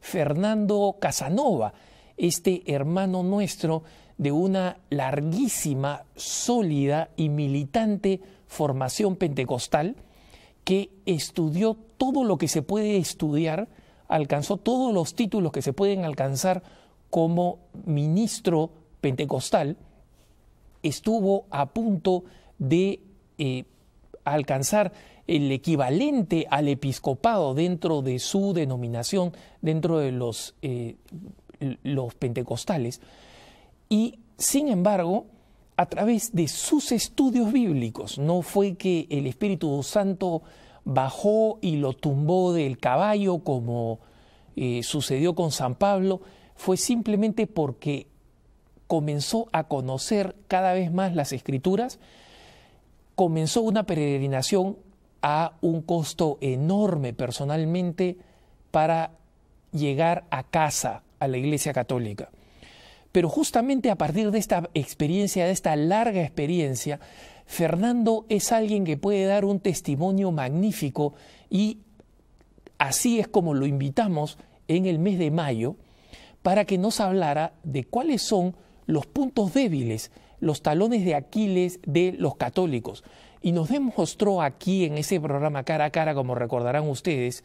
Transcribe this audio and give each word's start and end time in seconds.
Fernando 0.00 0.96
Casanova, 1.00 1.74
este 2.16 2.62
hermano 2.66 3.22
nuestro 3.22 3.84
de 4.18 4.32
una 4.32 4.78
larguísima, 4.90 6.04
sólida 6.16 7.10
y 7.16 7.28
militante 7.28 8.20
formación 8.46 9.16
pentecostal 9.16 9.96
que 10.64 10.90
estudió 11.06 11.76
todo 11.96 12.24
lo 12.24 12.38
que 12.38 12.48
se 12.48 12.62
puede 12.62 12.96
estudiar, 12.98 13.68
alcanzó 14.08 14.56
todos 14.56 14.92
los 14.92 15.14
títulos 15.14 15.52
que 15.52 15.62
se 15.62 15.72
pueden 15.72 16.04
alcanzar 16.04 16.62
como 17.10 17.58
ministro 17.84 18.70
pentecostal, 19.00 19.76
estuvo 20.82 21.46
a 21.50 21.66
punto 21.66 22.24
de 22.58 23.00
eh, 23.38 23.64
alcanzar 24.24 24.92
el 25.26 25.50
equivalente 25.52 26.46
al 26.50 26.68
episcopado 26.68 27.54
dentro 27.54 28.02
de 28.02 28.18
su 28.18 28.52
denominación, 28.52 29.32
dentro 29.60 29.98
de 29.98 30.12
los, 30.12 30.54
eh, 30.62 30.96
los 31.82 32.14
pentecostales, 32.14 33.00
y 33.88 34.18
sin 34.38 34.68
embargo, 34.68 35.26
a 35.76 35.86
través 35.86 36.32
de 36.32 36.48
sus 36.48 36.92
estudios 36.92 37.52
bíblicos, 37.52 38.18
no 38.18 38.42
fue 38.42 38.74
que 38.74 39.06
el 39.10 39.26
Espíritu 39.26 39.82
Santo 39.82 40.42
bajó 40.84 41.58
y 41.60 41.76
lo 41.76 41.92
tumbó 41.92 42.52
del 42.52 42.78
caballo 42.78 43.38
como 43.38 44.00
eh, 44.56 44.82
sucedió 44.82 45.34
con 45.34 45.50
San 45.50 45.74
Pablo, 45.74 46.20
fue 46.56 46.76
simplemente 46.76 47.46
porque 47.46 48.06
comenzó 48.86 49.48
a 49.52 49.64
conocer 49.64 50.36
cada 50.48 50.74
vez 50.74 50.92
más 50.92 51.14
las 51.14 51.32
escrituras, 51.32 51.98
comenzó 53.14 53.62
una 53.62 53.84
peregrinación 53.84 54.76
a 55.22 55.52
un 55.60 55.82
costo 55.82 56.38
enorme 56.40 57.12
personalmente 57.14 58.16
para 58.70 59.12
llegar 59.72 60.24
a 60.30 60.42
casa 60.42 61.02
a 61.18 61.28
la 61.28 61.38
Iglesia 61.38 61.72
Católica. 61.72 62.30
Pero 63.12 63.28
justamente 63.28 63.90
a 63.90 63.96
partir 63.96 64.30
de 64.30 64.38
esta 64.38 64.68
experiencia, 64.74 65.46
de 65.46 65.52
esta 65.52 65.76
larga 65.76 66.22
experiencia, 66.22 66.98
Fernando 67.46 68.26
es 68.28 68.52
alguien 68.52 68.84
que 68.84 68.96
puede 68.96 69.26
dar 69.26 69.44
un 69.44 69.60
testimonio 69.60 70.32
magnífico 70.32 71.14
y 71.50 71.78
así 72.78 73.20
es 73.20 73.28
como 73.28 73.54
lo 73.54 73.66
invitamos 73.66 74.38
en 74.68 74.86
el 74.86 74.98
mes 74.98 75.18
de 75.18 75.30
mayo 75.30 75.76
para 76.42 76.64
que 76.64 76.78
nos 76.78 77.00
hablara 77.00 77.52
de 77.62 77.84
cuáles 77.84 78.22
son 78.22 78.56
los 78.86 79.06
puntos 79.06 79.54
débiles, 79.54 80.10
los 80.40 80.62
talones 80.62 81.04
de 81.04 81.14
Aquiles 81.14 81.78
de 81.86 82.14
los 82.18 82.36
católicos 82.36 83.04
y 83.42 83.52
nos 83.52 83.68
demostró 83.68 84.40
aquí 84.40 84.84
en 84.84 84.96
ese 84.98 85.20
programa 85.20 85.64
cara 85.64 85.86
a 85.86 85.90
cara, 85.90 86.14
como 86.14 86.34
recordarán 86.34 86.88
ustedes, 86.88 87.44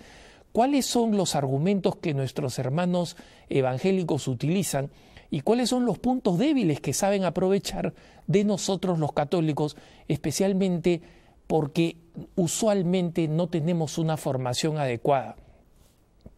cuáles 0.51 0.85
son 0.85 1.17
los 1.17 1.35
argumentos 1.35 1.95
que 1.97 2.13
nuestros 2.13 2.59
hermanos 2.59 3.17
evangélicos 3.49 4.27
utilizan 4.27 4.89
y 5.29 5.41
cuáles 5.41 5.69
son 5.69 5.85
los 5.85 5.97
puntos 5.99 6.37
débiles 6.37 6.79
que 6.79 6.93
saben 6.93 7.25
aprovechar 7.25 7.93
de 8.27 8.43
nosotros 8.43 8.99
los 8.99 9.11
católicos, 9.11 9.75
especialmente 10.07 11.01
porque 11.47 11.97
usualmente 12.35 13.27
no 13.27 13.47
tenemos 13.47 13.97
una 13.97 14.17
formación 14.17 14.77
adecuada. 14.77 15.35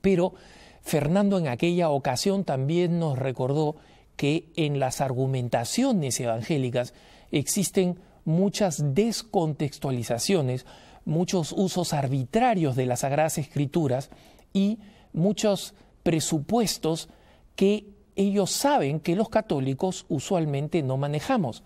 Pero 0.02 0.34
Fernando 0.82 1.38
en 1.38 1.48
aquella 1.48 1.90
ocasión 1.90 2.46
también 2.46 3.00
nos 3.00 3.20
recordó 3.20 3.76
que 4.16 4.48
en 4.56 4.80
las 4.80 5.02
argumentaciones 5.02 6.20
evangélicas 6.20 6.94
existen 7.32 8.00
muchas 8.26 8.94
descontextualizaciones, 8.96 10.66
muchos 11.06 11.54
usos 11.54 11.94
arbitrarios 11.94 12.76
de 12.76 12.86
las 12.86 13.02
Sagradas 13.02 13.38
Escrituras 13.38 14.10
y 14.54 14.80
muchos 15.14 15.74
presupuestos 16.04 17.10
que 17.56 17.88
ellos 18.16 18.52
saben 18.52 19.00
que 19.00 19.16
los 19.16 19.30
católicos 19.30 20.06
usualmente 20.10 20.84
no 20.84 20.98
manejamos. 20.98 21.64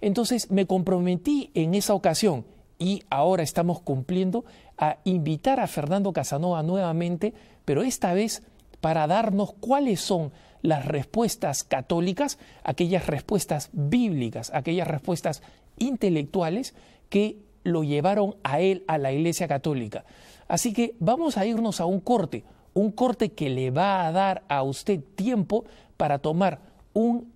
Entonces 0.00 0.50
me 0.50 0.66
comprometí 0.66 1.50
en 1.54 1.74
esa 1.74 1.94
ocasión 1.94 2.44
y 2.78 3.02
ahora 3.10 3.42
estamos 3.42 3.80
cumpliendo 3.82 4.44
a 4.78 4.98
invitar 5.04 5.60
a 5.60 5.66
Fernando 5.66 6.12
Casanova 6.12 6.62
nuevamente, 6.62 7.34
pero 7.64 7.82
esta 7.82 8.14
vez 8.14 8.42
para 8.80 9.06
darnos 9.06 9.52
cuáles 9.52 10.00
son 10.00 10.32
las 10.62 10.86
respuestas 10.86 11.64
católicas, 11.64 12.38
aquellas 12.64 13.06
respuestas 13.06 13.68
bíblicas, 13.72 14.50
aquellas 14.54 14.88
respuestas 14.88 15.42
intelectuales 15.80 16.74
que 17.08 17.38
lo 17.64 17.82
llevaron 17.82 18.36
a 18.44 18.60
él 18.60 18.84
a 18.86 18.98
la 18.98 19.12
Iglesia 19.12 19.48
Católica. 19.48 20.04
Así 20.46 20.72
que 20.72 20.94
vamos 21.00 21.36
a 21.36 21.46
irnos 21.46 21.80
a 21.80 21.86
un 21.86 22.00
corte, 22.00 22.44
un 22.72 22.92
corte 22.92 23.32
que 23.32 23.50
le 23.50 23.70
va 23.70 24.06
a 24.06 24.12
dar 24.12 24.44
a 24.48 24.62
usted 24.62 25.00
tiempo 25.16 25.64
para 25.96 26.18
tomar 26.20 26.60
un 26.92 27.32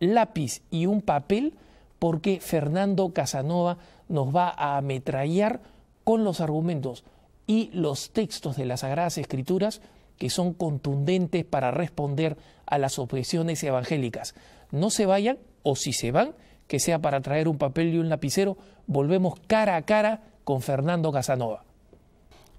lápiz 0.00 0.62
y 0.70 0.86
un 0.86 1.02
papel 1.02 1.54
porque 1.98 2.40
Fernando 2.40 3.12
Casanova 3.12 3.78
nos 4.08 4.34
va 4.34 4.48
a 4.48 4.76
ametrallar 4.76 5.60
con 6.04 6.24
los 6.24 6.40
argumentos 6.40 7.04
y 7.46 7.70
los 7.72 8.10
textos 8.10 8.56
de 8.56 8.66
las 8.66 8.80
Sagradas 8.80 9.18
Escrituras 9.18 9.80
que 10.18 10.30
son 10.30 10.52
contundentes 10.54 11.44
para 11.44 11.70
responder 11.70 12.36
a 12.66 12.78
las 12.78 12.98
objeciones 12.98 13.62
evangélicas. 13.62 14.34
No 14.70 14.90
se 14.90 15.06
vayan, 15.06 15.38
o 15.62 15.76
si 15.76 15.92
se 15.92 16.12
van, 16.12 16.34
que 16.72 16.80
sea 16.80 17.00
para 17.00 17.20
traer 17.20 17.48
un 17.48 17.58
papel 17.58 17.92
y 17.92 17.98
un 17.98 18.08
lapicero, 18.08 18.56
volvemos 18.86 19.34
cara 19.46 19.76
a 19.76 19.82
cara 19.82 20.22
con 20.42 20.62
Fernando 20.62 21.12
Casanova. 21.12 21.64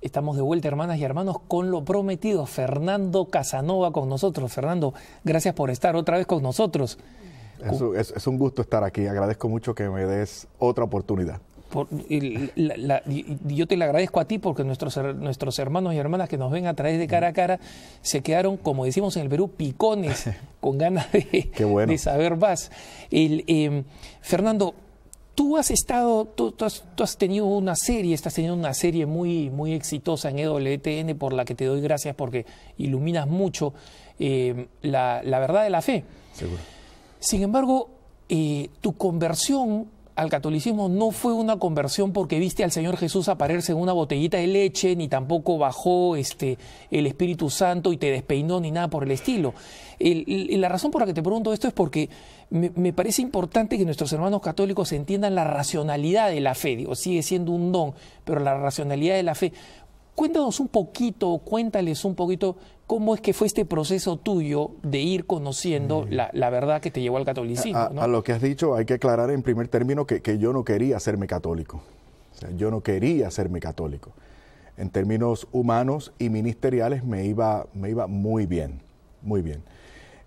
Estamos 0.01 0.35
de 0.35 0.43
vuelta, 0.43 0.67
hermanas 0.67 0.99
y 0.99 1.03
hermanos, 1.03 1.37
con 1.47 1.71
lo 1.71 1.83
prometido. 1.83 2.45
Fernando 2.45 3.25
Casanova 3.31 3.91
con 3.91 4.09
nosotros. 4.09 4.53
Fernando, 4.53 4.93
gracias 5.23 5.55
por 5.55 5.71
estar 5.71 5.95
otra 5.95 6.17
vez 6.17 6.27
con 6.27 6.43
nosotros. 6.43 6.99
es, 7.97 8.27
un 8.27 8.37
gusto 8.37 8.61
estar 8.61 8.83
aquí. 8.83 9.07
Agradezco 9.07 9.49
mucho 9.49 9.73
que 9.73 9.89
me 9.89 10.05
des 10.05 10.47
otra 10.59 10.83
oportunidad 10.83 11.41
yo 13.45 13.67
te 13.67 13.77
lo 13.77 13.85
agradezco 13.85 14.19
a 14.19 14.25
ti 14.25 14.37
porque 14.37 14.63
nuestros, 14.63 14.97
nuestros 15.15 15.57
hermanos 15.59 15.93
y 15.93 15.97
hermanas 15.97 16.29
que 16.29 16.37
nos 16.37 16.51
ven 16.51 16.67
a 16.67 16.73
través 16.75 16.99
de 16.99 17.07
cara 17.07 17.29
a 17.29 17.33
cara 17.33 17.59
se 18.01 18.21
quedaron, 18.21 18.57
como 18.57 18.85
decimos 18.85 19.15
en 19.17 19.23
el 19.23 19.29
Perú, 19.29 19.49
picones, 19.49 20.29
con 20.61 20.77
ganas 20.77 21.11
de, 21.11 21.51
de 21.87 21.97
saber 21.97 22.37
más. 22.37 22.71
El, 23.11 23.43
em, 23.47 23.83
Fernando, 24.21 24.75
tú 25.35 25.57
has 25.57 25.71
estado, 25.71 26.25
tú, 26.25 26.53
has, 26.59 27.17
tenido 27.17 27.45
una 27.45 27.75
serie, 27.75 28.13
estás 28.13 28.35
teniendo 28.35 28.57
una 28.57 28.73
serie 28.73 29.05
muy, 29.05 29.49
muy 29.49 29.73
exitosa 29.73 30.29
en 30.29 30.39
EWTN 30.39 31.17
por 31.17 31.33
la 31.33 31.45
que 31.45 31.55
te 31.55 31.65
doy 31.65 31.81
gracias 31.81 32.15
porque 32.15 32.45
iluminas 32.77 33.27
mucho 33.27 33.73
em, 34.19 34.67
la, 34.81 35.21
la, 35.23 35.39
verdad 35.39 35.63
de 35.63 35.69
la 35.69 35.81
fe. 35.81 36.03
Seguro. 36.33 36.61
Sin 37.19 37.41
embargo, 37.41 37.89
eh, 38.29 38.69
tu 38.81 38.93
conversión 38.93 39.87
al 40.15 40.29
catolicismo 40.29 40.89
no 40.89 41.11
fue 41.11 41.33
una 41.33 41.57
conversión 41.57 42.13
porque 42.13 42.39
viste 42.39 42.63
al 42.63 42.71
Señor 42.71 42.97
Jesús 42.97 43.29
aparecerse 43.29 43.71
en 43.71 43.79
una 43.79 43.93
botellita 43.93 44.37
de 44.37 44.47
leche, 44.47 44.95
ni 44.95 45.07
tampoco 45.07 45.57
bajó 45.57 46.15
este, 46.15 46.57
el 46.91 47.07
Espíritu 47.07 47.49
Santo 47.49 47.91
y 47.91 47.97
te 47.97 48.11
despeinó, 48.11 48.59
ni 48.59 48.71
nada 48.71 48.89
por 48.89 49.03
el 49.03 49.11
estilo. 49.11 49.53
la 49.99 50.69
razón 50.69 50.91
por 50.91 51.01
la 51.01 51.07
que 51.07 51.13
te 51.13 51.23
pregunto 51.23 51.51
esto 51.53 51.67
es 51.67 51.73
porque 51.73 52.09
me, 52.53 52.93
parece 52.93 53.23
importante 53.23 53.79
que 53.79 53.85
nuestros 53.85 54.13
hermanos 54.13 54.41
católicos 54.41 54.91
entiendan 54.91 55.33
la 55.33 55.43
racionalidad 55.43 56.29
de 56.29 56.39
la 56.39 56.53
fe. 56.53 56.75
Digo, 56.75 56.93
sigue 56.93 57.23
siendo 57.23 57.51
un 57.51 57.71
don, 57.71 57.93
pero 58.23 58.39
la 58.39 58.55
racionalidad 58.55 59.15
de 59.15 59.23
la 59.23 59.33
fe. 59.33 59.53
Cuéntanos 60.15 60.59
un 60.59 60.67
poquito, 60.67 61.39
cuéntales 61.39 62.05
un 62.05 62.13
poquito 62.13 62.55
cómo 62.85 63.15
es 63.15 63.21
que 63.21 63.33
fue 63.33 63.47
este 63.47 63.65
proceso 63.65 64.17
tuyo 64.17 64.71
de 64.83 64.99
ir 64.99 65.25
conociendo 65.25 66.05
la, 66.09 66.49
verdad 66.51 66.81
que 66.81 66.91
te 66.91 67.01
llevó 67.01 67.17
al 67.17 67.25
catolicismo. 67.25 67.79
A, 67.79 68.07
lo 68.07 68.23
que 68.23 68.31
has 68.31 68.41
dicho, 68.41 68.75
hay 68.75 68.85
que 68.85 68.93
aclarar 68.93 69.31
en 69.31 69.41
primer 69.41 69.67
término 69.69 70.05
que, 70.05 70.37
yo 70.37 70.53
no 70.53 70.63
quería 70.63 70.97
hacerme 70.97 71.25
católico. 71.25 71.81
O 72.33 72.37
sea, 72.37 72.51
yo 72.55 72.69
no 72.69 72.81
quería 72.81 73.27
hacerme 73.27 73.59
católico. 73.59 74.11
En 74.77 74.89
términos 74.89 75.47
humanos 75.51 76.13
y 76.19 76.29
ministeriales 76.29 77.03
me 77.03 77.25
iba, 77.25 77.65
me 77.73 77.89
iba 77.89 78.05
muy 78.05 78.45
bien, 78.45 78.81
muy 79.23 79.41
bien. 79.41 79.63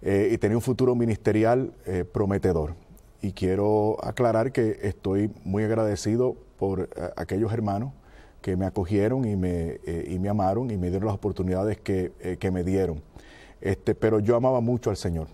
Eh, 0.03 0.31
y 0.33 0.39
tenía 0.39 0.57
un 0.57 0.63
futuro 0.63 0.97
ministerial 0.97 1.73
eh, 1.85 2.05
prometedor. 2.05 2.75
Y 3.23 3.33
quiero 3.33 3.99
aclarar 4.05 4.51
que 4.51 4.79
estoy 4.83 5.31
muy 5.45 5.63
agradecido 5.63 6.37
por 6.59 6.81
eh, 6.81 6.89
aquellos 7.17 7.53
hermanos 7.53 7.93
que 8.47 8.57
me 8.57 8.65
acogieron 8.65 9.25
y 9.25 9.35
me, 9.35 9.81
eh, 9.85 10.07
y 10.09 10.21
me 10.21 10.29
amaron 10.29 10.71
y 10.71 10.77
me 10.77 10.89
dieron 10.89 11.07
las 11.07 11.17
oportunidades 11.17 11.79
que, 11.79 12.13
eh, 12.21 12.37
que, 12.39 12.53
me 12.53 12.63
dieron. 12.63 13.03
Este, 13.61 13.97
pero 13.97 14.21
yo 14.21 14.37
amaba 14.37 14.61
mucho 14.61 14.91
al 14.91 14.97
Señor. 14.97 15.27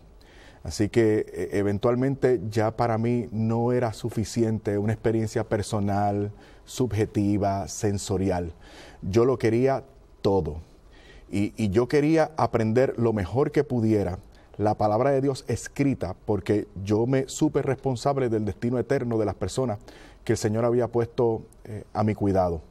Así 0.63 0.89
que 0.89 1.27
eh, 1.29 1.51
eventualmente 1.53 2.41
ya 2.49 2.75
para 2.75 2.97
mí 2.97 3.29
no 3.31 3.73
era 3.73 3.93
suficiente 3.93 4.79
una 4.79 4.95
experiencia 4.95 5.45
personal, 5.45 6.33
subjetiva, 6.65 7.69
sensorial. 7.69 8.55
Yo 9.03 9.27
lo 9.27 9.37
quería 9.37 9.85
todo. 10.23 10.63
Y, 11.31 11.53
y 11.63 11.69
yo 11.69 11.89
quería 11.89 12.31
aprender 12.39 12.95
lo 12.97 13.13
mejor 13.13 13.51
que 13.53 13.63
pudiera 13.63 14.21
la 14.57 14.79
palabra 14.79 15.11
de 15.11 15.21
Dios 15.21 15.45
escrita, 15.49 16.17
porque 16.25 16.67
yo 16.83 17.07
me 17.07 17.29
supe 17.29 17.61
responsable 17.61 18.31
del 18.31 18.47
destino 18.47 18.79
eterno 18.79 19.19
de 19.19 19.27
las 19.27 19.35
personas 19.35 19.81
que 20.25 20.33
el 20.33 20.39
Señor 20.39 20.65
había 20.65 20.89
puesto 20.89 21.43
a 21.93 22.05
mi 22.05 22.15
cuidado. 22.15 22.63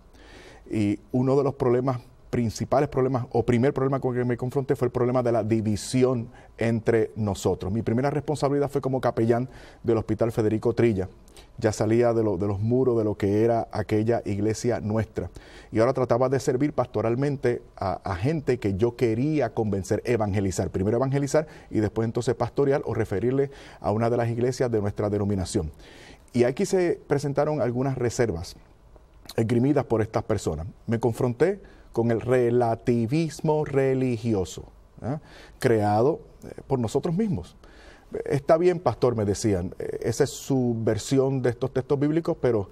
Y 0.72 1.00
uno 1.12 1.36
de 1.36 1.44
los 1.44 1.56
problemas 1.56 2.00
principales 2.32 2.88
problemas 2.88 3.26
o 3.32 3.44
primer 3.44 3.74
problema 3.74 4.00
con 4.00 4.16
el 4.16 4.24
que 4.24 4.28
me 4.28 4.38
confronté 4.38 4.76
fue 4.76 4.88
el 4.88 4.92
problema 4.92 5.22
de 5.22 5.34
la 5.34 5.44
división 5.44 6.30
entre 6.58 7.12
nosotros. 7.16 7.72
Mi 7.72 7.82
primera 7.82 8.10
responsabilidad 8.10 8.72
fue 8.72 8.82
como 8.82 9.02
capellán 9.02 9.50
del 9.84 9.98
Hospital 9.98 10.32
Federico 10.32 10.74
Trilla. 10.74 11.10
Ya 11.58 11.74
salía 11.74 12.14
de, 12.14 12.24
los 12.24 12.60
muros 12.60 12.98
de 12.98 13.04
lo 13.04 13.16
que 13.16 13.44
era 13.44 13.68
aquella 13.72 14.22
iglesia 14.26 14.80
nuestra. 14.80 15.30
Y 15.72 15.80
ahora 15.80 15.94
trataba 15.94 16.30
de 16.30 16.40
servir 16.40 16.74
pastoralmente 16.74 17.62
a, 17.76 18.00
a 18.04 18.16
gente 18.16 18.58
que 18.58 18.76
yo 18.76 18.96
quería 18.96 19.54
convencer, 19.54 20.02
evangelizar. 20.06 20.70
Primero 20.70 20.98
evangelizar 20.98 21.48
y 21.70 21.82
después 21.82 22.06
entonces 22.06 22.34
pastorear 22.34 22.82
o 22.86 22.94
referirle 22.94 23.52
a 23.82 23.92
una 23.92 24.10
de 24.10 24.18
las 24.18 24.30
iglesias 24.30 24.72
de 24.72 24.80
nuestra 24.80 25.10
denominación. 25.10 25.70
Y 26.34 26.46
aquí 26.46 26.66
se 26.66 26.98
presentaron 27.08 27.62
algunas 27.62 27.98
reservas 27.98 28.56
esgrimidas 29.36 29.86
por 29.86 30.02
estas 30.02 30.24
personas. 30.24 30.68
Me 30.88 31.00
confronté 31.00 31.62
con 31.92 32.12
el 32.12 32.22
relativismo 32.22 33.66
religioso, 33.66 34.72
¿eh? 35.02 35.18
creado 35.60 36.22
eh, 36.44 36.62
por 36.68 36.80
nosotros 36.80 37.16
mismos. 37.16 37.56
Está 38.26 38.58
bien, 38.58 38.80
pastor, 38.80 39.16
me 39.16 39.24
decían, 39.24 39.74
eh, 39.80 40.00
esa 40.02 40.26
es 40.26 40.30
su 40.32 40.76
versión 40.80 41.42
de 41.42 41.50
estos 41.52 41.72
textos 41.72 41.98
bíblicos, 41.98 42.36
pero, 42.42 42.70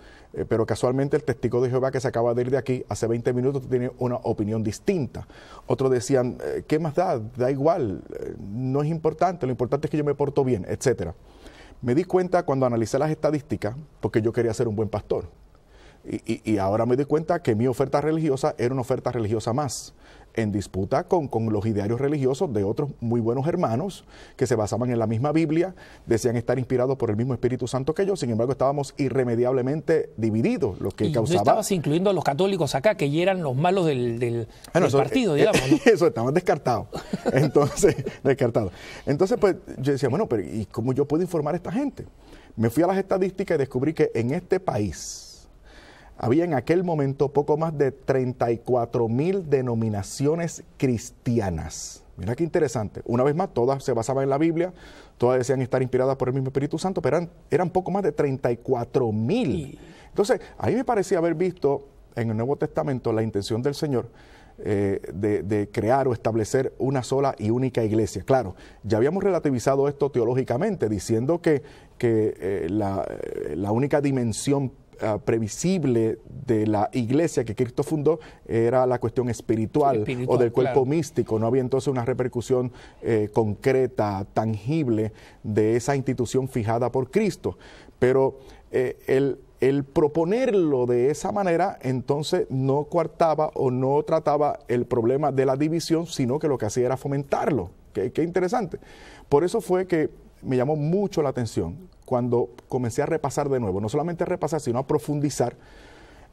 pero 0.49 0.65
casualmente 0.65 1.15
el 1.15 1.23
testigo 1.23 1.61
de 1.61 1.69
Jehová 1.69 1.91
que 1.91 2.01
se 2.01 2.09
acaba 2.09 2.33
de 2.33 2.41
ir 2.41 2.51
de 2.51 2.57
aquí 2.57 2.83
hace 2.89 3.07
20 3.07 3.31
minutos 3.33 3.69
tiene 3.69 3.91
una 3.99 4.15
opinión 4.17 4.63
distinta. 4.63 5.27
Otros 5.65 5.91
decían, 5.91 6.37
¿qué 6.67 6.77
más 6.77 6.95
da? 6.95 7.19
Da 7.19 7.51
igual, 7.51 8.03
no 8.37 8.81
es 8.81 8.89
importante, 8.89 9.45
lo 9.45 9.51
importante 9.51 9.87
es 9.87 9.91
que 9.91 9.97
yo 9.97 10.03
me 10.03 10.13
porto 10.13 10.43
bien, 10.43 10.65
etc. 10.67 11.13
Me 11.81 11.95
di 11.95 12.03
cuenta 12.03 12.43
cuando 12.43 12.65
analicé 12.65 12.99
las 12.99 13.09
estadísticas, 13.09 13.77
porque 14.01 14.21
yo 14.21 14.33
quería 14.33 14.53
ser 14.53 14.67
un 14.67 14.75
buen 14.75 14.89
pastor. 14.89 15.29
Y, 16.05 16.57
ahora 16.57 16.85
me 16.85 16.95
di 16.95 17.05
cuenta 17.05 17.41
que 17.41 17.55
mi 17.55 17.67
oferta 17.67 18.01
religiosa 18.01 18.55
era 18.57 18.73
una 18.73 18.81
oferta 18.81 19.11
religiosa 19.11 19.53
más, 19.53 19.93
en 20.33 20.51
disputa 20.51 21.03
con, 21.03 21.27
con, 21.27 21.51
los 21.51 21.65
idearios 21.65 21.99
religiosos 21.99 22.51
de 22.53 22.63
otros 22.63 22.91
muy 22.99 23.19
buenos 23.19 23.47
hermanos 23.47 24.05
que 24.35 24.47
se 24.47 24.55
basaban 24.55 24.91
en 24.91 24.99
la 24.99 25.07
misma 25.07 25.31
Biblia, 25.31 25.75
decían 26.05 26.35
estar 26.37 26.57
inspirados 26.57 26.97
por 26.97 27.09
el 27.09 27.17
mismo 27.17 27.33
Espíritu 27.33 27.67
Santo 27.67 27.93
que 27.93 28.05
yo, 28.05 28.15
sin 28.15 28.29
embargo 28.29 28.51
estábamos 28.51 28.93
irremediablemente 28.97 30.11
divididos, 30.17 30.79
lo 30.79 30.91
que 30.91 31.05
y 31.05 31.11
causaba... 31.11 31.35
No 31.35 31.41
estabas 31.41 31.71
incluyendo 31.71 32.09
a 32.09 32.13
los 32.13 32.23
católicos 32.23 32.75
acá, 32.75 32.95
que 32.95 33.09
ya 33.11 33.21
eran 33.21 33.41
los 33.41 33.55
malos 33.55 33.85
del, 33.85 34.19
del, 34.19 34.47
partido, 34.71 35.35
eh, 35.35 35.39
digamos. 35.39 35.61
¿no? 35.69 35.77
Eso, 35.91 36.07
estaban 36.07 36.33
descartados. 36.33 36.87
Entonces, 37.33 37.95
descartados. 38.23 38.71
Entonces, 39.05 39.37
pues 39.39 39.57
yo 39.79 39.91
decía, 39.91 40.09
bueno, 40.09 40.27
pero 40.27 40.43
¿y 40.43 40.65
cómo 40.65 40.93
yo 40.93 41.05
puedo 41.05 41.23
informar 41.23 41.55
a 41.55 41.57
esta 41.57 41.71
gente? 41.71 42.05
Me 42.55 42.69
fui 42.69 42.83
a 42.83 42.87
las 42.87 42.97
estadísticas 42.97 43.55
y 43.55 43.59
descubrí 43.59 43.93
que 43.93 44.11
en 44.13 44.33
este 44.33 44.59
país, 44.59 45.28
había 46.19 46.43
en 46.43 46.53
aquel 46.53 46.83
momento 46.83 47.29
poco 47.29 47.55
más 47.55 47.75
de 47.77 47.91
34 47.91 49.07
mil 49.07 49.49
denominaciones 49.49 50.63
cristianas. 50.75 52.03
Mira 52.17 52.35
qué 52.35 52.43
interesante. 52.43 53.01
Una 53.05 53.23
vez 53.23 53.33
más, 53.33 53.53
todas 53.53 53.81
se 53.81 53.93
basaban 53.93 54.23
en 54.23 54.29
la 54.29 54.37
Biblia, 54.37 54.73
todas 55.17 55.37
decían 55.37 55.61
estar 55.61 55.81
inspiradas 55.81 56.17
por 56.17 56.27
el 56.27 56.33
mismo 56.33 56.49
Espíritu 56.49 56.77
Santo, 56.77 57.01
pero 57.01 57.25
eran, 57.49 57.69
poco 57.69 57.89
más 57.91 58.03
de 58.03 58.11
34 58.11 59.13
mil. 59.13 59.79
Entonces, 60.09 60.41
a 60.57 60.67
mí 60.67 60.75
me 60.75 60.83
parecía 60.83 61.19
haber 61.19 61.35
visto 61.35 61.87
en 62.15 62.31
el 62.31 62.35
Nuevo 62.35 62.57
Testamento 62.57 63.13
la 63.13 63.23
intención 63.23 63.61
del 63.61 63.73
Señor 63.73 64.09
eh, 64.57 64.99
de, 65.13 65.69
crear 65.71 66.09
o 66.09 66.13
establecer 66.13 66.73
una 66.79 67.01
sola 67.01 67.33
y 67.39 67.49
única 67.49 67.81
iglesia. 67.85 68.23
Claro, 68.23 68.57
ya 68.83 68.97
habíamos 68.97 69.23
relativizado 69.23 69.87
esto 69.87 70.11
teológicamente, 70.11 70.89
diciendo 70.89 71.41
que, 71.41 71.63
que 71.97 72.35
eh, 72.37 72.67
la, 72.69 73.07
eh, 73.09 73.55
la 73.55 73.71
única 73.71 74.01
dimensión 74.01 74.73
Ah, 75.01 75.17
previsible 75.17 76.19
de 76.45 76.67
la 76.67 76.89
iglesia 76.91 77.45
que 77.45 77.55
Cristo 77.55 77.83
fundó 77.83 78.19
era 78.45 78.85
la 78.85 78.99
cuestión 78.99 79.29
espiritual, 79.29 80.03
o 80.27 80.37
del 80.37 80.51
cuerpo 80.51 80.85
místico. 80.85 81.39
No 81.39 81.47
había 81.47 81.61
entonces 81.61 81.87
una 81.87 82.03
repercusión 82.03 82.73
eh, 83.01 83.29
concreta, 83.31 84.25
tangible 84.33 85.13
de 85.43 85.77
esa 85.77 85.95
institución 85.95 86.49
fijada 86.49 86.91
por 86.91 87.11
Cristo. 87.11 87.57
Pero 87.97 88.39
eh, 88.71 88.97
el, 89.07 89.39
el 89.61 89.85
proponerlo 89.85 90.85
de 90.85 91.11
esa 91.11 91.31
manera, 91.31 91.79
entonces 91.81 92.47
no 92.49 92.85
coartaba 92.85 93.51
o 93.53 93.71
no 93.71 94.03
trataba 94.03 94.59
el 94.67 94.85
problema 94.85 95.31
de 95.31 95.45
la 95.45 95.55
división, 95.55 96.07
sino 96.07 96.39
que 96.39 96.49
lo 96.49 96.57
que 96.57 96.65
hacía 96.65 96.87
era 96.87 96.97
fomentarlo. 96.97 97.69
Qué, 97.93 98.11
qué 98.11 98.23
interesante. 98.23 98.79
Por 99.29 99.45
eso 99.45 99.61
fue 99.61 99.87
que 99.87 100.09
me 100.41 100.57
llamó 100.57 100.75
mucho 100.75 101.21
la 101.21 101.29
atención 101.29 101.77
cuando 102.09 102.49
comencé 102.67 103.03
a 103.03 103.05
repasar 103.05 103.49
de 103.49 103.59
nuevo, 103.59 103.79
no 103.79 103.87
solamente 103.87 104.23
a 104.23 104.25
repasar, 104.25 104.59
sino 104.59 104.79
a 104.79 104.87
profundizar 104.87 105.55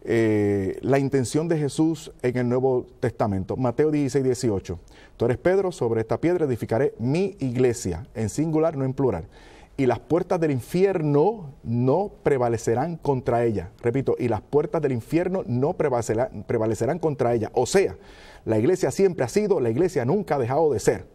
eh, 0.05 0.79
la 0.81 0.99
intención 0.99 1.49
de 1.49 1.59
Jesús 1.59 2.13
en 2.23 2.39
el 2.39 2.49
Nuevo 2.49 2.87
Testamento. 2.99 3.59
Mateo 3.59 3.91
16, 3.91 4.25
18. 4.25 4.79
Tú 5.19 5.25
eres 5.27 5.37
Pedro, 5.37 5.73
sobre 5.73 6.01
esta 6.01 6.19
piedra 6.19 6.47
edificaré 6.47 6.95
mi 6.99 7.37
iglesia, 7.41 8.07
en 8.15 8.31
singular, 8.31 8.75
no 8.75 8.87
en 8.87 8.95
plural. 8.95 9.27
Y 9.77 9.85
las 9.85 9.99
puertas 9.99 10.41
del 10.41 10.53
infierno 10.53 11.51
no 11.63 12.11
prevalecerán 12.23 12.97
contra 12.97 13.45
ella. 13.45 13.69
Repito, 13.83 14.17
y 14.19 14.29
las 14.29 14.41
puertas 14.41 14.81
del 14.81 14.93
infierno 14.93 15.43
no 15.47 15.75
prevalecerán, 15.75 16.43
prevalecerán 16.45 16.99
contra 16.99 17.35
ella. 17.35 17.51
O 17.53 17.67
sea, 17.67 17.99
la 18.47 18.59
iglesia 18.59 18.91
siempre 18.91 19.27
ha 19.27 19.29
sido, 19.29 19.61
la 19.61 19.69
iglesia 19.69 20.07
nunca 20.07 20.37
ha 20.37 20.39
dejado 20.39 20.73
de 20.73 20.81
ser. 20.81 21.07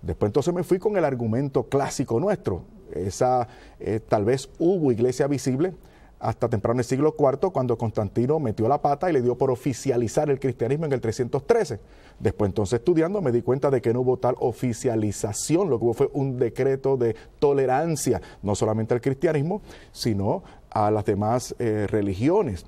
Después 0.00 0.28
entonces 0.28 0.54
me 0.54 0.62
fui 0.62 0.78
con 0.78 0.96
el 0.96 1.04
argumento 1.04 1.64
clásico 1.64 2.20
nuestro. 2.20 2.75
Esa, 2.92 3.48
eh, 3.80 4.00
tal 4.06 4.24
vez 4.24 4.48
hubo 4.58 4.92
iglesia 4.92 5.26
visible 5.26 5.74
hasta 6.18 6.48
temprano 6.48 6.80
el 6.80 6.84
siglo 6.84 7.14
IV, 7.18 7.52
cuando 7.52 7.76
Constantino 7.76 8.40
metió 8.40 8.68
la 8.68 8.80
pata 8.80 9.10
y 9.10 9.12
le 9.12 9.22
dio 9.22 9.36
por 9.36 9.50
oficializar 9.50 10.30
el 10.30 10.40
cristianismo 10.40 10.86
en 10.86 10.92
el 10.92 11.00
313. 11.00 11.78
Después 12.18 12.48
entonces 12.48 12.78
estudiando 12.78 13.20
me 13.20 13.32
di 13.32 13.42
cuenta 13.42 13.70
de 13.70 13.82
que 13.82 13.92
no 13.92 14.00
hubo 14.00 14.16
tal 14.16 14.34
oficialización, 14.38 15.68
lo 15.68 15.78
que 15.78 15.84
hubo 15.84 15.94
fue 15.94 16.10
un 16.14 16.38
decreto 16.38 16.96
de 16.96 17.14
tolerancia, 17.38 18.22
no 18.42 18.54
solamente 18.54 18.94
al 18.94 19.00
cristianismo, 19.00 19.60
sino 19.92 20.42
a 20.70 20.90
las 20.90 21.04
demás 21.04 21.54
eh, 21.58 21.86
religiones. 21.88 22.64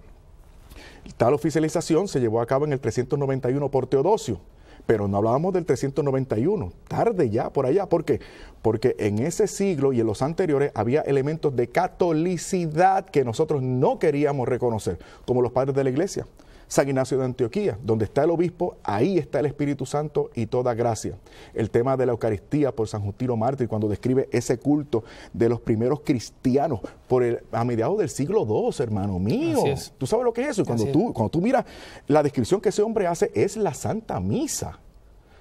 Tal 1.16 1.32
oficialización 1.32 2.06
se 2.06 2.20
llevó 2.20 2.42
a 2.42 2.46
cabo 2.46 2.66
en 2.66 2.74
el 2.74 2.80
391 2.80 3.70
por 3.70 3.86
Teodosio 3.86 4.40
pero 4.88 5.06
no 5.06 5.18
hablábamos 5.18 5.52
del 5.52 5.66
391, 5.66 6.72
tarde 6.88 7.28
ya 7.28 7.50
por 7.50 7.66
allá. 7.66 7.84
¿Por 7.84 8.06
qué? 8.06 8.22
Porque 8.62 8.96
en 8.98 9.18
ese 9.18 9.46
siglo 9.46 9.92
y 9.92 10.00
en 10.00 10.06
los 10.06 10.22
anteriores 10.22 10.72
había 10.74 11.02
elementos 11.02 11.54
de 11.54 11.68
catolicidad 11.68 13.04
que 13.04 13.22
nosotros 13.22 13.60
no 13.60 13.98
queríamos 13.98 14.48
reconocer, 14.48 14.98
como 15.26 15.42
los 15.42 15.52
padres 15.52 15.76
de 15.76 15.84
la 15.84 15.90
iglesia. 15.90 16.26
San 16.68 16.86
Ignacio 16.86 17.18
de 17.18 17.24
Antioquía, 17.24 17.78
donde 17.82 18.04
está 18.04 18.24
el 18.24 18.30
obispo, 18.30 18.76
ahí 18.82 19.18
está 19.18 19.40
el 19.40 19.46
Espíritu 19.46 19.86
Santo 19.86 20.30
y 20.34 20.46
toda 20.46 20.74
gracia. 20.74 21.18
El 21.54 21.70
tema 21.70 21.96
de 21.96 22.06
la 22.06 22.12
Eucaristía 22.12 22.72
por 22.72 22.86
San 22.86 23.02
Justino 23.02 23.36
Mártir, 23.36 23.68
cuando 23.68 23.88
describe 23.88 24.28
ese 24.30 24.58
culto 24.58 25.02
de 25.32 25.48
los 25.48 25.60
primeros 25.60 26.00
cristianos 26.00 26.80
por 27.08 27.22
el, 27.22 27.40
a 27.50 27.64
mediados 27.64 27.98
del 27.98 28.10
siglo 28.10 28.46
II, 28.46 28.84
hermano 28.84 29.18
mío. 29.18 29.64
¿Tú 29.96 30.06
sabes 30.06 30.24
lo 30.24 30.32
que 30.32 30.42
es 30.42 30.50
eso? 30.50 30.62
Y 30.62 30.64
cuando 30.66 30.86
tú, 30.86 31.12
cuando 31.14 31.30
tú 31.30 31.40
miras 31.40 31.64
la 32.06 32.22
descripción 32.22 32.60
que 32.60 32.68
ese 32.68 32.82
hombre 32.82 33.06
hace, 33.06 33.32
es 33.34 33.56
la 33.56 33.72
Santa 33.72 34.20
Misa. 34.20 34.78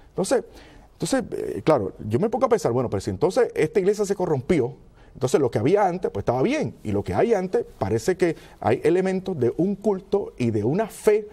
Entonces, 0.08 0.44
entonces, 0.92 1.22
eh, 1.30 1.62
claro, 1.62 1.92
yo 2.08 2.18
me 2.18 2.28
pongo 2.28 2.46
a 2.46 2.48
pensar, 2.48 2.72
bueno, 2.72 2.90
pero 2.90 3.00
si 3.00 3.10
entonces 3.10 3.52
esta 3.54 3.78
iglesia 3.78 4.04
se 4.04 4.16
corrompió, 4.16 4.74
entonces 5.14 5.40
lo 5.40 5.50
que 5.50 5.58
había 5.58 5.86
antes, 5.86 6.10
pues 6.10 6.22
estaba 6.22 6.42
bien. 6.42 6.74
Y 6.82 6.92
lo 6.92 7.02
que 7.02 7.14
hay 7.14 7.34
antes, 7.34 7.64
parece 7.78 8.16
que 8.16 8.36
hay 8.60 8.80
elementos 8.84 9.38
de 9.38 9.52
un 9.56 9.74
culto 9.74 10.32
y 10.38 10.50
de 10.50 10.64
una 10.64 10.86
fe 10.86 11.28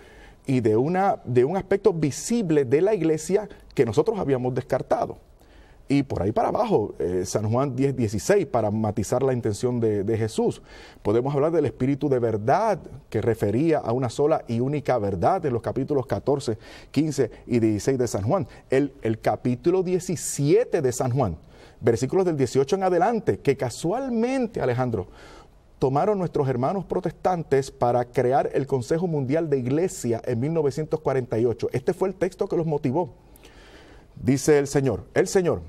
y 0.47 0.59
de, 0.59 0.75
una, 0.77 1.21
de 1.25 1.45
un 1.45 1.57
aspecto 1.57 1.93
visible 1.93 2.65
de 2.65 2.81
la 2.81 2.93
iglesia 2.93 3.49
que 3.73 3.85
nosotros 3.85 4.19
habíamos 4.19 4.53
descartado. 4.53 5.17
Y 5.87 6.01
por 6.01 6.23
ahí 6.23 6.31
para 6.31 6.47
abajo, 6.47 6.95
eh, 6.97 7.23
San 7.25 7.51
Juan 7.51 7.75
10, 7.75 7.95
16, 7.95 8.47
para 8.47 8.71
matizar 8.71 9.21
la 9.21 9.33
intención 9.33 9.79
de, 9.79 10.17
Jesús. 10.17 10.63
Podemos 11.03 11.35
hablar 11.35 11.51
del 11.51 11.65
espíritu 11.65 12.09
de 12.09 12.17
verdad 12.17 12.79
que 13.09 13.21
refería 13.21 13.77
a 13.77 13.91
una 13.91 14.09
sola 14.09 14.43
y 14.47 14.61
única 14.61 14.97
verdad 14.97 15.45
en 15.45 15.53
los 15.53 15.61
capítulos 15.61 16.07
14, 16.07 16.57
15 16.89 17.31
y 17.45 17.59
16 17.59 17.99
de 17.99 18.07
San 18.07 18.23
Juan. 18.23 18.47
El, 18.71 18.93
el 19.03 19.19
capítulo 19.19 19.83
17 19.83 20.81
de 20.81 20.91
San 20.91 21.11
Juan 21.11 21.37
versículos 21.81 22.25
del 22.25 22.37
18 22.37 22.75
en 22.75 22.83
adelante, 22.83 23.39
que 23.39 23.57
casualmente, 23.57 24.61
Alejandro, 24.61 25.07
tomaron 25.79 26.17
nuestros 26.17 26.47
hermanos 26.47 26.85
protestantes 26.85 27.71
para 27.71 28.05
crear 28.05 28.49
el 28.53 28.65
Consejo 28.65 29.07
Mundial 29.07 29.49
de 29.49 29.59
Iglesia 29.59 30.21
en 30.25 30.39
1948. 30.39 31.69
Este 31.73 31.93
fue 31.93 32.09
el 32.09 32.15
texto 32.15 32.47
que 32.47 32.57
los 32.57 32.65
motivó. 32.65 33.13
Dice 34.15 34.57
el 34.57 34.67
Señor, 34.67 35.05
el 35.13 35.27
Señor, 35.27 35.61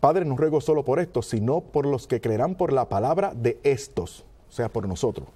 Padre, 0.00 0.24
no 0.24 0.36
ruego 0.36 0.60
solo 0.60 0.84
por 0.84 1.00
esto, 1.00 1.22
sino 1.22 1.60
por 1.60 1.84
los 1.84 2.06
que 2.06 2.20
creerán 2.20 2.54
por 2.54 2.72
la 2.72 2.88
palabra 2.88 3.32
de 3.34 3.58
estos, 3.64 4.24
o 4.48 4.52
sea, 4.52 4.68
por 4.68 4.86
nosotros, 4.88 5.28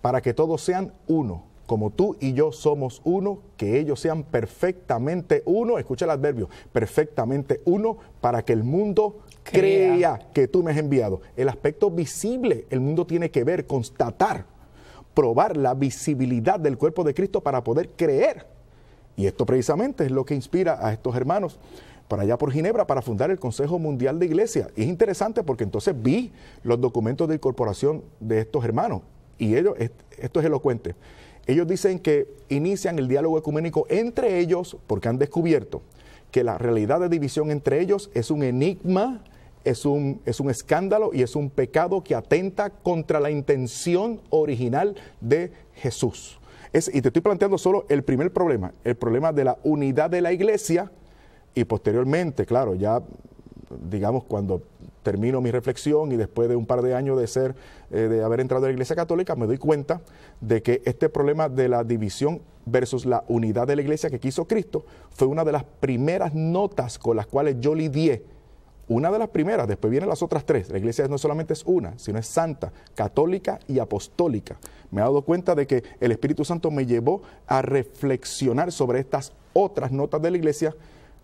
para 0.00 0.20
que 0.20 0.34
todos 0.34 0.60
sean 0.60 0.92
uno 1.06 1.51
como 1.72 1.88
tú 1.88 2.18
y 2.20 2.34
yo 2.34 2.52
somos 2.52 3.00
uno, 3.02 3.38
que 3.56 3.80
ellos 3.80 3.98
sean 3.98 4.24
perfectamente 4.24 5.42
uno, 5.46 5.78
escucha 5.78 6.04
el 6.04 6.10
adverbio, 6.10 6.50
perfectamente 6.70 7.62
uno, 7.64 7.96
para 8.20 8.44
que 8.44 8.52
el 8.52 8.62
mundo 8.62 9.20
crea. 9.42 10.20
que 10.34 10.48
tú 10.48 10.62
me 10.62 10.72
has 10.72 10.76
enviado. 10.76 11.22
El 11.34 11.48
aspecto 11.48 11.90
visible, 11.90 12.66
el 12.68 12.80
mundo 12.80 13.06
tiene 13.06 13.30
que 13.30 13.42
ver, 13.42 13.66
constatar, 13.66 14.44
probar 15.14 15.56
la 15.56 15.72
visibilidad 15.72 16.60
del 16.60 16.76
cuerpo 16.76 17.04
de 17.04 17.14
Cristo 17.14 17.40
para 17.40 17.64
poder 17.64 17.88
creer 17.96 18.44
Y 19.16 19.24
esto 19.24 19.46
precisamente 19.46 20.04
es 20.04 20.10
lo 20.10 20.26
que 20.26 20.34
inspira 20.34 20.86
a 20.86 20.92
estos 20.92 21.16
hermanos 21.16 21.58
para 22.06 22.24
allá 22.24 22.36
por 22.36 22.52
Ginebra 22.52 22.86
para 22.86 23.00
fundar 23.00 23.30
el 23.30 23.38
Consejo 23.38 23.78
Mundial 23.78 24.18
de 24.18 24.26
Iglesia. 24.26 24.68
Y 24.76 24.82
es 24.82 24.88
interesante 24.88 25.42
porque 25.42 25.64
entonces 25.64 25.94
vi 25.96 26.32
los 26.64 26.78
documentos 26.78 27.30
de 27.30 27.36
incorporación 27.36 28.04
de 28.20 28.40
estos 28.40 28.62
hermanos 28.62 29.00
y 29.38 29.56
ellos, 29.56 29.74
esto 30.18 30.40
es 30.40 30.46
elocuente. 30.46 30.94
Ellos 31.46 31.66
dicen 31.66 31.98
que 31.98 32.28
inician 32.48 32.98
el 32.98 33.08
diálogo 33.08 33.38
ecuménico 33.38 33.86
entre 33.88 34.38
ellos 34.38 34.76
porque 34.86 35.08
han 35.08 35.18
descubierto 35.18 35.82
que 36.30 36.44
la 36.44 36.56
realidad 36.58 37.00
de 37.00 37.08
división 37.08 37.50
entre 37.50 37.80
ellos 37.80 38.10
es 38.14 38.30
un 38.30 38.42
enigma, 38.42 39.22
es 39.64 39.84
un, 39.84 40.20
es 40.24 40.40
un 40.40 40.50
escándalo 40.50 41.10
y 41.12 41.22
es 41.22 41.36
un 41.36 41.50
pecado 41.50 42.02
que 42.02 42.14
atenta 42.14 42.70
contra 42.70 43.20
la 43.20 43.30
intención 43.30 44.20
original 44.30 44.96
de 45.20 45.52
Jesús. 45.74 46.38
Es, 46.72 46.88
y 46.92 47.02
te 47.02 47.08
estoy 47.08 47.22
planteando 47.22 47.58
solo 47.58 47.84
el 47.88 48.02
primer 48.02 48.32
problema, 48.32 48.72
el 48.84 48.96
problema 48.96 49.32
de 49.32 49.44
la 49.44 49.58
unidad 49.62 50.08
de 50.08 50.22
la 50.22 50.32
iglesia 50.32 50.90
y 51.54 51.64
posteriormente, 51.64 52.46
claro, 52.46 52.74
ya 52.74 53.02
digamos 53.90 54.24
cuando 54.24 54.62
termino 55.02 55.40
mi 55.40 55.50
reflexión 55.50 56.12
y 56.12 56.16
después 56.16 56.48
de 56.48 56.56
un 56.56 56.66
par 56.66 56.82
de 56.82 56.94
años 56.94 57.18
de 57.18 57.26
ser, 57.26 57.54
eh, 57.90 58.08
de 58.08 58.22
haber 58.22 58.40
entrado 58.40 58.64
a 58.64 58.68
la 58.68 58.72
Iglesia 58.72 58.96
Católica, 58.96 59.36
me 59.36 59.46
doy 59.46 59.58
cuenta 59.58 60.00
de 60.40 60.62
que 60.62 60.82
este 60.84 61.08
problema 61.08 61.48
de 61.48 61.68
la 61.68 61.84
división 61.84 62.40
versus 62.64 63.06
la 63.06 63.24
unidad 63.28 63.66
de 63.66 63.76
la 63.76 63.82
Iglesia 63.82 64.10
que 64.10 64.20
quiso 64.20 64.46
Cristo 64.46 64.84
fue 65.10 65.26
una 65.26 65.44
de 65.44 65.52
las 65.52 65.64
primeras 65.64 66.34
notas 66.34 66.98
con 66.98 67.16
las 67.16 67.26
cuales 67.26 67.56
yo 67.60 67.74
lidié. 67.74 68.24
Una 68.88 69.10
de 69.10 69.18
las 69.18 69.28
primeras, 69.28 69.68
después 69.68 69.90
vienen 69.90 70.08
las 70.08 70.22
otras 70.22 70.44
tres. 70.44 70.68
La 70.68 70.76
iglesia 70.76 71.06
no 71.06 71.16
solamente 71.16 71.52
es 71.52 71.62
una, 71.64 71.96
sino 71.98 72.18
es 72.18 72.26
santa, 72.26 72.72
católica 72.94 73.60
y 73.68 73.78
apostólica. 73.78 74.58
Me 74.90 75.00
he 75.00 75.04
dado 75.04 75.22
cuenta 75.22 75.54
de 75.54 75.66
que 75.66 75.84
el 76.00 76.12
Espíritu 76.12 76.44
Santo 76.44 76.70
me 76.70 76.84
llevó 76.84 77.22
a 77.46 77.62
reflexionar 77.62 78.72
sobre 78.72 78.98
estas 78.98 79.32
otras 79.52 79.92
notas 79.92 80.20
de 80.20 80.30
la 80.30 80.36
iglesia, 80.36 80.74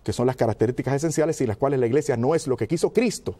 que 0.03 0.13
son 0.13 0.25
las 0.25 0.35
características 0.35 0.95
esenciales 0.95 1.41
y 1.41 1.47
las 1.47 1.57
cuales 1.57 1.79
la 1.79 1.87
iglesia 1.87 2.15
no 2.15 2.33
es 2.33 2.47
lo 2.47 2.55
que 2.55 2.67
quiso 2.67 2.93
Cristo, 2.93 3.35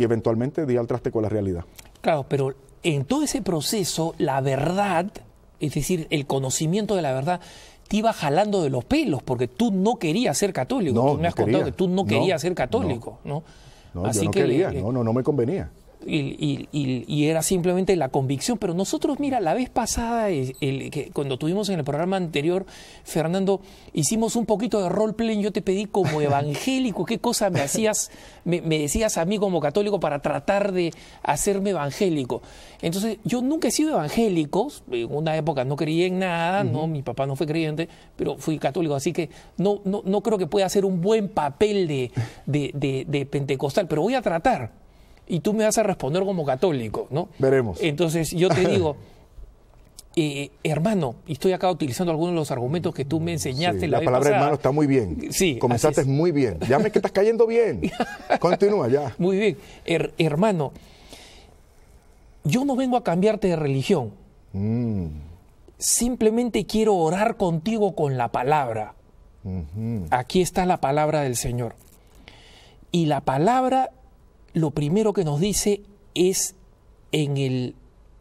y 0.00 0.02
eventualmente 0.02 0.64
di 0.64 0.78
al 0.78 0.86
traste 0.86 1.10
con 1.10 1.22
la 1.22 1.28
realidad. 1.28 1.64
Claro, 2.00 2.24
pero 2.26 2.54
en 2.82 3.04
todo 3.04 3.22
ese 3.22 3.42
proceso, 3.42 4.14
la 4.16 4.40
verdad, 4.40 5.12
es 5.60 5.74
decir, 5.74 6.06
el 6.08 6.26
conocimiento 6.26 6.96
de 6.96 7.02
la 7.02 7.12
verdad, 7.12 7.40
te 7.86 7.98
iba 7.98 8.10
jalando 8.14 8.62
de 8.62 8.70
los 8.70 8.82
pelos, 8.82 9.22
porque 9.22 9.46
tú 9.46 9.70
no 9.70 9.96
querías 9.96 10.38
ser 10.38 10.54
católico. 10.54 10.94
No, 10.94 11.12
tú 11.12 11.18
me 11.18 11.28
has 11.28 11.34
contado 11.34 11.64
que 11.66 11.72
tú 11.72 11.86
no, 11.86 12.06
querías 12.06 12.40
ser 12.40 12.54
católico, 12.54 13.18
¿no? 13.24 13.42
No, 13.92 14.06
Así 14.06 14.20
yo 14.20 14.24
no 14.26 14.30
quería, 14.30 14.70
no, 14.72 14.90
no, 14.90 15.04
no 15.04 15.12
me 15.12 15.22
convenía 15.22 15.70
y, 16.06 17.24
era 17.24 17.42
simplemente 17.42 17.96
la 17.96 18.08
convicción. 18.08 18.58
Pero 18.58 18.74
nosotros, 18.74 19.20
mira, 19.20 19.40
la 19.40 19.54
vez 19.54 19.70
pasada, 19.70 20.28
que 20.28 21.10
cuando 21.12 21.38
tuvimos 21.38 21.68
en 21.68 21.78
el 21.78 21.84
programa 21.84 22.16
anterior, 22.16 22.66
Fernando, 23.04 23.60
hicimos 23.92 24.36
un 24.36 24.46
poquito 24.46 24.82
de 24.82 24.88
roleplay. 24.88 25.40
Yo 25.40 25.52
te 25.52 25.62
pedí 25.62 25.86
como 25.86 26.20
evangélico, 26.20 27.04
qué 27.04 27.18
cosa 27.18 27.50
me 27.50 27.60
hacías, 27.60 28.10
me, 28.44 28.60
decías 28.60 29.18
a 29.18 29.24
mí 29.24 29.38
como 29.38 29.60
católico 29.60 30.00
para 30.00 30.20
tratar 30.20 30.72
de 30.72 30.92
hacerme 31.22 31.70
evangélico. 31.70 32.42
Entonces, 32.82 33.18
yo 33.24 33.42
nunca 33.42 33.68
he 33.68 33.70
sido 33.70 33.90
evangélico. 33.90 34.68
En 34.90 35.14
una 35.14 35.36
época 35.36 35.64
no 35.64 35.76
creía 35.76 36.06
en 36.06 36.18
nada, 36.18 36.64
no, 36.64 36.86
mi 36.86 37.02
papá 37.02 37.26
no 37.26 37.36
fue 37.36 37.46
creyente, 37.46 37.88
pero 38.16 38.36
fui 38.38 38.58
católico. 38.58 38.94
Así 38.94 39.12
que 39.12 39.30
no, 39.58 39.80
no, 39.84 40.02
no 40.04 40.22
creo 40.22 40.38
que 40.38 40.46
pueda 40.46 40.66
hacer 40.66 40.84
un 40.84 41.00
buen 41.00 41.28
papel 41.28 41.86
de, 41.86 42.10
de, 42.46 43.04
de 43.06 43.26
pentecostal, 43.26 43.86
pero 43.86 44.02
voy 44.02 44.14
a 44.14 44.22
tratar 44.22 44.79
y 45.30 45.40
tú 45.40 45.54
me 45.54 45.64
vas 45.64 45.78
a 45.78 45.84
responder 45.84 46.24
como 46.24 46.44
católico, 46.44 47.06
¿no? 47.10 47.28
Veremos. 47.38 47.78
Entonces 47.80 48.30
yo 48.32 48.48
te 48.48 48.66
digo, 48.68 48.96
eh, 50.16 50.50
hermano, 50.64 51.14
y 51.26 51.34
estoy 51.34 51.52
acá 51.52 51.70
utilizando 51.70 52.10
algunos 52.10 52.32
de 52.34 52.40
los 52.40 52.50
argumentos 52.50 52.92
que 52.92 53.04
tú 53.04 53.20
me 53.20 53.32
enseñaste 53.32 53.86
la, 53.86 54.00
la 54.00 54.04
palabra 54.04 54.30
hermano 54.30 54.54
está 54.54 54.72
muy 54.72 54.88
bien. 54.88 55.32
Sí. 55.32 55.56
Comenzaste 55.58 56.04
muy 56.04 56.32
bien. 56.32 56.58
Ya 56.68 56.80
me 56.80 56.90
que 56.90 56.98
estás 56.98 57.12
cayendo 57.12 57.46
bien. 57.46 57.80
Continúa 58.40 58.88
ya. 58.88 59.14
Muy 59.18 59.38
bien. 59.38 60.10
hermano, 60.18 60.72
yo 62.42 62.64
no 62.64 62.74
vengo 62.74 62.96
a 62.96 63.04
cambiarte 63.04 63.46
de 63.46 63.56
religión. 63.56 64.12
Mm. 64.52 65.06
Simplemente 65.78 66.66
quiero 66.66 66.96
orar 66.96 67.36
contigo 67.36 67.94
con 67.94 68.16
la 68.18 68.32
palabra. 68.32 68.94
Aquí 70.10 70.42
está 70.42 70.66
la 70.66 70.80
palabra 70.80 71.22
del 71.22 71.36
Señor. 71.36 71.76
Y 72.92 73.06
la 73.06 73.20
palabra 73.20 73.90
lo 74.52 74.70
primero 74.70 75.12
que 75.12 75.24
nos 75.24 75.40
dice 75.40 75.82
es 76.14 76.54
en, 77.12 77.36
el, 77.36 77.74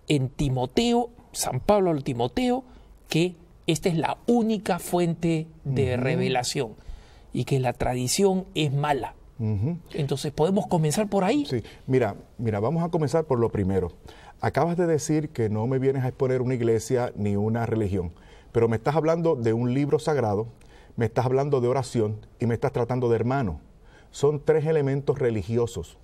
en 0.07 0.29
Timoteo, 0.29 1.09
San 1.31 1.59
Pablo 1.59 1.91
al 1.91 2.03
Timoteo, 2.03 2.63
que 3.07 3.35
esta 3.67 3.89
es 3.89 3.95
la 3.95 4.17
única 4.27 4.79
fuente 4.79 5.47
de 5.63 5.97
revelación 5.97 6.75
y 7.33 7.45
que 7.45 7.59
la 7.59 7.73
tradición 7.73 8.45
es 8.55 8.73
mala. 8.73 9.15
Entonces, 9.93 10.33
¿podemos 10.33 10.67
comenzar 10.67 11.07
por 11.07 11.23
ahí? 11.23 11.45
Sí, 11.45 11.63
mira, 11.87 12.15
mira, 12.37 12.59
vamos 12.59 12.83
a 12.83 12.89
comenzar 12.89 13.23
por 13.23 13.39
lo 13.39 13.49
primero. 13.49 13.93
Acabas 14.41 14.75
de 14.75 14.85
decir 14.85 15.29
que 15.29 15.49
no 15.49 15.65
me 15.65 15.79
vienes 15.79 16.03
a 16.03 16.09
exponer 16.09 16.41
una 16.41 16.55
iglesia 16.55 17.13
ni 17.15 17.37
una 17.37 17.65
religión, 17.65 18.11
pero 18.51 18.67
me 18.67 18.75
estás 18.75 18.97
hablando 18.97 19.37
de 19.37 19.53
un 19.53 19.73
libro 19.73 19.97
sagrado, 19.97 20.47
me 20.97 21.05
estás 21.05 21.25
hablando 21.25 21.61
de 21.61 21.69
oración 21.69 22.25
y 22.39 22.47
me 22.47 22.53
estás 22.53 22.73
tratando 22.73 23.07
de 23.07 23.15
hermano. 23.15 23.61
Son 24.11 24.43
tres 24.43 24.65
elementos 24.65 25.19
religiosos 25.19 25.97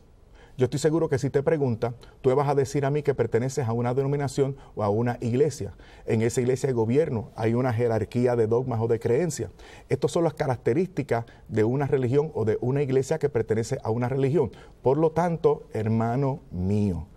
yo 0.57 0.65
estoy 0.65 0.79
seguro 0.79 1.09
que 1.09 1.17
si 1.17 1.29
te 1.29 1.43
pregunta, 1.43 1.93
tú 2.21 2.33
vas 2.33 2.47
a 2.47 2.55
decir 2.55 2.85
a 2.85 2.89
mí 2.89 3.03
que 3.03 3.13
perteneces 3.13 3.67
a 3.67 3.74
una 3.74 3.93
denominación 3.93 4.55
o 4.75 4.83
a 4.83 4.89
una 4.89 5.17
iglesia. 5.19 5.74
En 6.05 6.21
esa 6.21 6.39
iglesia 6.39 6.67
de 6.67 6.74
gobierno 6.74 7.31
hay 7.35 7.53
una 7.53 7.74
jerarquía 7.74 8.38
de 8.38 8.47
dogmas 8.47 8.79
o 8.79 8.88
de 8.88 9.00
creencias. 9.00 9.51
Estas 9.89 10.12
son 10.12 10.24
las 10.24 10.33
características 10.33 11.25
de 11.50 11.65
una 11.65 11.88
religión 11.88 12.31
o 12.33 12.45
de 12.45 12.57
una 12.62 12.81
iglesia 12.81 13.19
que 13.19 13.27
pertenece 13.27 13.79
a 13.83 13.89
una 13.89 14.07
religión. 14.07 14.51
Por 14.81 14.97
lo 14.97 15.12
tanto, 15.12 15.63
hermano 15.74 16.39
mío, 16.51 17.07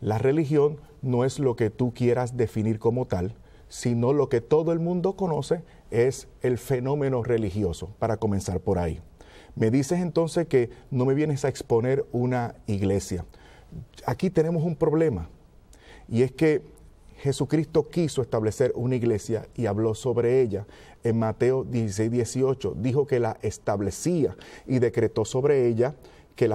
la 0.00 0.18
religión 0.18 0.78
no 1.02 1.24
es 1.24 1.40
lo 1.40 1.56
que 1.56 1.70
tú 1.70 1.92
quieras 1.92 2.36
definir 2.36 2.78
como 2.78 3.06
tal, 3.06 3.34
sino 3.68 4.12
lo 4.12 4.28
que 4.28 4.40
todo 4.40 4.72
el 4.72 4.78
mundo 4.78 5.16
conoce 5.16 5.62
es 5.90 6.28
el 6.40 6.56
fenómeno 6.58 7.24
religioso, 7.24 7.90
para 7.98 8.16
comenzar 8.16 8.60
por 8.60 8.78
ahí. 8.78 9.00
Me 9.56 9.70
dices 9.70 10.00
entonces 10.00 10.46
que 10.46 10.70
no 10.90 11.06
me 11.06 11.14
vienes 11.14 11.44
a 11.44 11.48
exponer 11.48 12.04
una 12.12 12.54
iglesia. 12.66 13.24
Aquí 14.04 14.30
tenemos 14.30 14.62
un 14.62 14.76
problema 14.76 15.28
y 16.08 16.22
es 16.22 16.30
que 16.30 16.62
Jesucristo 17.16 17.88
quiso 17.88 18.20
establecer 18.20 18.72
una 18.76 18.96
iglesia 18.96 19.48
y 19.56 19.64
habló 19.64 19.94
sobre 19.94 20.42
ella. 20.42 20.66
En 21.02 21.18
Mateo 21.18 21.64
16, 21.64 22.10
18 22.10 22.74
dijo 22.76 23.06
que 23.06 23.18
la 23.18 23.38
establecía 23.40 24.36
y 24.66 24.78
decretó 24.78 25.24
sobre 25.24 25.66
ella 25.66 25.94
que, 26.34 26.50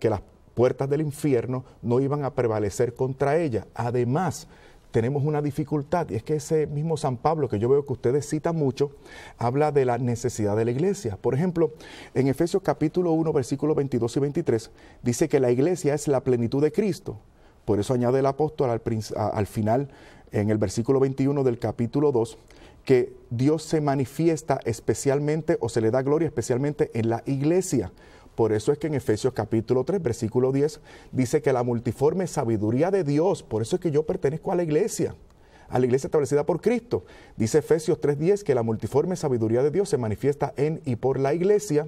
que 0.00 0.10
las 0.10 0.22
puertas 0.54 0.90
del 0.90 1.02
infierno 1.02 1.64
no 1.82 2.00
iban 2.00 2.24
a 2.24 2.34
prevalecer 2.34 2.94
contra 2.94 3.38
ella. 3.38 3.68
Además, 3.74 4.48
tenemos 4.94 5.24
una 5.24 5.42
dificultad 5.42 6.08
y 6.10 6.14
es 6.14 6.22
que 6.22 6.36
ese 6.36 6.68
mismo 6.68 6.96
San 6.96 7.16
Pablo 7.16 7.48
que 7.48 7.58
yo 7.58 7.68
veo 7.68 7.84
que 7.84 7.92
ustedes 7.92 8.28
citan 8.28 8.54
mucho, 8.54 8.92
habla 9.38 9.72
de 9.72 9.84
la 9.84 9.98
necesidad 9.98 10.56
de 10.56 10.64
la 10.64 10.70
iglesia. 10.70 11.18
Por 11.20 11.34
ejemplo, 11.34 11.72
en 12.14 12.28
Efesios 12.28 12.62
capítulo 12.62 13.10
1, 13.10 13.32
versículos 13.32 13.74
22 13.74 14.16
y 14.16 14.20
23, 14.20 14.70
dice 15.02 15.28
que 15.28 15.40
la 15.40 15.50
iglesia 15.50 15.94
es 15.94 16.06
la 16.06 16.22
plenitud 16.22 16.62
de 16.62 16.70
Cristo. 16.70 17.18
Por 17.64 17.80
eso 17.80 17.92
añade 17.92 18.20
el 18.20 18.26
apóstol 18.26 18.70
al, 18.70 18.80
al 19.16 19.46
final, 19.48 19.88
en 20.30 20.50
el 20.50 20.58
versículo 20.58 21.00
21 21.00 21.42
del 21.42 21.58
capítulo 21.58 22.12
2, 22.12 22.38
que 22.84 23.16
Dios 23.30 23.64
se 23.64 23.80
manifiesta 23.80 24.60
especialmente 24.64 25.58
o 25.58 25.68
se 25.68 25.80
le 25.80 25.90
da 25.90 26.02
gloria 26.02 26.28
especialmente 26.28 26.92
en 26.94 27.08
la 27.08 27.24
iglesia. 27.26 27.90
Por 28.34 28.52
eso 28.52 28.72
es 28.72 28.78
que 28.78 28.88
en 28.88 28.94
Efesios 28.94 29.32
capítulo 29.32 29.84
3, 29.84 30.02
versículo 30.02 30.50
10, 30.50 30.80
dice 31.12 31.40
que 31.40 31.52
la 31.52 31.62
multiforme 31.62 32.26
sabiduría 32.26 32.90
de 32.90 33.04
Dios, 33.04 33.42
por 33.42 33.62
eso 33.62 33.76
es 33.76 33.82
que 33.82 33.92
yo 33.92 34.04
pertenezco 34.04 34.50
a 34.50 34.56
la 34.56 34.64
iglesia, 34.64 35.14
a 35.68 35.78
la 35.78 35.86
iglesia 35.86 36.08
establecida 36.08 36.44
por 36.44 36.60
Cristo. 36.60 37.04
Dice 37.36 37.58
Efesios 37.58 38.00
3.10 38.00 38.42
que 38.42 38.54
la 38.54 38.62
multiforme 38.62 39.14
sabiduría 39.14 39.62
de 39.62 39.70
Dios 39.70 39.88
se 39.88 39.98
manifiesta 39.98 40.52
en 40.56 40.80
y 40.84 40.96
por 40.96 41.20
la 41.20 41.32
iglesia, 41.32 41.86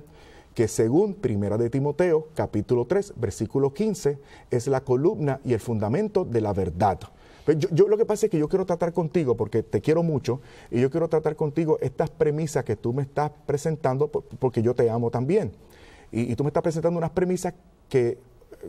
que 0.55 0.69
según 0.69 1.15
Primera 1.15 1.59
de 1.59 1.69
Timoteo, 1.69 2.29
capítulo 2.35 2.87
3, 2.87 3.15
versículo 3.17 3.75
15, 3.75 4.19
es 4.50 4.67
la 4.69 4.83
columna 4.83 5.41
y 5.45 5.53
el 5.53 5.61
fundamento 5.61 6.25
de 6.25 6.41
la 6.41 6.53
verdad. 6.53 7.00
Pues 7.45 7.59
yo, 7.59 7.69
yo, 7.73 7.88
lo 7.88 7.97
que 7.97 8.07
pasa 8.07 8.26
es 8.26 8.31
que 8.31 8.38
yo 8.38 8.49
quiero 8.49 8.67
tratar 8.67 8.93
contigo, 8.93 9.37
porque 9.37 9.62
te 9.62 9.81
quiero 9.81 10.03
mucho, 10.03 10.41
y 10.71 10.81
yo 10.81 10.91
quiero 10.91 11.09
tratar 11.09 11.37
contigo 11.37 11.79
estas 11.81 12.11
premisas 12.11 12.65
que 12.65 12.75
tú 12.75 12.93
me 12.93 13.03
estás 13.03 13.31
presentando, 13.47 14.09
porque 14.09 14.62
yo 14.62 14.75
te 14.75 14.88
amo 14.88 15.11
también. 15.11 15.53
Y, 16.18 16.35
tú 16.35 16.44
me 16.44 16.49
estás 16.49 16.62
presentando 16.62 16.96
unas 16.96 17.11
premisas 17.11 17.52
que, 17.90 18.16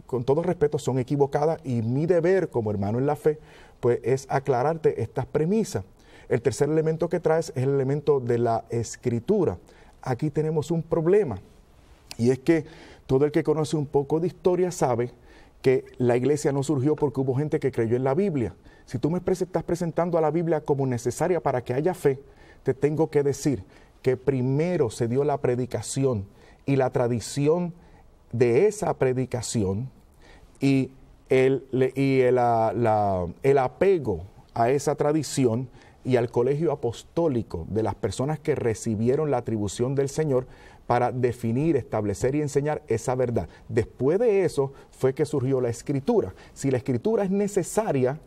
con 0.06 0.26
todo 0.26 0.44
respeto, 0.44 0.78
son 0.78 1.00
equivocadas 1.00 1.62
y 1.64 1.82
mi 1.82 2.06
deber 2.06 2.50
como 2.50 2.72
hermano 2.72 3.00
en 3.00 3.06
la 3.06 3.16
fe, 3.16 3.40
pues 3.80 4.02
es 4.04 4.28
aclararte 4.30 5.02
estas 5.02 5.26
premisas. 5.26 5.86
El 6.28 6.42
tercer 6.42 6.70
elemento 6.70 7.08
que 7.08 7.22
traes 7.22 7.54
es 7.56 7.64
el 7.64 7.70
elemento 7.70 8.20
de 8.20 8.38
la 8.38 8.66
escritura. 8.70 9.58
Aquí 10.02 10.30
tenemos 10.30 10.72
un 10.72 10.84
problema 10.84 11.40
y 12.18 12.32
es 12.32 12.40
que 12.40 12.66
todo 13.06 13.24
el 13.24 13.32
que 13.32 13.44
conoce 13.44 13.78
un 13.78 13.86
poco 13.86 14.20
de 14.20 14.28
historia 14.28 14.70
sabe 14.70 15.14
que 15.62 15.86
la 16.00 16.18
iglesia 16.18 16.52
no 16.52 16.64
surgió 16.64 16.98
porque 16.98 17.22
hubo 17.22 17.34
gente 17.34 17.62
que 17.62 17.72
creyó 17.72 17.96
en 17.96 18.04
la 18.04 18.14
Biblia. 18.14 18.56
Si 18.86 19.00
tú 19.00 19.10
me 19.10 19.20
estás 19.20 19.64
presentando 19.64 20.18
a 20.18 20.22
la 20.22 20.32
Biblia 20.32 20.60
como 20.60 20.86
necesaria 20.86 21.40
para 21.40 21.64
que 21.64 21.74
haya 21.74 21.94
fe, 21.94 22.20
te 22.64 22.74
tengo 22.74 23.10
que 23.10 23.24
decir 23.24 23.64
que 24.02 24.18
primero 24.18 24.90
se 24.90 25.08
dio 25.08 25.24
la 25.24 25.38
predicación 25.38 26.26
y 26.68 26.76
la 26.76 26.92
tradición 26.92 27.74
de 28.32 28.68
esa 28.68 28.94
predicación 28.94 29.90
y 30.60 30.92
el, 31.30 31.66
y 31.96 32.20
el, 32.22 32.40
el 33.44 33.58
apego 33.58 34.26
a 34.54 34.70
esa 34.70 34.94
tradición 34.96 35.70
y 36.04 36.16
al 36.16 36.30
colegio 36.30 36.72
apostólico 36.72 37.66
de 37.70 37.84
las 37.84 37.96
personas 37.96 38.40
que 38.40 38.56
recibieron 38.56 39.32
la 39.32 39.38
atribución 39.38 39.96
del 39.96 40.10
Señor 40.10 40.46
para 40.88 41.12
definir, 41.12 41.76
establecer 41.76 42.36
y 42.36 42.42
enseñar 42.42 42.82
esa 42.88 43.14
verdad. 43.16 43.50
Después 43.68 44.20
de 44.20 44.46
eso 44.46 44.72
fue 44.92 45.14
que 45.14 45.26
surgió 45.26 45.60
la 45.60 45.70
escritura. 45.70 46.34
Si 46.54 46.72
la 46.72 46.78
escritura 46.78 47.24
es 47.24 47.30
necesaria, 47.30 48.20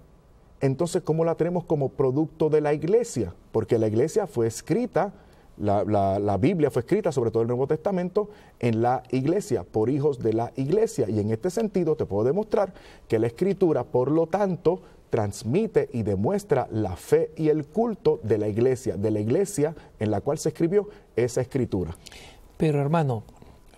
entonces 0.61 1.03
¿cómo 1.03 1.25
la 1.25 1.37
tenemos 1.37 1.65
como 1.65 1.89
producto 1.89 2.51
de 2.51 2.61
la 2.61 2.75
iglesia? 2.75 3.33
Porque 3.51 3.79
la 3.79 3.89
iglesia 3.89 4.27
fue 4.27 4.47
escrita, 4.47 5.15
la, 5.61 6.37
Biblia 6.39 6.71
fue 6.71 6.81
escrita, 6.81 7.13
sobre 7.13 7.31
todo 7.31 7.43
el 7.43 7.49
Nuevo 7.49 7.67
Testamento, 7.67 8.31
en 8.59 8.83
la 8.83 9.03
iglesia, 9.11 9.63
por 9.63 9.91
hijos 9.91 10.19
de 10.19 10.33
la 10.33 10.53
iglesia. 10.57 11.09
Y 11.09 11.21
en 11.21 11.31
este 11.31 11.51
sentido 11.51 11.97
te 11.97 12.07
puedo 12.07 12.25
demostrar 12.25 12.73
que 13.09 13.19
la 13.19 13.27
escritura, 13.27 13.85
por 13.85 14.11
lo 14.11 14.27
tanto, 14.27 14.81
transmite 15.11 15.89
y 15.93 16.03
demuestra 16.03 16.69
la 16.71 16.97
fe 16.97 17.33
y 17.37 17.49
el 17.49 17.67
culto 17.67 18.21
de 18.23 18.39
la 18.39 18.49
iglesia, 18.49 18.97
de 18.97 19.11
la 19.11 19.21
iglesia 19.21 19.75
en 19.99 20.11
la 20.11 20.21
cual 20.21 20.39
se 20.39 20.51
escribió 20.51 20.89
esa 21.17 21.41
escritura. 21.41 21.97
Pero 22.57 22.81
hermano, 22.81 23.25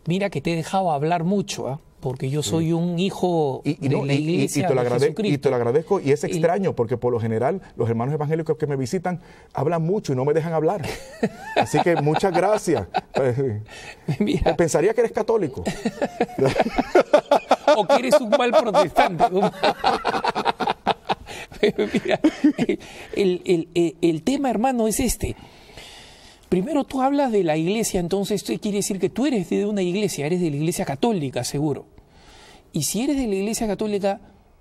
mira 0.07 0.31
que 0.31 0.41
te 0.41 0.53
he 0.53 0.57
dejado 0.57 0.93
hablar 0.93 1.25
mucho, 1.25 1.69
¿ah? 1.69 1.81
Porque 2.03 2.29
yo 2.29 2.43
soy 2.43 2.73
un 2.73 2.99
hijo 2.99 3.63
de 3.65 3.77
la 3.89 4.13
iglesia. 4.13 4.65
Y, 4.65 4.67
te 4.67 4.75
lo 4.75 4.81
agradezco, 4.81 5.23
y 5.25 5.39
te 5.39 5.49
lo 5.51 5.57
agradezco, 5.57 6.01
y 6.01 6.11
es 6.11 6.25
extraño, 6.25 6.75
porque 6.75 6.97
por 6.97 7.13
lo 7.13 7.21
general 7.21 7.63
los 7.77 7.89
hermanos 7.89 8.13
evangélicos 8.13 8.59
que 8.59 8.67
me 8.67 8.75
visitan 8.75 9.21
hablan 9.55 9.83
mucho 9.83 10.13
y 10.13 10.17
no 10.17 10.25
me 10.25 10.35
dejan 10.35 10.53
hablar. 10.53 10.83
Así 11.57 11.79
que 11.81 11.95
muchas 11.97 12.35
gracias. 12.35 12.89
Pensaría 14.59 14.93
que 14.95 15.03
eres 15.03 15.13
católico. 15.13 15.63
o 17.77 17.87
que 17.87 17.95
eres 17.95 18.21
un 18.21 18.31
mal 18.31 18.51
protestante. 18.51 19.25
Mira, 21.63 22.21
el, 23.15 24.23
tema, 24.25 24.51
hermano, 24.51 24.89
es 24.89 24.99
este. 24.99 25.37
Primero 26.49 26.83
tú 26.83 27.01
hablas 27.01 27.31
de 27.31 27.45
la 27.45 27.57
iglesia, 27.57 28.01
entonces 28.01 28.43
esto 28.43 28.61
quiere 28.61 28.79
decir 28.79 28.99
que 28.99 29.09
tú 29.09 29.25
eres 29.25 29.49
de 29.49 29.65
una 29.65 29.83
iglesia, 29.83 30.27
eres 30.27 30.41
de 30.41 30.51
la 30.51 30.57
iglesia 30.57 30.85
católica, 30.85 31.45
seguro. 31.45 31.92
Y 32.73 32.83
si 32.83 33.03
eres 33.03 33.17
de 33.17 33.27
la 33.27 33.35
iglesia 33.35 33.67
católica, 33.67 34.21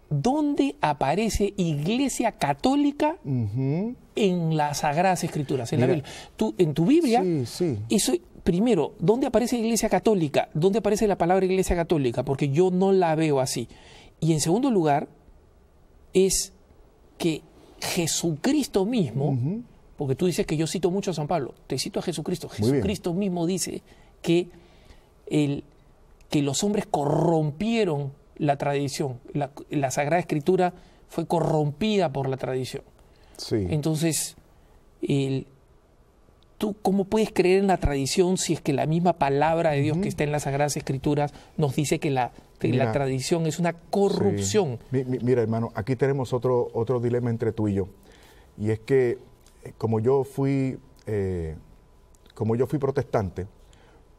¿dónde 0.09 0.75
aparece 0.81 1.53
iglesia 1.57 2.33
católica 2.33 3.17
en 3.23 4.57
las 4.57 4.79
Sagradas 4.79 5.23
Escrituras? 5.23 5.71
En, 5.73 5.79
la 5.79 5.87
Biblia? 5.87 6.03
Tú, 6.35 6.53
en 6.57 6.73
tu 6.73 6.85
Biblia, 6.85 7.23
sí, 7.45 7.77
Eso, 7.89 8.13
primero, 8.43 8.93
¿dónde 8.99 9.27
aparece 9.27 9.57
iglesia 9.57 9.89
católica? 9.89 10.49
¿Dónde 10.53 10.79
aparece 10.79 11.07
la 11.07 11.17
palabra 11.17 11.45
iglesia 11.45 11.75
católica? 11.75 12.23
Porque 12.23 12.49
yo 12.49 12.69
no 12.71 12.91
la 12.91 13.15
veo 13.15 13.39
así. 13.39 13.67
Y 14.19 14.33
en 14.33 14.41
segundo 14.41 14.69
lugar, 14.69 15.07
es 16.13 16.53
que 17.17 17.41
Jesucristo 17.79 18.85
mismo, 18.85 19.37
porque 19.97 20.15
tú 20.15 20.25
dices 20.25 20.45
que 20.45 20.57
yo 20.57 20.67
cito 20.67 20.91
mucho 20.91 21.11
a 21.11 21.13
San 21.13 21.27
Pablo, 21.27 21.53
te 21.67 21.77
cito 21.79 21.99
a 21.99 22.03
Jesucristo, 22.03 22.49
Jesucristo 22.49 23.13
mismo 23.13 23.45
dice 23.45 23.81
que, 24.21 24.49
el, 25.27 25.63
que 26.31 26.41
los 26.41 26.63
hombres 26.63 26.87
corrompieron 26.89 28.13
la 28.37 28.57
tradición, 28.57 29.19
la, 29.33 29.91
Sagrada 29.91 30.19
Escritura 30.19 30.73
fue 31.09 31.27
corrompida 31.27 32.11
por 32.11 32.27
la 32.27 32.37
tradición. 32.37 32.83
Entonces, 33.51 34.35
el, 35.01 35.45
¿tú 36.57 36.75
cómo 36.81 37.05
puedes 37.05 37.31
creer 37.31 37.59
en 37.59 37.67
la 37.67 37.77
tradición 37.77 38.37
si 38.37 38.53
es 38.53 38.61
que 38.61 38.71
la 38.71 38.85
misma 38.85 39.13
palabra 39.13 39.71
de 39.71 39.81
Dios 39.81 39.97
que 39.97 40.07
está 40.07 40.23
en 40.23 40.31
las 40.31 40.43
Sagradas 40.43 40.77
Escrituras 40.77 41.33
nos 41.57 41.75
dice 41.75 41.99
que 41.99 42.09
la, 42.09 42.31
la 42.61 42.91
tradición 42.93 43.45
es 43.45 43.59
una 43.59 43.73
corrupción? 43.73 44.79
mira, 44.91 45.41
hermano, 45.41 45.71
aquí 45.75 45.95
tenemos 45.95 46.33
otro, 46.33 46.69
otro 46.73 46.99
dilema 46.99 47.29
entre 47.29 47.51
tú 47.51 47.67
y 47.67 47.73
yo. 47.73 47.89
Y 48.57 48.71
es 48.71 48.79
que 48.79 49.17
eh, 49.63 49.73
como 49.77 49.99
yo 49.99 50.23
fui, 50.23 50.79
eh, 51.07 51.55
como 52.33 52.55
yo 52.55 52.67
fui 52.67 52.79
protestante, 52.79 53.47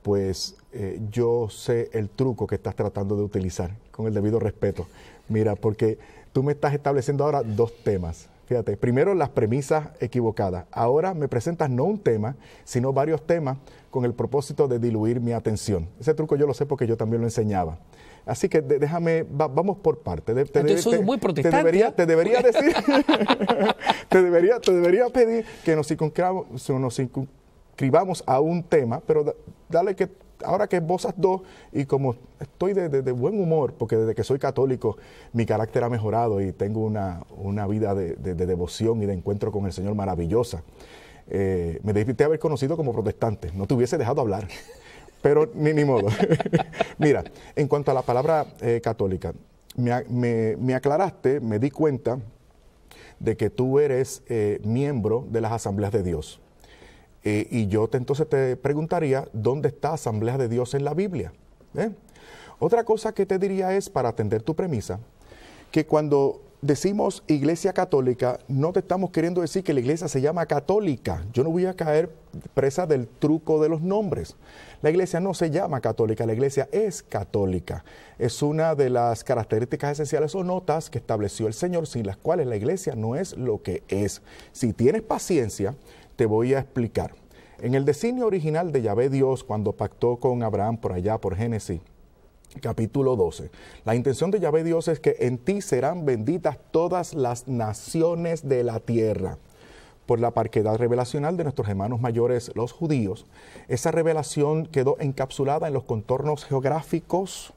pues 0.03 0.57
eh, 0.73 1.01
yo 1.11 1.49
sé 1.49 1.91
el 1.93 2.09
truco 2.09 2.47
que 2.47 2.57
estás 2.57 2.75
tratando 2.75 3.17
de 3.17 3.23
utilizar, 3.23 3.77
con 3.91 4.07
el 4.07 4.15
debido 4.15 4.39
respeto. 4.39 4.87
Mira, 5.29 5.55
porque 5.55 5.99
tú 6.33 6.43
me 6.43 6.53
estás 6.53 6.75
estableciendo 6.75 7.25
ahora 7.25 7.43
dos 7.43 7.73
temas. 7.83 8.29
Fíjate, 8.47 8.77
primero 8.77 9.15
las 9.15 9.31
premisas 9.31 9.89
equivocadas. 10.01 10.67
Ahora 10.73 11.15
me 11.15 11.29
presentas 11.29 11.71
no 11.71 11.85
un 11.85 11.99
tema, 11.99 12.37
sino 12.65 12.93
varios 12.93 13.27
temas 13.27 13.57
con 13.91 14.05
el 14.05 14.15
propósito 14.15 14.69
de 14.69 14.79
diluir 14.79 15.21
mi 15.21 15.33
atención. 15.33 15.89
Ese 16.01 16.15
truco 16.15 16.37
yo 16.37 16.47
lo 16.47 16.55
sé 16.55 16.67
porque 16.67 16.87
yo 16.87 16.97
también 16.97 17.23
lo 17.23 17.27
enseñaba. 17.27 17.79
Así 18.25 18.49
que 18.49 18.61
déjame, 18.61 19.27
vamos 19.29 19.79
por 19.79 19.99
parte. 19.99 20.45
Te, 20.45 20.79
soy 20.79 21.01
muy 21.01 21.19
protestante. 21.19 21.57
Te 21.57 21.65
debería, 21.65 21.93
te 21.95 22.07
debería 22.07 22.41
decir, 22.43 22.73
te, 24.09 24.23
debería, 24.23 24.61
te 24.61 24.73
debería 24.73 25.09
pedir 25.09 25.45
que 25.65 25.75
nos 25.75 25.89
circunscribamos 25.89 28.23
a 28.27 28.41
un 28.41 28.63
tema, 28.63 29.03
pero 29.07 29.35
dale 29.73 29.97
que 29.97 30.09
ahora 30.45 30.67
que 30.67 30.77
esbozas 30.77 31.15
dos 31.17 31.43
y 31.73 31.85
como 31.85 32.17
estoy 32.41 32.73
de, 32.73 33.13
buen 33.13 33.41
humor, 33.41 33.75
porque 33.75 33.97
desde 33.97 34.15
que 34.15 34.25
soy 34.25 34.39
católico 34.39 34.97
mi 35.33 35.47
carácter 35.47 35.85
ha 35.85 35.89
mejorado 35.89 36.41
y 36.41 36.53
tengo 36.53 36.81
una, 36.81 37.67
vida 37.67 37.95
de, 37.95 38.35
devoción 38.35 39.03
y 39.03 39.07
de 39.07 39.15
encuentro 39.15 39.51
con 39.51 39.67
el 39.67 39.73
Señor 39.73 39.95
maravillosa. 39.95 40.63
Eh, 41.29 41.81
me 41.83 41.93
debiste 41.93 42.25
haber 42.25 42.39
conocido 42.39 42.77
como 42.77 42.93
protestante, 42.93 43.51
no 43.55 43.67
te 43.67 43.75
hubiese 43.75 43.99
dejado 43.99 44.21
hablar. 44.21 44.47
Pero 45.23 45.51
ni, 45.55 45.73
ni 45.73 45.85
modo. 45.85 46.09
Mira, 46.99 47.23
en 47.55 47.69
cuanto 47.69 47.93
a 47.93 47.95
la 47.95 48.03
palabra 48.03 48.47
eh, 48.61 48.81
católica, 48.83 49.33
me, 49.77 50.75
aclaraste, 50.75 51.41
me 51.41 51.61
di 51.61 51.71
cuenta 51.71 52.19
de 53.21 53.37
que 53.37 53.49
tú 53.49 53.79
eres 53.79 54.23
eh, 54.29 54.61
miembro 54.65 55.25
de 55.31 55.41
las 55.41 55.53
asambleas 55.53 55.93
de 55.93 56.03
Dios. 56.03 56.41
Eh, 57.25 57.47
y 57.51 57.69
yo 57.69 57.89
entonces 57.93 58.29
te 58.29 58.57
preguntaría, 58.57 59.29
¿dónde 59.33 59.69
está 59.69 59.93
Asamblea 59.93 60.39
de 60.39 60.49
Dios 60.49 60.75
en 60.75 60.85
la 60.85 60.95
Biblia? 60.95 61.33
Otra 62.59 62.85
cosa 62.85 63.13
que 63.13 63.27
te 63.27 63.39
diría 63.39 63.75
es, 63.77 63.89
para 63.89 64.11
atender 64.11 64.43
tu 64.43 64.55
premisa, 64.55 65.01
que 65.71 65.87
cuando 65.87 66.43
decimos 66.63 67.25
iglesia 67.27 67.73
católica, 67.73 68.39
no 68.47 68.73
te 68.73 68.79
estamos 68.79 69.11
queriendo 69.11 69.41
decir 69.41 69.65
que 69.65 69.75
la 69.75 69.81
iglesia 69.81 70.07
se 70.07 70.21
llama 70.21 70.47
católica. 70.47 71.27
Yo 71.33 71.43
no 71.43 71.51
voy 71.51 71.67
a 71.67 71.75
caer 71.75 72.09
presa 72.55 72.87
del 72.87 73.09
truco 73.09 73.61
de 73.61 73.69
los 73.69 73.83
nombres. 73.83 74.37
La 74.81 74.91
iglesia 74.91 75.19
no 75.19 75.35
se 75.35 75.51
llama 75.51 75.81
católica, 75.81 76.25
la 76.25 76.35
iglesia 76.35 76.69
es 76.71 77.03
católica. 77.03 77.85
Es 78.17 78.43
una 78.43 78.77
de 78.77 78.91
las 78.91 79.25
características 79.25 79.93
esenciales 79.93 80.35
o 80.37 80.45
notas 80.45 80.89
que 80.89 80.99
estableció 80.99 81.49
el 81.49 81.55
Señor, 81.55 81.89
sin 81.89 82.07
las 82.07 82.17
cuales 82.17 82.47
la 82.47 82.57
iglesia 82.57 82.95
no 82.95 83.17
es 83.17 83.37
lo 83.37 83.61
que 83.61 83.83
es. 83.89 84.23
Si 84.53 84.73
tienes 84.73 85.03
paciencia, 85.03 85.75
te 86.23 86.27
voy 86.27 86.55
a 86.55 86.61
explicar. 86.61 87.17
En 87.59 87.75
el 87.75 87.85
designio 87.85 88.29
original 88.29 88.71
de 88.71 88.81
Yahvé 88.81 89.09
Dios, 89.09 89.43
cuando 89.43 89.73
pactó 89.73 90.19
con 90.19 90.45
Abraham 90.45 90.77
por 90.77 90.93
allá, 90.93 91.19
por 91.19 91.35
Génesis, 91.35 91.81
capítulo 92.61 93.17
12. 93.17 93.51
La 93.85 93.97
intención 93.97 94.31
de 94.31 94.39
Yahvé 94.39 94.63
Dios 94.63 94.87
es 94.87 95.01
que 95.01 95.17
en 95.19 95.37
ti 95.37 95.61
serán 95.61 96.07
benditas 96.07 96.59
todas 96.71 97.13
las 97.13 97.49
naciones 97.49 98.49
de 98.49 98.63
la 98.63 98.79
tierra 98.79 99.37
por 100.07 100.21
la 100.21 100.31
parquedad 100.31 100.77
revelacional 100.77 101.37
de 101.37 101.43
nuestros 101.43 101.69
hermanos 101.69 102.01
mayores, 102.01 102.53
los 102.55 102.71
judíos. 102.71 103.27
Esa 103.67 103.91
revelación 103.91 104.67
quedó 104.67 104.97
encapsulada 105.01 105.67
en 105.67 105.75
los 105.75 105.83
contornos 105.83 106.45
geográficos 106.45 107.53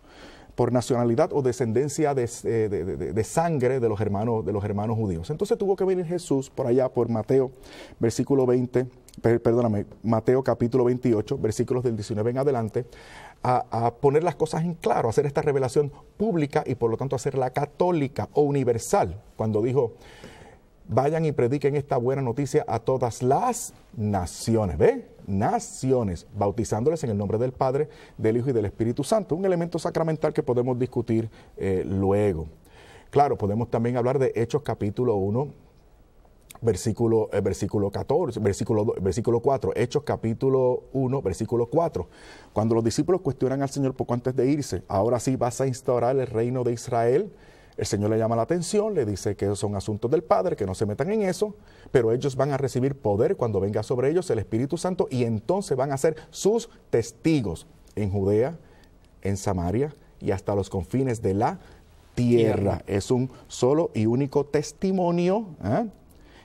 por 0.55 0.71
nacionalidad 0.71 1.31
o 1.33 1.41
descendencia 1.41 2.13
de, 2.13 3.23
sangre 3.23 3.79
de 3.79 3.89
los, 3.89 3.99
hermanos, 3.99 4.45
de 4.45 4.53
los 4.53 4.63
hermanos 4.63 4.97
judíos. 4.97 5.29
Entonces 5.29 5.57
tuvo 5.57 5.75
que 5.75 5.83
venir 5.83 6.05
Jesús 6.05 6.49
por 6.49 6.67
allá, 6.67 6.89
por 6.89 7.09
Mateo, 7.09 7.51
versículo 7.99 8.45
20, 8.45 8.87
perdóname, 9.21 9.85
Mateo 10.01 10.43
capítulo 10.43 10.85
28, 10.85 11.37
versículos 11.37 11.83
del 11.83 11.95
19 11.95 12.31
en 12.31 12.37
adelante, 12.37 12.85
a, 13.43 13.65
a, 13.69 13.95
poner 13.95 14.23
las 14.23 14.35
cosas 14.35 14.63
en 14.63 14.73
claro, 14.75 15.09
hacer 15.09 15.25
esta 15.25 15.41
revelación 15.41 15.91
pública 16.17 16.63
y 16.65 16.75
por 16.75 16.89
lo 16.89 16.97
tanto 16.97 17.15
hacerla 17.15 17.51
católica 17.51 18.29
o 18.33 18.41
universal, 18.41 19.21
cuando 19.35 19.61
dijo, 19.61 19.93
vayan 20.87 21.25
y 21.25 21.31
prediquen 21.31 21.75
esta 21.75 21.97
buena 21.97 22.21
noticia 22.21 22.63
a 22.67 22.79
todas 22.79 23.21
las 23.21 23.73
naciones, 23.95 24.77
¿ve? 24.77 25.14
Naciones, 25.27 26.27
bautizándoles 26.35 27.03
en 27.03 27.09
el 27.11 27.17
nombre 27.17 27.37
del 27.37 27.51
Padre, 27.51 27.89
del 28.17 28.37
Hijo 28.37 28.49
y 28.49 28.53
del 28.53 28.65
Espíritu 28.65 29.03
Santo, 29.03 29.35
un 29.35 29.45
elemento 29.45 29.79
sacramental 29.79 30.33
que 30.33 30.43
podemos 30.43 30.77
discutir 30.77 31.29
eh, 31.57 31.83
luego. 31.85 32.47
Claro, 33.09 33.37
podemos 33.37 33.69
también 33.69 33.97
hablar 33.97 34.19
de 34.19 34.31
Hechos 34.35 34.61
capítulo 34.61 35.15
1, 35.15 35.47
versículo, 36.61 37.29
eh, 37.31 37.41
versículo 37.41 37.91
14, 37.91 38.39
versículo, 38.39 38.85
versículo 38.99 39.39
4, 39.39 39.71
Hechos 39.75 40.03
capítulo 40.03 40.83
1, 40.93 41.21
versículo 41.21 41.67
4. 41.67 42.07
Cuando 42.53 42.75
los 42.75 42.83
discípulos 42.83 43.21
cuestionan 43.21 43.61
al 43.61 43.69
Señor 43.69 43.93
poco 43.93 44.13
antes 44.13 44.35
de 44.35 44.49
irse, 44.49 44.83
ahora 44.87 45.19
sí 45.19 45.35
vas 45.35 45.61
a 45.61 45.67
instaurar 45.67 46.17
el 46.17 46.27
reino 46.27 46.63
de 46.63 46.73
Israel, 46.73 47.31
El 47.77 47.85
Señor 47.85 48.09
le 48.09 48.17
llama 48.17 48.35
la 48.35 48.43
atención, 48.43 48.93
le 48.93 49.05
dice 49.05 49.35
que 49.35 49.53
son 49.55 49.75
asuntos 49.75 50.09
del 50.09 50.23
Padre, 50.23 50.55
que 50.55 50.65
no 50.65 50.75
se 50.75 50.85
metan 50.85 51.11
en 51.11 51.23
eso, 51.23 51.55
pero 51.91 52.13
ellos 52.13 52.35
van 52.35 52.51
a 52.51 52.57
recibir 52.57 52.95
poder 52.95 53.35
cuando 53.35 53.59
venga 53.59 53.83
sobre 53.83 54.09
ellos 54.09 54.29
el 54.29 54.39
Espíritu 54.39 54.77
Santo 54.77 55.07
y 55.09 55.25
entonces 55.25 55.75
van 55.75 55.91
a 55.91 55.97
ser 55.97 56.15
sus 56.29 56.69
testigos 56.89 57.67
en 57.95 58.11
Judea, 58.11 58.57
en 59.21 59.35
Samaria 59.35 59.93
y 60.21 60.31
hasta 60.31 60.55
los 60.55 60.69
confines 60.69 61.21
de 61.21 61.33
la 61.33 61.59
tierra. 62.15 62.81
Es 62.87 63.11
un 63.11 63.29
solo 63.47 63.91
y 63.93 64.05
único 64.05 64.45
testimonio 64.45 65.47
¿eh? 65.63 65.85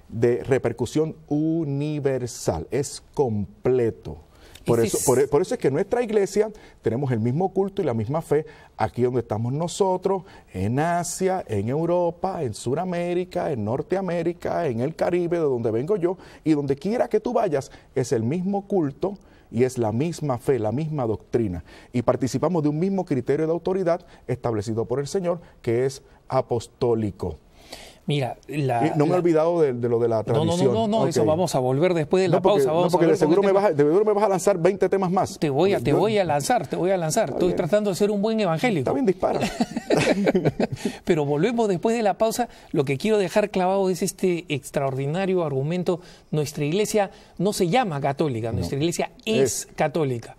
de 0.08 0.42
repercusión 0.42 1.14
universal, 1.28 2.66
es 2.72 3.02
completo. 3.14 4.18
Por 4.64 4.80
eso, 4.80 4.98
por, 5.04 5.42
eso 5.42 5.54
es 5.54 5.60
que 5.60 5.70
nuestra 5.70 6.02
iglesia 6.02 6.50
tenemos 6.82 7.10
el 7.12 7.20
mismo 7.20 7.52
culto 7.52 7.80
y 7.80 7.84
la 7.84 7.94
misma 7.94 8.20
fe 8.20 8.44
aquí 8.76 9.02
donde 9.02 9.20
estamos 9.20 9.52
nosotros, 9.52 10.24
en 10.52 10.78
Asia, 10.78 11.44
en 11.48 11.68
Europa, 11.68 12.42
en 12.42 12.54
Sudamérica, 12.54 13.50
en 13.50 13.64
Norteamérica, 13.64 14.66
en 14.66 14.80
el 14.80 14.94
Caribe, 14.94 15.38
de 15.38 15.44
donde 15.44 15.70
vengo 15.70 15.96
yo, 15.96 16.18
y 16.44 16.52
donde 16.52 16.76
quiera 16.76 17.08
que 17.08 17.20
tú 17.20 17.32
vayas, 17.32 17.70
es 17.94 18.12
el 18.12 18.22
mismo 18.22 18.66
culto 18.66 19.18
y 19.50 19.64
es 19.64 19.78
la 19.78 19.92
misma 19.92 20.38
fe, 20.38 20.58
la 20.58 20.72
misma 20.72 21.06
doctrina. 21.06 21.64
Y 21.92 22.02
participamos 22.02 22.62
de 22.62 22.68
un 22.68 22.78
mismo 22.78 23.04
criterio 23.04 23.46
de 23.46 23.52
autoridad 23.52 24.06
establecido 24.26 24.84
por 24.84 25.00
el 25.00 25.06
Señor, 25.06 25.40
que 25.62 25.86
es 25.86 26.02
apostólico. 26.28 27.38
Mira, 28.10 28.36
no 28.96 29.06
me 29.06 29.12
he 29.12 29.18
olvidado 29.18 29.60
de, 29.60 29.72
lo 29.88 30.00
de 30.00 30.08
la 30.08 30.24
tradición. 30.24 30.74
No, 30.74 30.88
no, 30.88 30.88
no, 30.88 30.98
no, 31.02 31.06
eso 31.06 31.24
vamos 31.24 31.54
a 31.54 31.60
volver 31.60 31.94
después 31.94 32.20
de 32.24 32.28
la 32.28 32.42
pausa. 32.42 32.72
no, 32.72 32.88
porque 32.90 33.06
de 33.06 33.16
seguro, 33.16 33.40
me 33.40 33.52
vas, 33.52 33.72
me 33.76 33.84
vas, 34.12 34.24
a 34.24 34.28
lanzar 34.28 34.58
20 34.58 34.88
temas 34.88 35.12
más. 35.12 35.38
Te 35.38 35.48
voy 35.48 35.74
a, 35.74 35.78
te 35.78 35.92
voy 35.92 36.18
a 36.18 36.24
lanzar, 36.24 36.66
te 36.66 36.74
voy 36.74 36.90
a 36.90 36.96
lanzar. 36.96 37.30
Estoy 37.30 37.54
tratando 37.54 37.90
de 37.90 37.94
ser 37.94 38.10
un 38.10 38.20
buen 38.20 38.40
evangélico. 38.40 38.92
Bien, 38.92 39.06
dispara. 39.06 39.38
Pero 41.04 41.24
volvemos 41.24 41.68
después 41.68 41.96
de 41.96 42.02
la 42.02 42.14
pausa. 42.14 42.48
Lo 42.72 42.84
que 42.84 42.98
quiero 42.98 43.16
dejar 43.16 43.50
clavado 43.50 43.88
es 43.90 44.02
este 44.02 44.44
extraordinario 44.48 45.44
argumento. 45.44 46.00
Nuestra 46.32 46.64
iglesia 46.64 47.12
no 47.38 47.52
se 47.52 47.68
llama 47.68 48.00
católica, 48.00 48.50
nuestra 48.50 48.76
iglesia 48.76 49.12
es. 49.24 49.68
católica. 49.76 50.34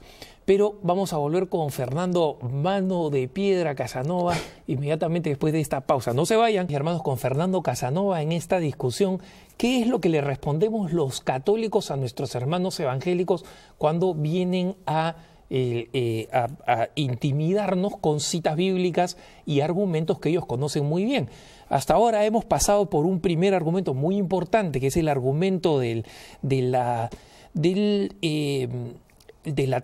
Pero 0.45 0.80
vamos 0.82 1.13
a 1.13 1.17
volver 1.17 1.49
con 1.49 1.69
Fernando 1.71 2.39
Mano 2.41 3.10
de 3.10 3.27
Piedra 3.27 3.75
Casanova 3.75 4.36
inmediatamente 4.67 5.30
después 5.30 5.54
de 5.54 5.62
esta 5.62 5.82
pausa. 5.82 6.13
No 6.13 6.25
se 6.25 6.36
vayan, 6.36 6.71
hermanos, 6.71 7.04
con 7.04 7.17
Fernando 7.17 7.62
Casanova 7.62 8.21
en 8.21 8.32
esta 8.32 8.60
discusión. 8.60 9.21
¿Qué 9.58 9.82
es 9.82 9.88
lo 9.88 10.01
que 10.01 10.10
le 10.10 10.21
respondemos 10.21 10.91
los 10.91 11.21
católicos 11.21 11.91
a 11.91 11.95
nuestros 11.95 12.34
hermanos 12.34 12.80
evangélicos 12.80 13.45
cuando 13.77 14.13
vienen 14.13 14.75
a 14.86 15.15
eh, 15.54 16.30
a, 16.32 16.88
intimidarnos 16.95 17.97
con 17.97 18.21
citas 18.21 18.56
bíblicas 18.56 19.17
y 19.45 19.60
argumentos 19.60 20.17
que 20.17 20.30
ellos 20.30 20.45
conocen 20.45 20.86
muy 20.86 21.04
bien. 21.04 21.27
Hasta 21.67 21.93
ahora 21.93 22.23
hemos 22.23 22.45
pasado 22.45 22.89
por 22.89 23.06
un 23.06 23.19
primer 23.19 23.54
argumento 23.54 23.93
muy 23.93 24.15
importante, 24.15 24.80
que 24.80 24.88
es 24.88 24.95
el 24.95 25.10
argumento 25.10 25.77
del, 25.77 26.06
de 26.41 26.62
la, 26.62 27.10
del, 27.54 28.15
eh, 28.21 28.69
de 29.43 29.67
la 29.67 29.84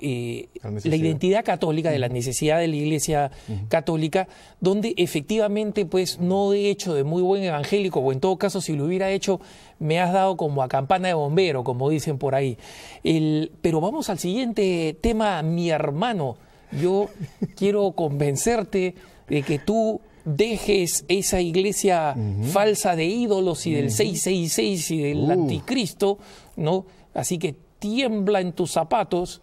eh, 0.00 0.48
la, 0.62 0.96
identidad 0.96 1.44
católica, 1.44 1.90
de 1.90 1.98
la 1.98 2.08
necesidad 2.08 2.58
de 2.58 2.68
la 2.68 2.76
Iglesia 2.76 3.30
católica, 3.68 4.28
donde 4.60 4.94
efectivamente, 4.96 5.86
pues 5.86 6.18
no 6.18 6.50
de 6.50 6.70
hecho 6.70 6.94
de 6.94 7.04
muy 7.04 7.22
buen 7.22 7.42
evangélico, 7.42 8.00
o 8.00 8.12
en 8.12 8.20
todo 8.20 8.36
caso 8.36 8.60
si 8.60 8.74
lo 8.74 8.84
hubiera 8.86 9.10
hecho, 9.10 9.40
me 9.78 10.00
has 10.00 10.12
dado 10.12 10.36
como 10.36 10.62
a 10.62 10.68
campana 10.68 11.08
de 11.08 11.14
bombero, 11.14 11.64
como 11.64 11.90
dicen 11.90 12.18
por 12.18 12.34
ahí. 12.34 12.58
El, 13.04 13.52
pero 13.62 13.80
vamos 13.80 14.10
al 14.10 14.18
siguiente 14.18 14.96
tema, 15.00 15.42
mi 15.42 15.70
hermano. 15.70 16.36
Yo 16.80 17.08
quiero 17.56 17.92
convencerte 17.92 18.94
de 19.28 19.42
que 19.42 19.58
tú 19.58 20.00
dejes 20.24 21.04
esa 21.08 21.40
iglesia 21.40 22.14
falsa 22.52 22.94
de 22.94 23.06
ídolos 23.06 23.66
y 23.66 23.72
del 23.72 23.90
666 23.90 24.90
y 24.90 24.98
del 24.98 25.18
uh. 25.18 25.30
anticristo, 25.32 26.18
¿no? 26.56 26.84
Así 27.14 27.38
que 27.38 27.56
tiembla 27.80 28.40
en 28.40 28.52
tus 28.52 28.70
zapatos 28.70 29.42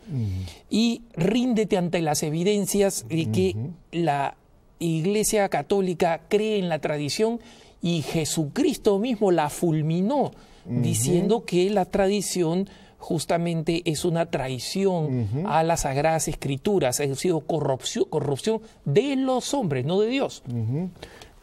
y 0.70 1.02
ríndete 1.14 1.76
ante 1.76 2.02
las 2.02 2.24
evidencias 2.24 3.06
de 3.10 3.30
que 3.32 3.56
la 3.92 4.38
Iglesia 4.80 5.50
Católica 5.50 6.22
cree 6.30 6.60
en 6.60 6.70
la 6.70 6.80
tradición 6.80 7.42
y 7.82 8.04
Jesucristo 8.04 9.00
mismo 9.00 9.32
la 9.32 9.50
fulminó 9.50 10.32
diciendo 10.66 11.46
que 11.46 11.70
la 11.70 11.86
tradición 11.86 12.70
justamente 13.00 13.82
es 13.86 14.06
una 14.06 14.28
traición 14.28 15.46
a 15.48 15.64
las 15.64 15.82
sagradas 15.82 16.28
escrituras, 16.28 17.00
ha 17.00 17.16
sido 17.16 17.42
corrupción, 17.42 18.06
corrupción 18.10 18.62
de 18.86 19.16
los 19.16 19.54
hombres, 19.54 19.86
no 19.86 20.00
de 20.00 20.08
Dios. 20.08 20.44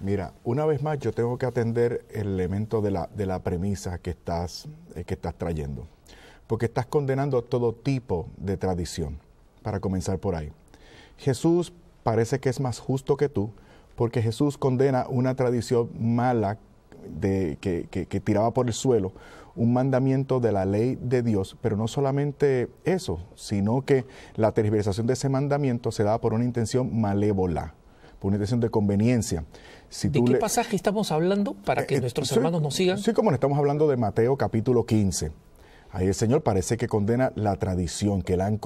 Mira, 0.01 0.35
una 0.45 0.67
vez 0.67 0.83
más 0.83 0.99
yo 0.99 1.13
tengo 1.13 1.39
que 1.39 1.47
atender 1.47 2.05
el 2.13 2.29
elemento 2.29 2.83
de 2.83 2.91
la, 2.91 3.09
de 3.17 3.27
la 3.27 3.43
premisa 3.43 3.99
que 3.99 4.11
estás, 4.11 4.69
eh, 4.95 5.05
que 5.05 5.15
estás 5.15 5.35
trayendo 5.37 5.87
porque 6.47 6.67
estás 6.67 6.87
condenando 6.87 7.43
todo 7.43 7.73
tipo 7.73 8.27
de 8.37 8.57
tradición, 8.57 9.19
para 9.63 9.81
comenzar 9.81 10.19
por 10.19 10.35
ahí. 10.35 10.53
Jesús 11.19 11.73
parece 12.03 12.39
que 12.39 12.49
es 12.49 12.61
más 12.61 12.79
justo 12.79 13.17
que 13.17 13.29
tú, 13.29 13.51
porque 13.97 14.23
Jesús 14.23 14.59
condena 14.59 15.07
una 15.09 15.35
tradición 15.35 15.91
mala 15.99 16.59
de, 17.09 17.59
que, 17.61 17.87
que, 17.87 18.21
tiraba 18.21 18.53
por 18.53 18.67
el 18.67 18.73
suelo, 18.73 19.13
un 19.57 19.73
mandamiento 19.73 20.41
de 20.41 20.53
la 20.53 20.65
ley 20.65 20.99
de 21.01 21.23
Dios, 21.23 21.57
pero 21.61 21.77
no 21.77 21.87
solamente 21.87 22.69
eso, 22.85 23.21
sino 23.37 23.83
que 23.83 24.05
la 24.35 24.53
tergiversación 24.53 25.07
de 25.07 25.13
ese 25.13 25.29
mandamiento 25.29 25.93
se 25.93 26.03
da 26.03 26.21
por 26.21 26.35
una 26.35 26.45
intención 26.45 27.01
malévola, 27.01 27.75
por 28.19 28.29
una 28.29 28.37
intención 28.37 28.61
de 28.61 28.71
conveniencia. 28.71 29.45
¿De 30.03 30.25
qué 30.25 30.37
pasaje 30.37 30.75
estamos 30.75 31.13
hablando 31.13 31.55
para 31.55 31.87
que 31.87 31.97
eh, 31.97 32.01
nuestros 32.01 32.33
hermanos 32.33 32.61
nos 32.63 32.75
sigan? 32.75 32.99
Sí, 32.99 33.13
como 33.13 33.31
estamos 33.31 33.57
hablando 33.59 33.87
de 33.87 33.97
Mateo 33.97 34.37
capítulo 34.37 34.85
15. 34.85 35.31
Ahí 35.95 36.09
el 36.09 36.15
Señor 36.15 36.43
parece 36.43 36.77
que 36.77 36.89
condena 36.89 37.31
la 37.37 37.55
tradición, 37.55 38.23
que, 38.23 38.37
la 38.37 38.47
han 38.47 38.59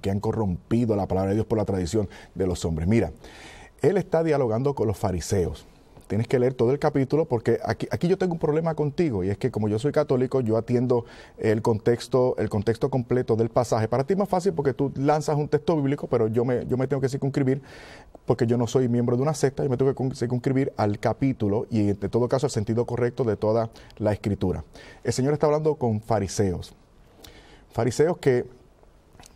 que 0.00 0.10
han 0.10 0.20
corrompido 0.20 0.94
la 0.94 1.08
palabra 1.08 1.30
de 1.30 1.34
Dios 1.34 1.46
por 1.46 1.58
la 1.58 1.64
tradición 1.64 2.08
de 2.36 2.46
los 2.46 2.64
hombres. 2.64 2.86
Mira, 2.86 3.10
Él 3.82 3.96
está 3.96 4.22
dialogando 4.22 4.76
con 4.76 4.86
los 4.86 4.96
fariseos. 4.96 5.66
Tienes 6.06 6.28
que 6.28 6.38
leer 6.38 6.54
todo 6.54 6.72
el 6.72 6.78
capítulo 6.78 7.24
porque 7.26 7.58
aquí, 7.64 8.08
yo 8.08 8.16
tengo 8.16 8.34
un 8.34 8.38
problema 8.38 8.74
contigo 8.74 9.24
y 9.24 9.30
es 9.30 9.38
que 9.38 9.50
como 9.50 9.68
yo 9.68 9.78
soy 9.78 9.92
católico, 9.92 10.40
yo 10.40 10.56
atiendo 10.56 11.04
el 11.38 11.62
contexto, 11.62 12.36
el 12.38 12.48
contexto 12.48 12.90
completo 12.90 13.36
del 13.36 13.48
pasaje. 13.48 13.88
Para 13.88 14.04
ti 14.04 14.12
es 14.14 14.18
más 14.18 14.28
fácil 14.28 14.52
porque 14.52 14.72
tú 14.72 14.92
lanzas 14.96 15.36
un 15.36 15.48
texto 15.48 15.76
bíblico, 15.76 16.06
pero 16.06 16.28
yo 16.28 16.44
me, 16.44 16.66
yo 16.66 16.76
me 16.76 16.86
tengo 16.86 17.00
que 17.00 17.08
circunscribir 17.08 17.60
porque 18.24 18.46
yo 18.46 18.56
no 18.56 18.66
soy 18.66 18.88
miembro 18.88 19.16
de 19.16 19.22
una 19.22 19.34
secta, 19.34 19.64
y 19.64 19.68
me 19.68 19.76
tengo 19.76 19.94
que 19.94 20.14
circunscribir 20.14 20.72
al 20.76 20.98
capítulo 20.98 21.66
y 21.70 21.90
en 21.90 21.96
todo 21.96 22.28
caso 22.28 22.46
al 22.46 22.50
sentido 22.50 22.84
correcto 22.84 23.24
de 23.24 23.36
toda 23.36 23.70
la 23.98 24.12
escritura. 24.12 24.64
El 25.04 25.12
Señor 25.12 25.32
está 25.32 25.46
hablando 25.46 25.76
con 25.76 26.00
fariseos 26.00 26.74
fariseos 27.76 28.16
que 28.16 28.46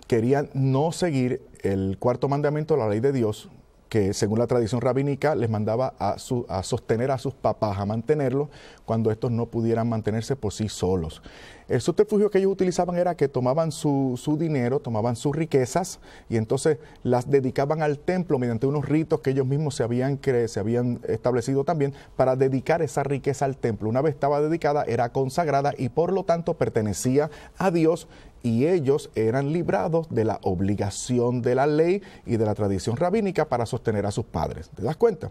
querían 0.07 0.49
no 0.55 0.93
seguir 0.93 1.43
el 1.63 1.99
cuarto 1.99 2.27
mandamiento 2.27 2.75
la 2.75 2.89
ley 2.89 3.01
de 3.01 3.13
Dios, 3.13 3.51
que 3.91 4.15
según 4.15 4.39
la 4.39 4.47
tradición 4.47 4.81
rabínica 4.81 5.35
les 5.35 5.51
mandaba 5.51 5.95
a, 5.99 6.17
sostener 6.63 7.11
a 7.11 7.19
sus 7.19 7.35
papás, 7.35 7.77
a 7.79 7.85
mantenerlos, 7.85 8.49
cuando 8.85 9.11
estos 9.11 9.33
no 9.33 9.47
pudieran 9.47 9.89
mantenerse 9.89 10.37
por 10.37 10.53
sí 10.53 10.69
solos. 10.69 11.21
El 11.69 11.81
subterfugio 11.81 12.31
que 12.31 12.39
ellos 12.39 12.53
utilizaban 12.53 12.97
era 12.97 13.17
que 13.17 13.29
tomaban 13.29 13.73
su, 13.73 14.37
dinero, 14.39 14.79
tomaban 14.79 15.17
sus 15.17 15.35
riquezas 15.35 16.01
y 16.29 16.37
entonces 16.37 16.79
las 17.03 17.31
dedicaban 17.31 17.83
al 17.83 17.99
templo 17.99 18.39
mediante 18.39 18.67
unos 18.67 18.89
ritos 18.89 19.21
que 19.21 19.31
ellos 19.31 19.47
mismos 19.47 19.75
se 19.75 19.83
habían, 19.83 20.21
se 20.47 20.61
habían 20.61 21.01
establecido 21.09 21.65
también 21.65 21.93
para 22.17 22.37
dedicar 22.37 22.83
esa 22.83 23.03
riqueza 23.03 23.45
al 23.45 23.57
templo. 23.57 23.89
Una 23.89 24.03
vez 24.03 24.15
estaba 24.15 24.41
dedicada, 24.41 24.85
era 24.85 25.11
consagrada 25.11 25.75
y 25.77 25.89
por 25.89 26.13
lo 26.13 26.25
tanto 26.25 26.55
pertenecía 26.55 27.31
a 27.59 27.71
Dios 27.71 28.09
y 28.43 28.67
ellos 28.67 29.11
eran 29.15 29.53
librados 29.53 30.09
de 30.11 30.25
la 30.25 30.39
obligación 30.43 31.43
de 31.43 31.55
la 31.55 31.67
ley 31.67 32.03
y 32.27 32.37
de 32.37 32.45
la 32.45 32.55
tradición 32.55 32.97
rabínica 32.97 33.45
para 33.47 33.67
sostener 33.67 34.07
a 34.07 34.11
sus 34.11 34.25
padres. 34.25 34.71
¿Te 34.75 34.83
das 34.83 34.97
cuenta? 34.97 35.31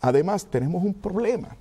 Además, 0.00 0.46
tenemos 0.46 0.84
un 0.84 0.94
problema, 0.94 1.56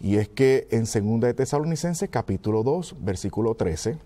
y 0.00 0.16
es 0.16 0.28
que 0.28 0.68
en 0.70 0.84
2 0.84 1.20
de 1.20 1.34
Tesalonicenses 1.34 2.08
capítulo 2.08 2.62
2, 2.62 2.96
versículo 3.00 3.54
13, 3.54 3.96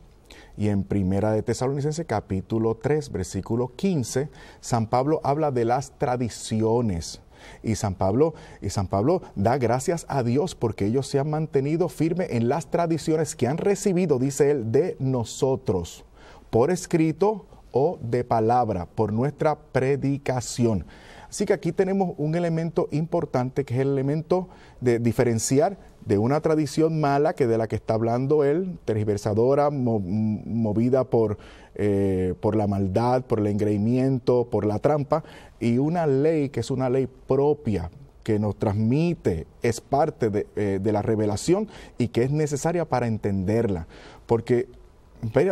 y 0.56 0.68
en 0.68 0.84
Primera 0.84 1.32
de 1.32 1.42
Tesalonicenses 1.42 2.06
capítulo 2.06 2.76
3, 2.76 3.10
versículo 3.10 3.72
15, 3.74 4.28
San 4.60 4.86
Pablo 4.86 5.20
habla 5.24 5.50
de 5.50 5.64
las 5.64 5.98
tradiciones. 5.98 7.20
Y 7.62 7.74
San 7.74 7.96
Pablo, 7.96 8.34
y 8.60 8.70
San 8.70 8.86
Pablo 8.86 9.22
da 9.34 9.58
gracias 9.58 10.06
a 10.08 10.22
Dios 10.22 10.54
porque 10.54 10.86
ellos 10.86 11.08
se 11.08 11.18
han 11.18 11.28
mantenido 11.28 11.88
firmes 11.88 12.30
en 12.30 12.48
las 12.48 12.70
tradiciones 12.70 13.34
que 13.34 13.48
han 13.48 13.58
recibido, 13.58 14.20
dice 14.20 14.52
él, 14.52 14.70
de 14.70 14.96
nosotros 15.00 16.04
por 16.52 16.70
escrito 16.70 17.46
o 17.72 17.98
de 18.02 18.24
palabra, 18.24 18.84
por 18.84 19.10
nuestra 19.10 19.58
predicación. 19.58 20.84
Así 21.30 21.46
que 21.46 21.54
aquí 21.54 21.72
tenemos 21.72 22.12
un 22.18 22.34
elemento 22.34 22.88
importante 22.90 23.64
que 23.64 23.72
es 23.72 23.80
el 23.80 23.88
elemento 23.88 24.50
de 24.82 24.98
diferenciar 24.98 25.78
de 26.04 26.18
una 26.18 26.42
tradición 26.42 27.00
mala 27.00 27.32
que 27.32 27.46
de 27.46 27.56
la 27.56 27.68
que 27.68 27.76
está 27.76 27.94
hablando 27.94 28.44
él, 28.44 28.78
tergiversadora, 28.84 29.70
movida 29.70 31.04
por, 31.04 31.38
eh, 31.74 32.34
por 32.40 32.54
la 32.54 32.66
maldad, 32.66 33.24
por 33.24 33.40
el 33.40 33.46
engreimiento, 33.46 34.46
por 34.50 34.66
la 34.66 34.78
trampa, 34.78 35.24
y 35.58 35.78
una 35.78 36.06
ley 36.06 36.50
que 36.50 36.60
es 36.60 36.70
una 36.70 36.90
ley 36.90 37.08
propia, 37.26 37.90
que 38.24 38.38
nos 38.38 38.58
transmite, 38.58 39.46
es 39.62 39.80
parte 39.80 40.28
de, 40.28 40.46
eh, 40.56 40.80
de 40.82 40.92
la 40.92 41.00
revelación 41.00 41.68
y 41.96 42.08
que 42.08 42.24
es 42.24 42.30
necesaria 42.30 42.84
para 42.84 43.06
entenderla. 43.06 43.86
Porque, 44.26 44.68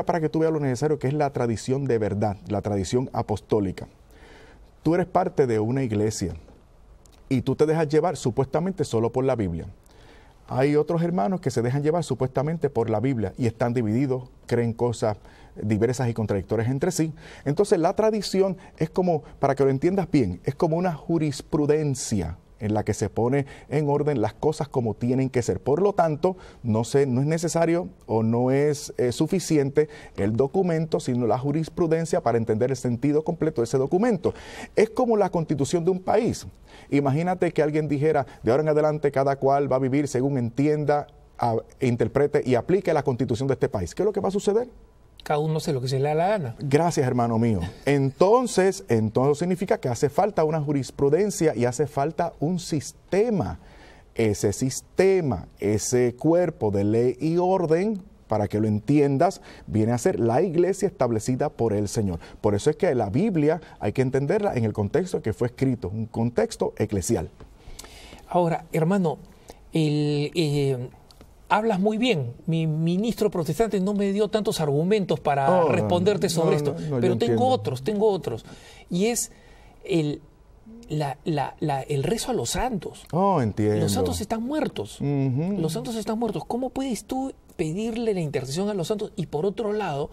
para 0.04 0.20
que 0.20 0.28
tú 0.28 0.40
veas 0.40 0.52
lo 0.52 0.60
necesario 0.60 0.98
que 0.98 1.08
es 1.08 1.14
la 1.14 1.32
tradición 1.32 1.84
de 1.84 1.98
verdad, 1.98 2.36
la 2.48 2.60
tradición 2.60 3.08
apostólica. 3.12 3.88
Tú 4.82 4.94
eres 4.94 5.06
parte 5.06 5.46
de 5.46 5.60
una 5.60 5.82
iglesia 5.82 6.34
y 7.28 7.42
tú 7.42 7.54
te 7.54 7.66
dejas 7.66 7.88
llevar 7.88 8.16
supuestamente 8.16 8.84
solo 8.84 9.12
por 9.12 9.24
la 9.24 9.36
Biblia. 9.36 9.66
Hay 10.48 10.74
otros 10.74 11.02
hermanos 11.02 11.40
que 11.40 11.50
se 11.50 11.62
dejan 11.62 11.82
llevar 11.82 12.02
supuestamente 12.02 12.70
por 12.70 12.90
la 12.90 12.98
Biblia 12.98 13.32
y 13.38 13.46
están 13.46 13.72
divididos, 13.72 14.28
creen 14.46 14.72
cosas 14.72 15.16
diversas 15.54 16.08
y 16.08 16.14
contradictorias 16.14 16.68
entre 16.68 16.90
sí. 16.90 17.12
Entonces 17.44 17.78
la 17.78 17.94
tradición 17.94 18.56
es 18.76 18.90
como, 18.90 19.22
para 19.38 19.54
que 19.54 19.64
lo 19.64 19.70
entiendas 19.70 20.10
bien, 20.10 20.40
es 20.44 20.56
como 20.56 20.76
una 20.76 20.92
jurisprudencia 20.92 22.36
en 22.60 22.74
la 22.74 22.84
que 22.84 22.94
se 22.94 23.08
pone 23.10 23.46
en 23.68 23.88
orden 23.88 24.20
las 24.20 24.34
cosas 24.34 24.68
como 24.68 24.94
tienen 24.94 25.30
que 25.30 25.42
ser. 25.42 25.60
Por 25.60 25.82
lo 25.82 25.92
tanto, 25.92 26.36
no, 26.62 26.84
se, 26.84 27.06
no 27.06 27.20
es 27.20 27.26
necesario 27.26 27.88
o 28.06 28.22
no 28.22 28.50
es 28.50 28.94
eh, 28.98 29.12
suficiente 29.12 29.88
el 30.16 30.36
documento, 30.36 31.00
sino 31.00 31.26
la 31.26 31.38
jurisprudencia 31.38 32.20
para 32.20 32.38
entender 32.38 32.70
el 32.70 32.76
sentido 32.76 33.24
completo 33.24 33.60
de 33.60 33.64
ese 33.64 33.78
documento. 33.78 34.34
Es 34.76 34.90
como 34.90 35.16
la 35.16 35.30
constitución 35.30 35.84
de 35.84 35.90
un 35.90 36.00
país. 36.00 36.46
Imagínate 36.90 37.52
que 37.52 37.62
alguien 37.62 37.88
dijera, 37.88 38.26
de 38.42 38.50
ahora 38.50 38.62
en 38.62 38.68
adelante 38.68 39.10
cada 39.10 39.36
cual 39.36 39.70
va 39.70 39.76
a 39.76 39.80
vivir 39.80 40.08
según 40.08 40.38
entienda, 40.38 41.06
interprete 41.80 42.42
y 42.44 42.54
aplique 42.54 42.92
la 42.92 43.02
constitución 43.02 43.48
de 43.48 43.54
este 43.54 43.68
país. 43.68 43.94
¿Qué 43.94 44.02
es 44.02 44.06
lo 44.06 44.12
que 44.12 44.20
va 44.20 44.28
a 44.28 44.32
suceder? 44.32 44.68
Cada 45.22 45.38
uno 45.38 45.58
hace 45.58 45.72
lo 45.72 45.80
que 45.80 45.88
se 45.88 45.98
le 45.98 46.08
da 46.08 46.14
la 46.14 46.28
gana. 46.28 46.56
Gracias, 46.58 47.06
hermano 47.06 47.38
mío. 47.38 47.60
Entonces, 47.84 48.84
entonces 48.88 49.38
significa 49.38 49.78
que 49.78 49.88
hace 49.88 50.08
falta 50.08 50.44
una 50.44 50.60
jurisprudencia 50.60 51.54
y 51.54 51.64
hace 51.64 51.86
falta 51.86 52.32
un 52.40 52.58
sistema. 52.58 53.58
Ese 54.14 54.52
sistema, 54.52 55.46
ese 55.58 56.14
cuerpo 56.16 56.70
de 56.70 56.84
ley 56.84 57.16
y 57.20 57.38
orden, 57.38 58.02
para 58.30 58.48
que 58.48 58.60
lo 58.60 58.68
entiendas, 58.68 59.40
viene 59.66 59.92
a 59.92 59.98
ser 59.98 60.20
la 60.20 60.40
iglesia 60.40 60.86
establecida 60.86 61.48
por 61.48 61.72
el 61.72 61.88
Señor. 61.88 62.20
Por 62.40 62.54
eso 62.54 62.70
es 62.70 62.76
que 62.76 62.94
la 62.94 63.10
Biblia 63.10 63.60
hay 63.80 63.92
que 63.92 64.02
entenderla 64.02 64.54
en 64.54 64.64
el 64.64 64.72
contexto 64.72 65.20
que 65.20 65.32
fue 65.32 65.48
escrito, 65.48 65.88
un 65.88 66.06
contexto 66.06 66.72
eclesial. 66.76 67.28
Ahora, 68.28 68.66
hermano, 68.72 69.18
el, 69.72 70.30
eh, 70.34 70.90
hablas 71.50 71.80
muy 71.80 71.98
bien. 71.98 72.32
Mi 72.46 72.66
ministro 72.66 73.30
protestante 73.30 73.80
no 73.80 73.92
me 73.92 74.12
dio 74.12 74.28
tantos 74.28 74.60
argumentos 74.60 75.20
para 75.20 75.64
oh, 75.64 75.68
responderte 75.68 76.28
sobre 76.28 76.56
esto, 76.56 76.74
pero 77.00 77.18
tengo 77.18 77.48
otros, 77.48 77.82
tengo 77.82 78.08
otros. 78.08 78.44
Y 78.88 79.06
es 79.06 79.32
el, 79.84 80.22
el 80.88 82.02
rezo 82.02 82.30
a 82.30 82.34
los 82.34 82.50
santos. 82.50 83.04
Oh, 83.12 83.42
entiendo. 83.42 83.80
Los 83.80 83.92
santos 83.92 84.20
están 84.20 84.42
muertos. 84.42 84.98
Los 85.00 85.72
santos 85.72 85.96
están 85.96 86.18
muertos. 86.18 86.44
¿Cómo 86.46 86.70
puedes 86.70 87.04
tú 87.04 87.32
pedirle 87.56 88.14
la 88.14 88.20
intercesión 88.20 88.70
a 88.70 88.74
los 88.74 88.88
santos? 88.88 89.12
Y 89.16 89.26
por 89.26 89.44
otro 89.44 89.72
lado, 89.72 90.08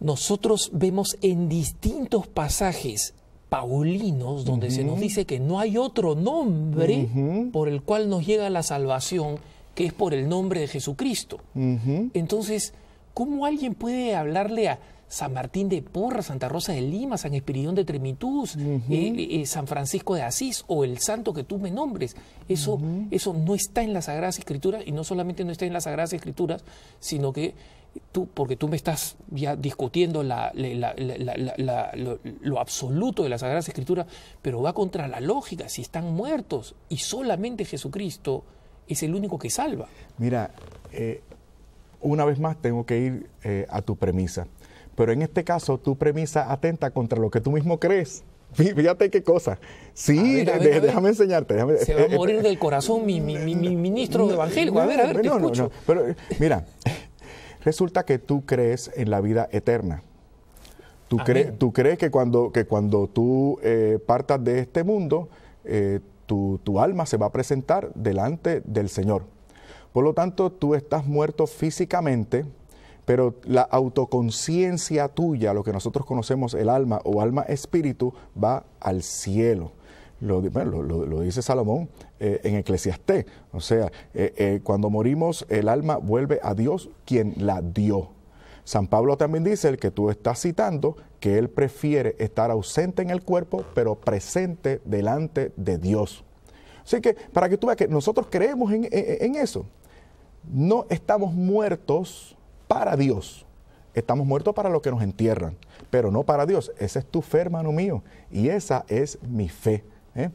nosotros 0.00 0.70
vemos 0.72 1.18
en 1.20 1.48
distintos 1.48 2.28
pasajes 2.28 3.14
paulinos 3.48 4.44
donde 4.44 4.70
se 4.70 4.84
nos 4.84 5.00
dice 5.00 5.24
que 5.24 5.40
no 5.40 5.58
hay 5.58 5.78
otro 5.78 6.14
nombre 6.14 7.08
por 7.50 7.68
el 7.68 7.82
cual 7.82 8.08
nos 8.08 8.26
llega 8.26 8.50
la 8.50 8.62
salvación 8.62 9.38
que 9.78 9.86
es 9.86 9.92
por 9.92 10.12
el 10.12 10.28
nombre 10.28 10.58
de 10.58 10.66
Jesucristo. 10.66 11.38
Entonces, 11.54 12.74
¿cómo 13.14 13.46
alguien 13.46 13.76
puede 13.76 14.16
hablarle 14.16 14.70
a 14.70 14.80
San 15.06 15.32
Martín 15.32 15.68
de 15.68 15.82
Porra, 15.82 16.20
Santa 16.22 16.48
Rosa 16.48 16.72
de 16.72 16.80
Lima, 16.80 17.16
San 17.16 17.32
Espiridón 17.32 17.76
de 17.76 17.84
Tremitus, 17.84 18.56
eh, 18.56 18.80
eh, 18.90 19.46
San 19.46 19.68
Francisco 19.68 20.16
de 20.16 20.22
Asís 20.22 20.64
o 20.66 20.82
el 20.82 20.98
santo 20.98 21.32
que 21.32 21.44
tú 21.44 21.60
me 21.60 21.70
nombres? 21.70 22.16
Eso, 22.48 22.80
eso 23.12 23.32
no 23.34 23.54
está 23.54 23.84
en 23.84 23.92
las 23.92 24.06
Sagradas 24.06 24.40
Escrituras 24.40 24.82
y 24.84 24.90
no 24.90 25.04
solamente 25.04 25.44
no 25.44 25.52
está 25.52 25.64
en 25.64 25.74
las 25.74 25.84
Sagradas 25.84 26.12
Escrituras, 26.12 26.64
sino 26.98 27.32
que 27.32 27.54
tú, 28.10 28.26
porque 28.34 28.56
tú 28.56 28.66
me 28.66 28.74
estás 28.74 29.16
ya 29.30 29.54
discutiendo 29.54 30.24
la, 30.24 30.50
lo, 30.56 32.18
lo, 32.40 32.58
absoluto 32.58 33.22
de 33.22 33.28
las 33.28 33.42
Sagradas 33.42 33.68
Escrituras, 33.68 34.08
pero 34.42 34.60
va 34.60 34.72
contra 34.72 35.06
la 35.06 35.20
lógica, 35.20 35.68
si 35.68 35.82
están 35.82 36.12
muertos 36.14 36.74
y 36.88 36.96
solamente 36.96 37.64
Jesucristo 37.64 38.42
es 38.88 39.02
el 39.02 39.14
único 39.14 39.38
que 39.38 39.50
salva. 39.50 39.88
Mira, 40.18 40.50
eh, 40.92 41.22
una 42.00 42.24
vez 42.24 42.38
más 42.38 42.56
tengo 42.60 42.86
que 42.86 42.98
ir 42.98 43.26
eh, 43.44 43.66
a 43.70 43.82
tu 43.82 43.96
premisa, 43.96 44.46
pero 44.94 45.12
en 45.12 45.22
este 45.22 45.44
caso 45.44 45.78
tu 45.78 45.96
premisa 45.96 46.52
atenta 46.52 46.90
contra 46.90 47.18
lo 47.18 47.30
que 47.30 47.40
tú 47.40 47.52
mismo 47.52 47.78
crees. 47.78 48.24
Fíjate 48.52 49.10
qué 49.10 49.22
cosa. 49.22 49.58
Sí, 49.92 50.44
déjame 50.44 51.10
enseñarte. 51.10 51.54
Se 51.84 51.94
va 51.94 52.04
a 52.04 52.08
morir 52.08 52.42
del 52.42 52.58
corazón 52.58 53.04
mi, 53.04 53.20
ministro 53.20 54.30
evangélico. 54.30 54.80
a 54.80 54.86
ver, 54.86 55.00
a 55.00 55.06
ver, 55.06 55.20
te 55.20 55.28
escucho. 55.28 55.70
pero 55.86 56.06
mira, 56.38 56.64
resulta 57.62 58.04
que 58.04 58.18
tú 58.18 58.46
crees 58.46 58.90
en 58.96 59.10
la 59.10 59.20
vida 59.20 59.48
eterna. 59.52 60.02
Tú, 61.08 61.18
tú 61.58 61.72
crees 61.72 61.98
que 61.98 62.10
cuando, 62.10 62.52
que 62.52 62.66
cuando 62.66 63.06
tú 63.06 63.58
eh, 63.62 63.98
partas 64.06 64.42
de 64.44 64.60
este 64.60 64.84
mundo, 64.84 65.28
tu, 66.28 66.80
alma 66.80 67.06
se 67.06 67.16
va 67.16 67.26
a 67.26 67.32
presentar 67.32 67.90
delante 67.94 68.60
del 68.64 68.88
Señor. 68.88 69.24
Por 69.92 70.04
lo 70.04 70.12
tanto, 70.12 70.52
tú 70.52 70.74
estás 70.74 71.06
muerto 71.06 71.46
físicamente, 71.46 72.44
pero 73.04 73.36
la 73.44 73.62
autoconciencia 73.62 75.08
tuya, 75.08 75.54
lo 75.54 75.64
que 75.64 75.72
nosotros 75.72 76.04
conocemos 76.04 76.52
el 76.52 76.68
alma 76.68 77.00
o 77.04 77.22
alma 77.22 77.42
espíritu, 77.42 78.12
va 78.42 78.64
al 78.80 79.02
cielo. 79.02 79.72
Lo, 80.20 80.40
lo, 80.42 81.20
dice 81.20 81.42
Salomón 81.42 81.88
eh, 82.18 82.40
en 82.42 82.56
Eclesiastés. 82.56 83.24
O 83.52 83.60
sea, 83.60 83.90
eh, 84.14 84.34
eh, 84.36 84.60
cuando 84.62 84.90
morimos, 84.90 85.46
el 85.48 85.68
alma 85.68 85.96
vuelve 85.96 86.40
a 86.42 86.54
Dios 86.54 86.90
quien 87.04 87.34
la 87.38 87.62
dio. 87.62 88.10
San 88.68 88.86
Pablo 88.86 89.16
también 89.16 89.44
dice, 89.44 89.66
el 89.70 89.78
que 89.78 89.90
tú 89.90 90.10
estás 90.10 90.42
citando, 90.42 90.94
que 91.20 91.38
él 91.38 91.48
prefiere 91.48 92.16
estar 92.18 92.50
ausente 92.50 93.00
en 93.00 93.08
el 93.08 93.22
cuerpo, 93.22 93.64
pero 93.74 93.94
presente 93.94 94.82
delante 94.84 95.52
de 95.56 95.78
Dios. 95.78 96.22
Así 96.84 97.00
que 97.00 97.14
para 97.14 97.48
que 97.48 97.56
tú 97.56 97.68
veas 97.68 97.78
que 97.78 97.88
nosotros 97.88 98.26
creemos 98.28 98.70
en, 98.70 99.34
eso, 99.36 99.64
no 100.52 100.84
estamos 100.90 101.32
muertos 101.32 102.36
para 102.66 102.94
Dios, 102.94 103.46
estamos 103.94 104.26
muertos 104.26 104.54
para 104.54 104.68
lo 104.68 104.82
que 104.82 104.90
nos 104.90 105.00
entierran, 105.00 105.56
pero 105.88 106.10
no 106.10 106.24
para 106.24 106.44
Dios. 106.44 106.70
Esa 106.78 106.98
es 106.98 107.06
tu 107.06 107.22
fe, 107.22 107.38
hermano 107.38 107.72
mío, 107.72 108.02
y 108.30 108.50
esa 108.50 108.84
es 108.88 109.18
mi 109.22 109.48
fe. 109.48 109.82
¿eh? 110.14 110.28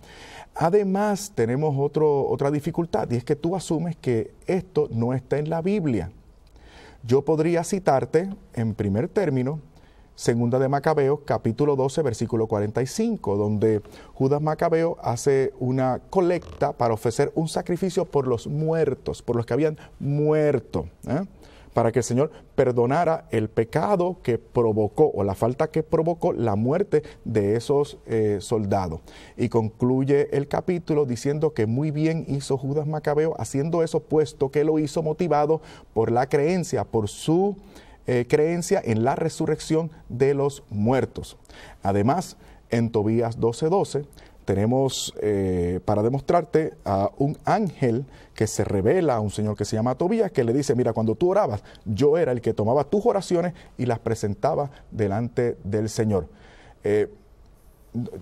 Además, 0.55 1.31
tenemos 1.35 1.75
otra 1.77 2.49
dificultad, 2.49 3.11
y 3.11 3.15
es 3.15 3.23
que 3.23 3.35
tú 3.35 3.55
asumes 3.55 3.95
que 3.95 4.33
esto 4.47 4.87
no 4.89 5.13
está 5.13 5.37
en 5.37 5.51
la 5.51 5.61
Biblia. 5.61 6.09
Yo 7.05 7.23
podría 7.23 7.65
citarte 7.65 8.29
en 8.53 8.75
primer 8.75 9.09
término 9.09 9.59
Segunda 10.15 10.57
de 10.57 10.69
Macabeo, 10.69 11.25
capítulo 11.25 11.75
12, 11.75 12.01
versículo 12.01 12.47
45, 12.47 13.35
donde 13.35 13.81
Judas 14.13 14.41
Macabeo 14.41 14.97
hace 15.01 15.53
una 15.59 15.99
colecta 16.09 16.71
para 16.71 16.93
ofrecer 16.93 17.33
un 17.35 17.49
sacrificio 17.49 18.05
por 18.05 18.27
los 18.27 18.47
muertos, 18.47 19.21
por 19.21 19.35
los 19.35 19.45
que 19.45 19.53
habían 19.53 19.77
muerto. 19.99 20.87
¿eh? 21.07 21.25
Para 21.73 21.91
que 21.91 21.99
el 21.99 22.03
Señor 22.03 22.31
perdonara 22.55 23.25
el 23.31 23.49
pecado 23.49 24.17
que 24.23 24.37
provocó 24.37 25.11
o 25.13 25.23
la 25.23 25.35
falta 25.35 25.69
que 25.69 25.83
provocó 25.83 26.33
la 26.33 26.55
muerte 26.55 27.03
de 27.25 27.55
esos 27.55 27.97
eh, 28.05 28.37
soldados. 28.39 29.01
Y 29.37 29.49
concluye 29.49 30.35
el 30.35 30.47
capítulo 30.47 31.05
diciendo 31.05 31.53
que 31.53 31.65
muy 31.65 31.91
bien 31.91 32.25
hizo 32.27 32.57
Judas 32.57 32.87
Macabeo 32.87 33.35
haciendo 33.39 33.83
eso, 33.83 33.99
puesto 34.01 34.49
que 34.49 34.63
lo 34.63 34.79
hizo 34.79 35.01
motivado 35.01 35.61
por 35.93 36.11
la 36.11 36.27
creencia, 36.27 36.83
por 36.83 37.09
su 37.09 37.57
eh, 38.05 38.25
creencia 38.27 38.81
en 38.83 39.03
la 39.03 39.15
resurrección 39.15 39.91
de 40.09 40.33
los 40.33 40.63
muertos. 40.69 41.37
Además, 41.81 42.37
en 42.69 42.89
Tobías 42.89 43.39
12:12 43.39 44.05
tenemos 44.45 45.13
eh, 45.21 45.79
para 45.85 46.03
demostrarte 46.03 46.73
a 46.85 47.09
un 47.17 47.37
ángel 47.45 48.05
que 48.33 48.47
se 48.47 48.63
revela 48.63 49.15
a 49.15 49.19
un 49.19 49.29
señor 49.29 49.55
que 49.55 49.65
se 49.65 49.75
llama 49.75 49.95
Tobías, 49.95 50.31
que 50.31 50.43
le 50.43 50.53
dice, 50.53 50.75
mira, 50.75 50.93
cuando 50.93 51.15
tú 51.15 51.29
orabas, 51.29 51.63
yo 51.85 52.17
era 52.17 52.31
el 52.31 52.41
que 52.41 52.53
tomaba 52.53 52.83
tus 52.83 53.05
oraciones 53.05 53.53
y 53.77 53.85
las 53.85 53.99
presentaba 53.99 54.71
delante 54.91 55.57
del 55.63 55.89
Señor. 55.89 56.27
Eh, 56.83 57.09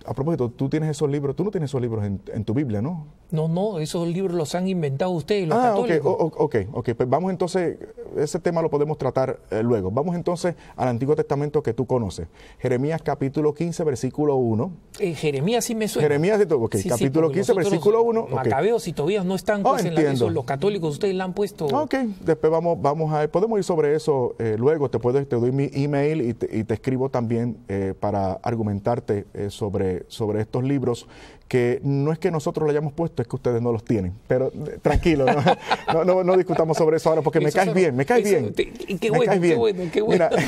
a 0.05 0.13
propósito, 0.13 0.49
tú 0.49 0.69
tienes 0.69 0.89
esos 0.89 1.09
libros, 1.09 1.35
tú 1.35 1.43
no 1.43 1.51
tienes 1.51 1.69
esos 1.69 1.81
libros 1.81 2.03
en, 2.03 2.43
tu 2.43 2.53
Biblia, 2.53 2.81
¿no? 2.81 3.07
No, 3.31 3.47
no, 3.47 3.79
esos 3.79 4.07
libros 4.07 4.35
los 4.35 4.55
han 4.55 4.67
inventado 4.67 5.11
ustedes, 5.11 5.47
los 5.47 5.57
ah, 5.57 5.69
católicos. 5.69 6.15
ok, 6.19 6.35
ok, 6.37 6.55
ok. 6.73 6.89
Pues 6.95 7.09
vamos 7.09 7.31
entonces, 7.31 7.77
ese 8.17 8.39
tema 8.39 8.61
lo 8.61 8.69
podemos 8.69 8.97
tratar 8.97 9.39
eh, 9.49 9.63
luego. 9.63 9.89
Vamos 9.89 10.15
entonces 10.17 10.55
al 10.75 10.89
Antiguo 10.89 11.15
Testamento 11.15 11.63
que 11.63 11.73
tú 11.73 11.85
conoces. 11.85 12.27
Jeremías 12.59 13.01
capítulo 13.01 13.53
15, 13.53 13.85
versículo 13.85 14.35
1. 14.35 14.71
Eh, 14.99 15.13
Jeremías 15.15 15.63
sí 15.63 15.75
me 15.75 15.87
suena. 15.87 16.09
Jeremías, 16.09 16.41
ok, 16.51 16.75
capítulo 16.89 17.31
15, 17.31 17.53
versículo 17.53 18.01
1. 18.03 18.27
Macabeos 18.27 18.87
y 18.89 18.93
todavía 18.93 19.23
no 19.23 19.35
están 19.35 19.63
pues, 19.63 19.85
en 19.85 19.95
la, 19.95 20.13
los 20.29 20.45
católicos, 20.45 20.93
ustedes 20.93 21.15
la 21.15 21.23
han 21.23 21.33
puesto. 21.33 21.67
Ok, 21.67 21.95
después 22.25 22.51
vamos, 22.51 22.81
vamos 22.81 23.13
a, 23.13 23.29
podemos 23.29 23.57
ir 23.57 23.63
sobre 23.63 23.95
eso 23.95 24.35
eh, 24.39 24.57
luego, 24.59 24.89
te, 24.89 24.99
puedo, 24.99 25.25
te 25.25 25.35
doy 25.37 25.53
mi 25.53 25.69
email 25.73 26.21
y 26.21 26.33
te, 26.33 26.57
y 26.57 26.65
te 26.65 26.73
escribo 26.73 27.09
también 27.09 27.57
para 28.01 28.33
argumentarte 28.33 29.25
eso 29.33 29.61
sobre, 29.61 30.05
sobre 30.07 30.41
estos 30.41 30.63
libros 30.63 31.07
que 31.51 31.81
no 31.83 32.13
es 32.13 32.17
que 32.17 32.31
nosotros 32.31 32.63
lo 32.63 32.71
hayamos 32.71 32.93
puesto, 32.93 33.21
es 33.21 33.27
que 33.27 33.35
ustedes 33.35 33.61
no 33.61 33.73
los 33.73 33.83
tienen. 33.83 34.13
Pero 34.25 34.53
eh, 34.53 34.79
tranquilo, 34.81 35.25
no, 36.05 36.23
no, 36.23 36.37
discutamos 36.37 36.77
sobre 36.77 36.95
eso 36.95 37.09
ahora 37.09 37.21
porque 37.21 37.41
me 37.41 37.51
caes 37.51 37.73
bien, 37.73 37.93
me 37.93 38.05
caes 38.05 38.23
bien. 38.23 38.53
qué, 38.53 39.09
bueno, 39.11 39.33
qué 39.33 39.55
bueno, 39.57 39.83
qué 39.91 40.01
bueno. 40.01 40.29
Mira, 40.31 40.41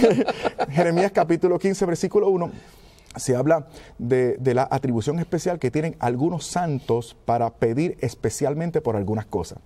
Jeremías 0.71 1.11
capítulo 1.11 1.59
15, 1.59 1.85
versículo 1.87 2.29
1 2.29 2.51
se 3.17 3.35
habla 3.35 3.67
de, 3.97 4.37
de, 4.37 4.53
la 4.53 4.65
atribución 4.71 5.19
especial 5.19 5.59
que 5.59 5.71
tienen 5.71 5.97
algunos 5.99 6.45
santos 6.45 7.17
para 7.25 7.49
pedir 7.49 7.97
especialmente 7.99 8.79
por 8.79 8.95
algunas 8.95 9.25
cosas. 9.25 9.59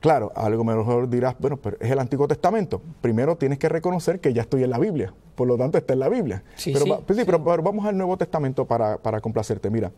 Claro, 0.00 0.30
algo 0.36 0.62
mejor 0.62 1.08
dirás, 1.08 1.34
bueno, 1.38 1.56
pero 1.56 1.76
es 1.80 1.90
el 1.90 1.98
Antiguo 1.98 2.28
Testamento. 2.28 2.80
Primero 3.00 3.36
tienes 3.36 3.58
que 3.58 3.68
reconocer 3.68 4.20
que 4.20 4.32
ya 4.32 4.42
estoy 4.42 4.62
en 4.62 4.70
la 4.70 4.78
Biblia, 4.78 5.12
por 5.34 5.48
lo 5.48 5.56
tanto 5.56 5.76
está 5.76 5.92
en 5.94 5.98
la 5.98 6.08
Biblia. 6.08 6.44
Sí, 6.54 6.72
pero, 6.72 6.84
sí, 6.84 6.92
pues 7.04 7.18
sí, 7.18 7.24
Pero, 7.24 7.40
vamos 7.40 7.84
al 7.84 7.96
Nuevo 7.96 8.16
Testamento 8.16 8.64
para, 8.64 8.98
para 8.98 9.20
complacerte. 9.20 9.70
Mira, 9.70 9.90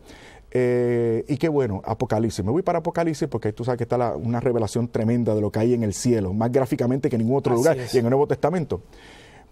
eh, 0.49 1.23
y 1.27 1.37
qué 1.37 1.49
bueno, 1.49 1.81
Apocalipsis. 1.85 2.43
Me 2.43 2.51
voy 2.51 2.63
para 2.63 2.79
Apocalipsis 2.79 3.27
porque 3.27 3.53
tú 3.53 3.63
sabes 3.63 3.77
que 3.77 3.83
está 3.83 4.15
una 4.15 4.39
revelación 4.39 4.87
tremenda 4.87 5.35
de 5.35 5.41
lo 5.41 5.51
que 5.51 5.59
hay 5.59 5.73
en 5.75 5.83
el 5.83 5.93
cielo, 5.93 6.33
más 6.33 6.51
gráficamente 6.51 7.09
que 7.09 7.17
en 7.17 7.21
ningún 7.21 7.37
otro 7.37 7.53
lugar, 7.53 7.77
y 7.77 7.97
en 7.97 8.05
el 8.05 8.09
Nuevo 8.09 8.27
Testamento. 8.27 8.81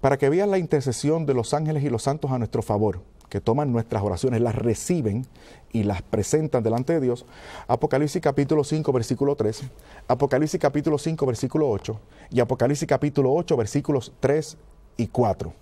Para 0.01 0.17
que 0.17 0.29
veas 0.29 0.47
la 0.47 0.57
intercesión 0.57 1.25
de 1.27 1.35
los 1.35 1.53
ángeles 1.53 1.83
y 1.83 1.89
los 1.89 2.03
santos 2.03 2.31
a 2.31 2.39
nuestro 2.39 2.61
favor 2.63 3.01
que 3.29 3.39
toman 3.39 3.71
nuestras 3.71 4.03
oraciones, 4.03 4.41
las 4.41 4.55
reciben 4.55 5.25
y 5.71 5.83
las 5.83 6.01
presentan 6.01 6.63
delante 6.63 6.93
de 6.93 7.01
Dios. 7.01 7.25
Apocalipsis 7.67 8.21
capítulo 8.21 8.63
5, 8.63 8.91
versículo 8.91 9.35
3, 9.35 9.63
Apocalipsis 10.07 10.59
capítulo 10.59 10.97
5, 10.97 11.25
versículo 11.25 11.69
8 11.69 11.99
y 12.31 12.39
Apocalipsis 12.39 12.87
capítulo 12.87 13.33
8, 13.33 13.55
versículos 13.55 14.11
3 14.19 14.57
y 14.97 15.07
4. 15.07 15.53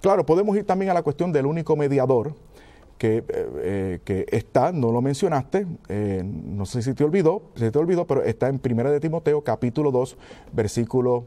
Claro, 0.00 0.24
podemos 0.24 0.56
ir 0.56 0.64
también 0.64 0.90
a 0.90 0.94
la 0.94 1.02
cuestión 1.02 1.32
del 1.32 1.46
único 1.46 1.76
mediador 1.76 2.34
que, 2.98 3.24
eh, 3.28 4.00
eh, 4.06 4.26
está, 4.30 4.72
no 4.72 4.90
lo 4.90 5.02
mencionaste, 5.02 5.66
eh, 5.88 6.22
no 6.24 6.64
sé 6.64 6.82
si 6.82 6.94
te 6.94 7.04
olvidó, 7.04 7.42
si 7.54 7.70
te 7.70 7.78
olvidó, 7.78 8.06
pero 8.06 8.22
está 8.22 8.48
en 8.48 8.58
Primera 8.58 8.90
de 8.90 9.00
Timoteo 9.00 9.42
capítulo 9.42 9.90
2, 9.90 10.16
versículo 10.52 11.24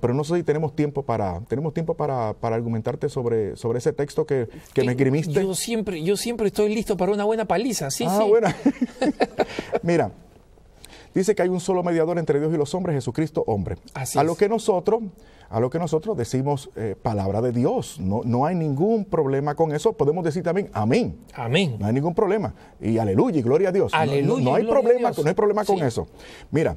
pero 0.00 0.14
no 0.14 0.24
sé 0.24 0.36
si 0.36 0.42
tenemos 0.42 0.76
tiempo 0.76 1.02
para, 1.02 1.40
tenemos 1.48 1.72
tiempo 1.72 1.94
para, 1.94 2.34
argumentarte 2.42 3.08
sobre, 3.08 3.56
sobre 3.56 3.78
ese 3.78 3.92
texto 3.92 4.26
que, 4.26 4.48
me 4.76 4.92
esgrimiste. 4.92 5.32
Yo 5.32 5.54
siempre, 5.54 6.02
yo 6.02 6.16
siempre 6.16 6.48
estoy 6.48 6.74
listo 6.74 6.96
para 6.96 7.12
una 7.12 7.24
buena 7.24 7.46
paliza, 7.46 7.90
sí, 7.90 8.04
ah, 8.06 8.24
buena. 8.24 8.54
Mira, 9.82 10.12
dice 11.14 11.34
que 11.34 11.42
hay 11.42 11.48
un 11.48 11.60
solo 11.60 11.82
mediador 11.82 12.18
entre 12.18 12.40
Dios 12.40 12.52
y 12.52 12.56
los 12.56 12.74
hombres, 12.74 12.94
Jesucristo 12.94 13.42
hombre. 13.46 13.76
a 13.94 14.22
lo 14.22 14.36
que 14.36 14.48
nosotros, 14.48 15.02
a 15.48 15.60
lo 15.60 15.70
que 15.70 15.78
nosotros 15.78 16.16
decimos 16.16 16.68
eh, 16.76 16.94
palabra 17.00 17.40
de 17.40 17.52
Dios. 17.52 17.98
No, 18.00 18.20
no 18.24 18.44
hay 18.44 18.54
ningún 18.54 19.06
problema 19.06 19.54
con 19.54 19.72
eso. 19.72 19.94
Podemos 19.94 20.24
decir 20.24 20.42
también 20.42 20.68
amén. 20.74 21.16
Amén. 21.34 21.76
No 21.78 21.86
hay 21.86 21.94
ningún 21.94 22.14
problema. 22.14 22.54
Y 22.80 22.98
aleluya 22.98 23.38
y 23.38 23.42
gloria 23.42 23.70
a 23.70 23.72
Dios. 23.72 23.94
Aleluya, 23.94 24.44
no, 24.44 24.54
hay 24.54 24.66
problema, 24.66 25.10
no 25.10 25.28
hay 25.28 25.34
problema 25.34 25.64
con 25.64 25.82
eso. 25.82 26.06
Mira, 26.50 26.76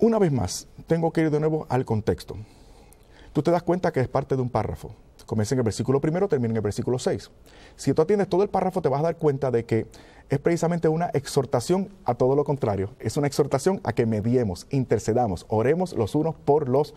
una 0.00 0.18
vez 0.18 0.30
más, 0.30 0.68
tengo 0.88 1.12
que 1.12 1.20
ir 1.20 1.30
de 1.30 1.38
nuevo 1.38 1.66
al 1.68 1.84
contexto. 1.84 2.36
Tú 3.32 3.42
te 3.42 3.52
das 3.52 3.62
cuenta 3.62 3.92
que 3.92 4.00
es 4.00 4.08
parte 4.08 4.34
de 4.34 4.42
un 4.42 4.50
párrafo. 4.50 4.90
Comienza 5.26 5.54
en 5.54 5.60
el 5.60 5.64
versículo 5.64 6.00
primero, 6.00 6.26
termina 6.26 6.52
en 6.52 6.56
el 6.56 6.62
versículo 6.62 6.98
6. 6.98 7.30
Si 7.76 7.92
tú 7.92 8.02
atiendes 8.02 8.28
todo 8.28 8.42
el 8.42 8.48
párrafo, 8.48 8.80
te 8.80 8.88
vas 8.88 9.00
a 9.00 9.04
dar 9.04 9.16
cuenta 9.16 9.50
de 9.50 9.64
que 9.64 9.86
es 10.30 10.38
precisamente 10.38 10.88
una 10.88 11.06
exhortación 11.12 11.90
a 12.04 12.14
todo 12.14 12.34
lo 12.34 12.44
contrario. 12.44 12.90
Es 12.98 13.16
una 13.16 13.26
exhortación 13.26 13.80
a 13.84 13.92
que 13.92 14.06
mediemos, 14.06 14.66
intercedamos, 14.70 15.44
oremos 15.48 15.92
los 15.92 16.14
unos 16.14 16.34
por 16.34 16.68
los 16.68 16.94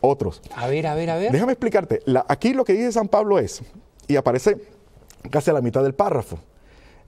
otros. 0.00 0.40
A 0.54 0.66
ver, 0.68 0.86
a 0.86 0.94
ver, 0.94 1.10
a 1.10 1.16
ver. 1.16 1.32
Déjame 1.32 1.52
explicarte. 1.52 2.00
aquí 2.28 2.54
lo 2.54 2.64
que 2.64 2.72
dice 2.72 2.92
San 2.92 3.08
Pablo 3.08 3.38
es, 3.38 3.62
y 4.08 4.16
aparece 4.16 4.56
casi 5.30 5.50
a 5.50 5.52
la 5.52 5.60
mitad 5.60 5.82
del 5.82 5.94
párrafo. 5.94 6.38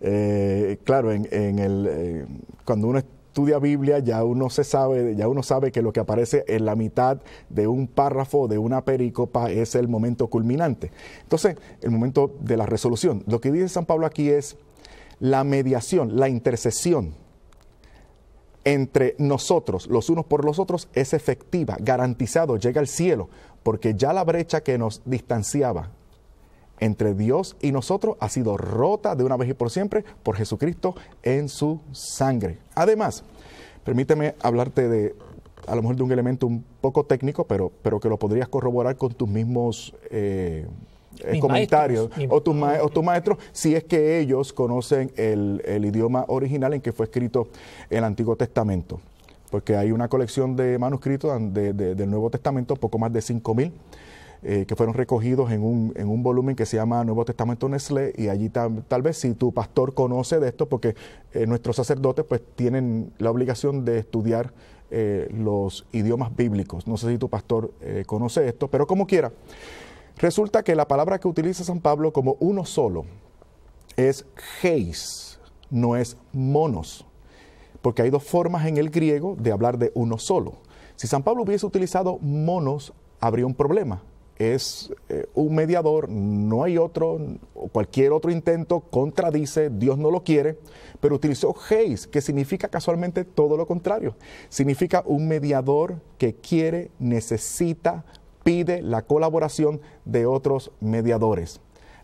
Eh, 0.00 0.78
claro, 0.84 1.10
en, 1.10 1.58
el, 1.58 1.86
eh, 1.90 2.26
cuando 2.64 2.86
uno 2.86 2.98
estudia 3.38 3.61
Biblia, 3.61 4.01
ya 4.01 4.24
uno 4.24 4.51
se 4.51 4.64
sabe, 4.64 5.14
ya 5.14 5.29
uno 5.29 5.44
sabe 5.44 5.70
que 5.70 5.81
lo 5.81 5.92
que 5.92 6.01
aparece 6.01 6.44
en 6.48 6.64
la 6.64 6.74
mitad 6.74 7.20
de 7.48 7.68
un 7.68 7.87
párrafo, 7.87 8.48
de 8.48 8.59
una 8.59 8.85
pericopa, 8.85 9.48
es 9.48 9.77
el 9.77 9.87
momento 9.87 10.27
culminante. 10.27 10.90
Entonces, 11.22 11.57
el 11.81 11.92
momento 11.92 12.35
de 12.40 12.57
la 12.57 12.66
resolución. 12.66 13.22
Lo 13.29 13.40
que 13.40 13.53
dice 13.53 13.68
San 13.68 13.87
Pablo 13.87 14.07
aquí 14.07 14.29
es 14.29 14.57
la 15.20 15.44
mediación, 15.44 16.18
la 16.18 16.29
intercesión 16.29 17.14
entre 18.64 19.14
nosotros, 19.18 19.87
los 19.87 20.11
unos 20.11 20.24
por 20.24 20.44
los 20.44 20.59
otros, 20.59 20.88
es 20.92 21.12
efectiva, 21.14 21.77
garantizado, 21.79 22.57
llega 22.57 22.81
al 22.81 22.88
cielo, 22.88 23.29
porque 23.62 23.94
ya 23.94 24.12
la 24.12 24.24
brecha 24.24 24.64
que 24.64 24.79
nos 24.79 25.01
distanciaba 25.05 25.92
entre 26.80 27.14
Dios 27.14 27.56
y 27.60 27.72
nosotros 27.72 28.16
ha 28.20 28.28
sido 28.28 28.56
rota 28.56 29.14
de 29.14 29.24
una 29.24 29.36
vez 29.36 29.50
y 29.50 29.54
por 29.54 29.70
siempre 29.70 30.04
por 30.22 30.36
Jesucristo 30.36 30.94
en 31.22 31.48
su 31.48 31.80
sangre. 31.92 32.58
Además, 32.74 33.24
permíteme 33.84 34.34
hablarte 34.42 34.88
de 34.88 35.14
a 35.66 35.74
lo 35.74 35.82
mejor 35.82 35.96
de 35.96 36.02
un 36.02 36.12
elemento 36.12 36.46
un 36.46 36.64
poco 36.80 37.04
técnico, 37.04 37.44
pero, 37.44 37.70
pero 37.82 38.00
que 38.00 38.08
lo 38.08 38.18
podrías 38.18 38.48
corroborar 38.48 38.96
con 38.96 39.12
tus 39.12 39.28
mismos 39.28 39.94
eh, 40.10 40.66
eh, 41.20 41.40
comentarios 41.40 42.08
o, 42.28 42.40
tus 42.40 43.04
maestros, 43.04 43.38
si 43.52 43.74
es 43.74 43.84
que 43.84 44.18
ellos 44.20 44.52
conocen 44.52 45.10
el, 45.16 45.84
idioma 45.84 46.24
original 46.28 46.74
en 46.74 46.80
que 46.80 46.92
fue 46.92 47.06
escrito 47.06 47.48
el 47.90 48.04
Antiguo 48.04 48.36
Testamento. 48.36 49.00
Porque 49.50 49.76
hay 49.76 49.92
una 49.92 50.08
colección 50.08 50.56
de 50.56 50.78
manuscritos 50.78 51.32
del 51.52 52.10
Nuevo 52.10 52.28
Testamento, 52.30 52.76
poco 52.76 52.98
más 52.98 53.12
de 53.12 53.20
5.000 53.20 53.72
eh, 54.44 54.66
que 54.66 54.77
fueron 54.77 54.94
recogidos 54.94 55.51
en 55.51 55.64
un, 55.64 55.92
en 55.96 56.09
un, 56.09 56.22
volumen 56.22 56.55
que 56.55 56.64
se 56.64 56.77
llama 56.77 57.03
Nuevo 57.03 57.24
Testamento 57.24 57.68
Nestlé 57.68 58.12
y 58.16 58.29
allí 58.29 58.51
tal 58.51 59.03
vez 59.03 59.16
si 59.16 59.35
tu 59.35 59.53
pastor 59.53 59.94
conoce 59.94 60.38
de 60.38 60.46
esto, 60.46 60.68
porque 60.68 60.94
eh, 61.33 61.44
nuestros 61.48 61.74
sacerdotes 61.74 62.24
pues 62.24 62.40
tienen 62.55 63.12
la 63.18 63.33
obligación 63.33 63.85
de 63.85 63.98
estudiar 63.98 64.53
eh, 64.92 65.29
los 65.37 65.87
idiomas 65.90 66.37
bíblicos. 66.37 66.87
No 66.87 66.96
sé 66.96 67.11
si 67.11 67.18
tu 67.18 67.29
pastor 67.29 67.72
conoce 68.07 68.46
esto, 68.46 68.68
pero 68.68 68.87
como 68.87 69.09
quiera. 69.09 69.33
Resulta 70.18 70.62
que 70.62 70.77
la 70.77 70.87
palabra 70.87 71.18
que 71.18 71.27
utiliza 71.27 71.64
San 71.64 71.81
Pablo 71.81 72.12
como 72.12 72.37
uno 72.38 72.64
solo 72.64 73.07
es 73.96 74.24
geis, 74.61 75.40
no 75.68 75.96
es 75.96 76.16
monos, 76.33 77.05
porque 77.83 78.03
hay 78.03 78.11
dos 78.11 78.22
formas 78.22 78.66
en 78.66 78.77
el 78.77 78.90
griego 78.90 79.35
de 79.37 79.51
hablar 79.51 79.79
de 79.79 79.90
uno 79.96 80.16
solo. 80.16 80.59
Si 80.94 81.09
San 81.09 81.24
Pablo 81.24 81.42
hubiese 81.42 81.66
utilizado 81.66 82.18
monos, 82.20 82.92
habría 83.20 83.44
un 83.44 83.55
problema 83.55 84.01
es 84.38 84.92
eh, 85.09 85.27
un 85.35 85.55
mediador, 85.55 86.09
no 86.09 86.62
hay 86.62 86.79
otro, 86.79 87.18
cualquier 87.72 88.12
otro 88.12 88.31
intento 88.31 88.81
contradice, 88.81 89.68
Dios 89.68 89.98
no 89.98 90.11
lo 90.11 90.22
quiere, 90.22 90.59
pero 91.01 91.16
utilizó 91.16 91.55
Heis, 91.70 92.07
que 92.07 92.20
significa 92.20 92.68
casualmente 92.68 93.24
todo 93.24 93.57
lo 93.57 93.66
contrario. 93.66 94.14
Significa 94.48 95.03
un 95.05 95.27
mediador 95.27 96.01
que 96.18 96.35
quiere, 96.35 96.90
necesita, 96.98 98.05
pide 98.44 98.81
la 98.83 99.03
colaboración 99.03 99.81
de 100.05 100.27
otros 100.27 100.70
mediadores. 100.81 101.61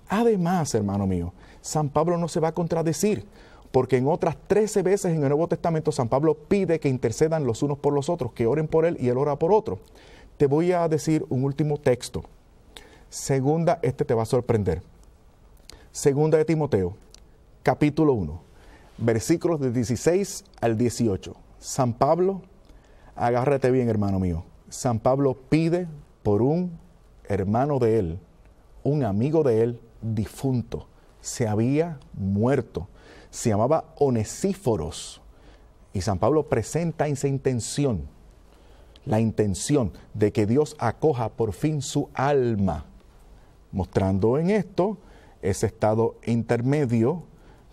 Además, 0.09 0.75
hermano 0.75 1.07
mío, 1.07 1.33
San 1.61 1.89
Pablo 1.89 2.19
no 2.19 2.29
se 2.29 2.41
va 2.41 2.49
a 2.49 2.55
contradecir, 2.55 3.25
porque 3.71 3.97
en 3.97 4.07
otras 4.07 4.37
13 4.47 4.83
veces 4.83 5.13
en 5.13 5.23
el 5.23 5.29
Nuevo 5.29 5.49
Testamento 5.49 5.91
San 5.93 6.09
Pablo 6.09 6.35
pide 6.35 6.79
que 6.79 6.89
intercedan 6.89 7.47
los 7.47 7.63
unos 7.63 7.79
por 7.79 7.93
los 7.93 8.09
otros, 8.09 8.33
que 8.33 8.47
oren 8.47 8.69
por 8.69 8.85
él 8.85 8.97
y 9.01 9.09
él 9.09 9.19
ora 9.19 9.39
por 9.39 9.53
otro. 9.53 9.79
Te 10.37 10.49
voy 10.49 10.73
a 10.73 10.89
decir 10.89 11.25
un 11.29 11.45
último 11.45 11.79
texto. 11.79 12.25
Segunda, 13.09 13.79
este 13.83 14.05
te 14.05 14.15
va 14.15 14.25
a 14.25 14.27
sorprender. 14.27 14.83
Segunda 15.93 16.39
de 16.39 16.45
Timoteo, 16.45 16.97
capítulo 17.63 18.15
1, 18.15 18.43
versículos 18.99 19.61
de 19.61 19.71
16 19.71 20.45
al 20.61 20.77
18. 20.77 21.37
San 21.61 21.93
Pablo, 21.93 22.43
agárrate 23.15 23.71
bien, 23.71 23.89
hermano 23.89 24.19
mío. 24.19 24.45
San 24.69 24.99
Pablo 24.99 25.35
pide 25.49 25.87
por 26.25 26.43
un 26.43 26.81
hermano 27.29 27.79
de 27.79 28.01
él, 28.01 28.19
un 28.83 29.05
amigo 29.05 29.45
de 29.45 29.63
él 29.63 29.81
difunto. 30.03 30.89
Se 31.21 31.47
había 31.47 32.01
muerto. 32.13 32.89
Se 33.31 33.51
llamaba 33.51 33.85
Onesíforos. 33.99 35.23
Y 35.93 36.01
San 36.01 36.19
Pablo 36.19 36.49
presenta 36.49 37.07
esa 37.07 37.29
intención 37.29 38.13
la 39.07 39.21
intención 39.21 39.93
de 40.15 40.33
que 40.33 40.47
Dios 40.47 40.77
acoja 40.79 41.31
por 41.31 41.53
fin 41.53 41.83
su 41.83 42.09
alma, 42.15 42.87
mostrando 43.73 44.39
en 44.39 44.51
esto 44.51 44.99
ese 45.43 45.67
estado 45.67 46.17
intermedio 46.25 47.25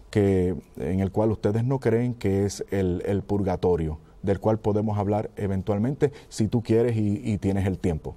que, 0.10 0.56
en 0.78 1.00
el 1.00 1.12
cual 1.12 1.32
ustedes 1.32 1.64
no 1.64 1.80
creen 1.80 2.14
que 2.14 2.46
es 2.46 2.66
el, 2.70 3.24
purgatorio, 3.26 4.00
del 4.22 4.40
cual 4.40 4.60
podemos 4.60 4.98
hablar 4.98 5.32
eventualmente 5.38 6.12
si 6.28 6.48
tú 6.48 6.62
quieres 6.62 6.98
y, 6.98 7.38
tienes 7.38 7.66
el 7.66 7.80
tiempo. 7.80 8.16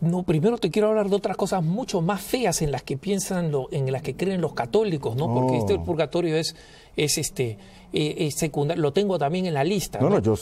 No, 0.00 0.22
primero 0.22 0.56
te 0.56 0.70
quiero 0.70 0.88
hablar 0.88 1.10
de 1.10 1.16
otras 1.16 1.36
cosas 1.36 1.62
mucho 1.62 2.00
más 2.00 2.22
feas 2.22 2.62
en 2.62 2.72
las 2.72 2.82
que 2.82 2.96
piensan, 2.96 3.52
lo, 3.52 3.68
en 3.72 3.90
las 3.92 4.00
que 4.00 4.16
creen 4.16 4.40
los 4.40 4.54
católicos, 4.54 5.16
¿no? 5.16 5.32
Porque 5.32 5.58
este 5.58 5.74
oh. 5.74 5.84
purgatorio 5.84 6.36
es, 6.36 6.56
es 6.96 7.18
este, 7.18 7.58
eh, 7.92 8.30
secundario, 8.30 8.82
lo 8.82 8.92
tengo 8.92 9.18
también 9.18 9.44
en 9.46 9.54
la 9.54 9.64
lista. 9.64 9.98
No, 9.98 10.08
no, 10.08 10.20
yo, 10.20 10.34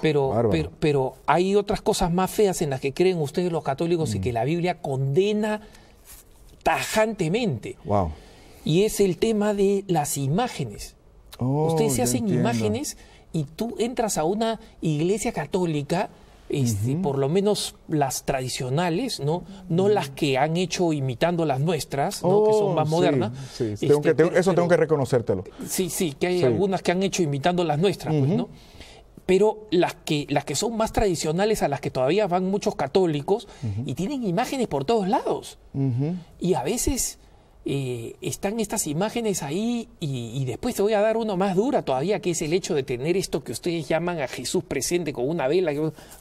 pero, 0.00 0.50
pero, 0.78 1.14
hay 1.26 1.56
otras 1.56 1.80
cosas 1.80 2.12
más 2.12 2.30
feas 2.30 2.62
en 2.62 2.70
las 2.70 2.80
que 2.80 2.92
creen 2.92 3.18
ustedes 3.18 3.50
los 3.50 3.64
católicos 3.64 4.14
y 4.14 4.18
mm. 4.18 4.22
que 4.22 4.32
la 4.32 4.44
Biblia 4.44 4.80
condena 4.80 5.62
tajantemente. 6.62 7.76
Wow. 7.84 8.12
Y 8.64 8.84
es 8.84 9.00
el 9.00 9.18
tema 9.18 9.54
de 9.54 9.84
las 9.88 10.16
imágenes. 10.16 10.94
Oh, 11.38 11.66
Ustedes 11.66 11.94
se 11.94 12.02
hacen 12.02 12.24
entiendo. 12.24 12.42
imágenes 12.48 12.96
y 13.32 13.44
tú 13.44 13.74
entras 13.78 14.18
a 14.18 14.24
una 14.24 14.60
iglesia 14.80 15.32
católica, 15.32 16.10
este, 16.52 16.94
por 16.96 17.18
lo 17.18 17.28
menos 17.28 17.74
las 17.88 18.24
tradicionales, 18.24 19.18
¿no? 19.20 19.42
No 19.68 19.88
las 19.88 20.10
que 20.10 20.36
han 20.38 20.56
hecho 20.56 20.92
imitando 20.92 21.44
las 21.44 21.60
nuestras, 21.60 22.22
¿no? 22.22 22.44
que 22.44 22.52
son 22.52 22.72
Oh, 22.72 22.74
más 22.74 22.88
sí, 22.88 22.94
modernas. 22.94 23.32
sí. 23.54 23.64
Este, 23.72 23.86
Tengo 23.88 24.00
que- 24.02 24.14
tengo- 24.14 24.30
pero- 24.30 24.40
eso 24.40 24.54
tengo 24.54 24.68
que 24.68 24.76
reconocértelo. 24.76 25.44
Sí, 25.66 25.88
sí, 25.90 26.12
que 26.12 26.26
hay 26.28 26.38
Sí. 26.40 26.44
algunas 26.44 26.82
que 26.82 26.92
han 26.92 27.02
hecho 27.02 27.22
imitando 27.22 27.64
las 27.64 27.78
nuestras, 27.78 28.14
pues, 28.14 28.28
¿no? 28.30 28.48
Pero 29.24 29.66
las 29.70 29.94
que, 30.04 30.26
las 30.30 30.44
que 30.44 30.54
son 30.56 30.76
más 30.76 30.92
tradicionales, 30.92 31.62
a 31.62 31.68
las 31.68 31.80
que 31.80 31.90
todavía 31.90 32.26
van 32.26 32.50
muchos 32.50 32.74
católicos, 32.74 33.48
y 33.86 33.94
tienen 33.94 34.24
imágenes 34.24 34.66
por 34.68 34.84
todos 34.84 35.08
lados. 35.08 35.58
Y 36.40 36.54
a 36.54 36.62
veces 36.62 37.18
eh, 37.64 38.14
están 38.20 38.58
estas 38.58 38.86
imágenes 38.88 39.42
ahí, 39.42 39.88
y, 40.00 40.32
y 40.40 40.44
después 40.44 40.74
te 40.74 40.82
voy 40.82 40.94
a 40.94 41.00
dar 41.00 41.16
uno 41.16 41.36
más 41.36 41.54
dura 41.54 41.82
todavía, 41.82 42.20
que 42.20 42.30
es 42.32 42.42
el 42.42 42.52
hecho 42.52 42.74
de 42.74 42.82
tener 42.82 43.16
esto 43.16 43.44
que 43.44 43.52
ustedes 43.52 43.86
llaman 43.88 44.20
a 44.20 44.26
Jesús 44.28 44.64
presente 44.64 45.12
con 45.12 45.28
una 45.28 45.46
vela, 45.46 45.70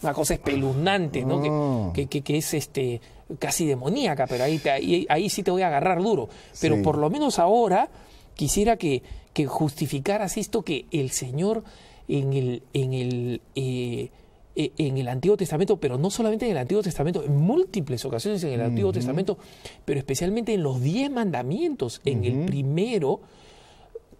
una 0.01 0.13
cosa 0.13 0.35
espeluznante, 0.35 1.25
¿no? 1.25 1.41
Que- 1.41 1.49
Ah. 1.51 1.91
Que, 1.93 2.05
que- 2.07 2.21
que 2.21 2.37
es 2.37 2.53
este 2.53 3.01
casi 3.39 3.65
demoníaca, 3.65 4.27
pero 4.27 4.43
ahí, 4.43 4.57
te- 4.59 4.69
ahí, 4.71 5.05
ahí 5.09 5.29
sí 5.29 5.41
te 5.41 5.51
voy 5.51 5.61
a 5.63 5.67
agarrar 5.67 6.01
duro. 6.03 6.29
Pero 6.59 6.75
Sí. 6.75 6.81
por 6.81 6.97
lo 6.97 7.09
menos 7.09 7.39
ahora 7.39 7.89
quisiera 8.35 8.77
que, 8.77 9.01
que 9.33 9.45
justificaras 9.47 10.37
esto 10.37 10.63
que 10.63 10.85
el 10.91 11.11
Señor 11.11 11.63
en 12.07 12.33
el, 12.33 12.63
en 12.73 12.93
el 12.93 13.41
eh, 13.55 14.09
en 14.55 14.97
el 14.97 15.07
Antiguo 15.07 15.37
Testamento, 15.37 15.77
pero 15.77 15.97
no 15.97 16.09
solamente 16.09 16.45
en 16.45 16.51
el 16.51 16.57
Antiguo 16.57 16.83
Testamento, 16.83 17.23
en 17.23 17.37
múltiples 17.37 18.03
ocasiones 18.05 18.43
en 18.43 18.53
el 18.53 18.61
Antiguo 18.61 18.91
Testamento, 18.91 19.37
pero 19.85 19.99
especialmente 19.99 20.53
en 20.53 20.63
los 20.63 20.81
diez 20.81 21.09
mandamientos, 21.09 22.01
en 22.05 22.25
el 22.25 22.45
primero, 22.45 23.21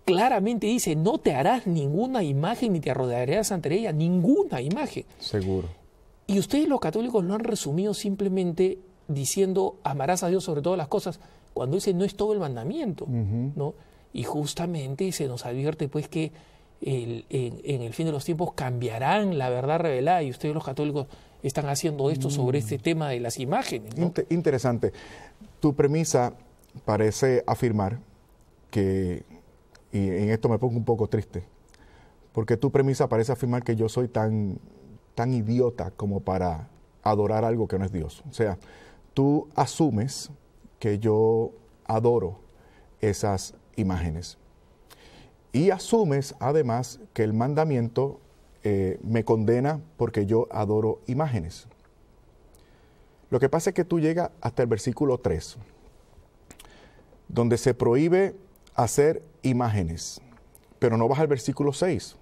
claramente 0.06 0.68
dice, 0.68 0.96
no 0.96 1.18
te 1.18 1.34
harás 1.34 1.68
ninguna 1.68 2.24
imagen 2.24 2.74
ni 2.74 2.80
te 2.80 2.92
arrodillarás 2.92 3.52
ante 3.52 3.74
ella, 3.74 3.92
ninguna 3.92 4.62
imagen. 4.62 5.06
Seguro. 5.20 5.68
Y 6.28 6.40
ustedes 6.40 6.68
los 6.68 6.80
católicos 6.80 7.24
lo 7.24 7.34
han 7.34 7.44
resumido 7.44 7.94
simplemente 7.94 8.80
diciendo 9.08 9.76
amarás 9.84 10.24
a 10.24 10.30
Dios 10.30 10.44
sobre 10.44 10.62
todas 10.62 10.78
las 10.78 10.88
cosas, 10.88 11.20
cuando 11.54 11.78
ese 11.78 11.94
no 11.94 12.06
es 12.06 12.16
todo 12.16 12.32
el 12.34 12.40
mandamiento, 12.40 13.06
¿no? 13.08 13.74
Y 14.14 14.24
justamente 14.24 15.12
se 15.12 15.28
nos 15.28 15.46
advierte 15.46 15.90
pues 15.90 16.08
que 16.08 16.32
el- 16.82 17.26
en, 17.30 17.62
en 17.64 17.82
el 17.82 17.94
fin 17.94 18.06
de 18.08 18.12
los 18.12 18.26
tiempos 18.26 18.54
cambiarán 18.54 19.38
la 19.38 19.50
verdad 19.50 19.80
revelada 19.80 20.24
y 20.24 20.30
ustedes 20.32 20.54
los 20.56 20.64
católicos 20.66 21.08
están 21.44 21.68
haciendo 21.68 22.10
esto 22.12 22.30
sobre 22.30 22.60
este 22.60 22.78
tema 22.78 23.10
de 23.10 23.20
las 23.20 23.40
imágenes, 23.40 23.94
interesante. 24.30 24.94
Tu 25.60 25.74
premisa 25.76 26.34
parece 26.86 27.44
afirmar 27.48 28.00
que, 28.70 29.24
y 29.92 30.00
en 30.08 30.30
esto 30.30 30.50
me 30.50 30.58
pongo 30.60 30.78
un 30.78 30.86
poco 30.86 31.08
triste, 31.08 31.44
porque 32.32 32.58
tu 32.58 32.72
premisa 32.72 33.10
parece 33.10 33.32
afirmar 33.32 33.64
que 33.64 33.76
yo 33.76 33.90
soy 33.90 34.08
tan, 34.08 34.60
tan 35.16 35.34
idiota 35.34 35.92
como 35.92 36.20
para 36.22 36.70
adorar 37.04 37.44
algo 37.44 37.68
que 37.68 37.78
no 37.80 37.86
es 37.86 37.92
Dios. 37.92 38.24
O 38.30 38.34
sea, 38.34 38.58
tú 39.14 39.50
asumes 39.56 40.30
que 40.80 41.00
yo 41.00 41.52
adoro 41.86 42.40
esas 43.02 43.56
imágenes. 43.76 44.38
Y 45.54 45.70
asumes 45.70 46.36
además 46.40 47.00
que 47.14 47.24
el 47.24 47.34
mandamiento 47.34 48.20
eh, 48.64 49.00
me 49.04 49.26
condena 49.26 49.82
porque 49.98 50.26
yo 50.26 50.48
adoro 50.52 51.02
imágenes. 51.08 51.68
Lo 53.30 53.40
que 53.40 53.50
pasa 53.50 53.72
es 53.72 53.74
que 53.74 53.86
tú 53.86 54.00
llegas 54.00 54.32
hasta 54.42 54.62
el 54.62 54.68
versículo 54.68 55.18
3, 55.18 55.58
donde 57.28 57.58
se 57.58 57.74
prohíbe 57.74 58.36
hacer 58.76 59.24
imágenes, 59.42 60.22
pero 60.80 60.98
no 60.98 61.08
vas 61.08 61.20
al 61.20 61.28
versículo 61.28 61.74
6, 61.74 62.18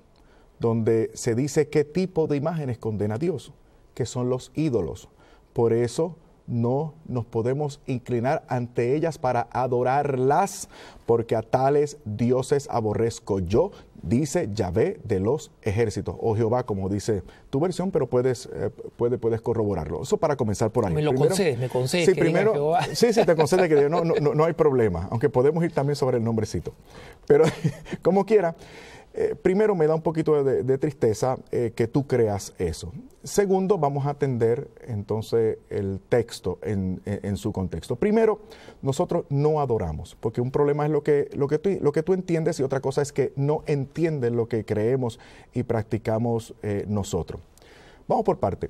donde 0.60 1.12
se 1.14 1.36
dice 1.36 1.68
qué 1.68 1.84
tipo 1.84 2.28
de 2.28 2.38
imágenes 2.38 2.78
condena 2.78 3.18
Dios, 3.18 3.52
que 3.96 4.06
son 4.06 4.30
los 4.30 4.52
ídolos. 4.56 5.10
Por 5.54 5.74
eso 5.74 6.16
no 6.50 6.96
nos 7.08 7.26
podemos 7.26 7.80
inclinar 7.86 8.44
ante 8.48 8.96
ellas 8.96 9.18
para 9.18 9.48
adorarlas, 9.52 10.68
porque 11.06 11.36
a 11.36 11.42
tales 11.42 11.98
dioses 12.06 12.68
aborrezco 12.72 13.40
yo, 13.40 13.72
dice 14.02 14.50
Yahvé 14.54 15.00
de 15.04 15.20
los 15.20 15.52
ejércitos, 15.62 16.16
o 16.20 16.36
Jehová, 16.36 16.64
como 16.66 16.88
dice 16.90 17.22
tu 17.50 17.60
versión, 17.60 17.92
pero 17.92 18.08
puedes, 18.08 18.48
eh, 18.54 18.70
puede- 18.98 19.18
puedes 19.18 19.42
corroborarlo. 19.42 20.02
Eso 20.04 20.18
para 20.18 20.36
comenzar 20.36 20.72
por 20.72 20.86
ahí. 20.86 20.94
Me 20.94 21.02
lo 21.02 21.14
concedes, 21.14 21.60
me 21.60 21.70
concedes 21.70 22.06
Sí, 22.06 22.14
que 22.14 22.22
diga 22.24 22.40
primero, 22.40 22.54
Jehová. 22.54 22.84
sí, 22.94 23.12
sí, 23.14 23.26
te 23.26 23.36
concede 23.36 23.68
que 23.70 23.90
no, 23.90 24.04
no, 24.04 24.14
no, 24.22 24.34
no 24.34 24.44
hay 24.46 24.54
problema, 24.54 25.08
aunque 25.12 25.30
podemos 25.30 25.64
ir 25.64 25.74
también 25.74 25.96
sobre 25.96 26.18
el 26.18 26.24
nombrecito. 26.24 26.74
Pero 27.28 27.44
como 28.02 28.26
quiera, 28.26 28.56
eh, 29.14 29.36
primero 29.42 29.76
me 29.76 29.88
da 29.88 29.96
un 29.96 30.02
poquito 30.02 30.44
de, 30.44 30.78
tristeza 30.78 31.38
eh, 31.52 31.74
que 31.76 31.88
tú 31.88 32.08
creas 32.08 32.54
eso. 32.58 32.92
Segundo, 33.24 33.78
vamos 33.78 34.06
a 34.06 34.12
atender 34.12 34.70
entonces 34.88 35.58
el 35.70 36.00
texto 36.08 36.60
en 36.62 37.38
su 37.38 37.52
contexto. 37.52 37.96
Primero, 37.96 38.40
nosotros 38.82 39.26
no 39.30 39.60
adoramos, 39.60 40.16
porque 40.20 40.42
un 40.42 40.52
problema 40.52 40.86
es 40.86 40.92
lo 40.92 41.04
que, 41.04 41.30
lo, 41.34 41.48
que 41.48 41.58
tú, 41.58 41.78
lo 41.82 41.92
que 41.92 42.04
tú 42.04 42.14
entiendes 42.14 42.60
y 42.60 42.64
otra 42.64 42.80
cosa 42.80 43.02
es 43.02 43.12
que 43.12 43.34
no 43.36 43.64
entiendes 43.66 44.32
lo 44.32 44.48
que 44.48 44.64
creemos 44.64 45.20
y 45.54 45.64
practicamos 45.64 46.54
eh, 46.64 46.86
nosotros. 46.88 47.42
Vamos 48.08 48.26
por 48.26 48.40
parte. 48.40 48.70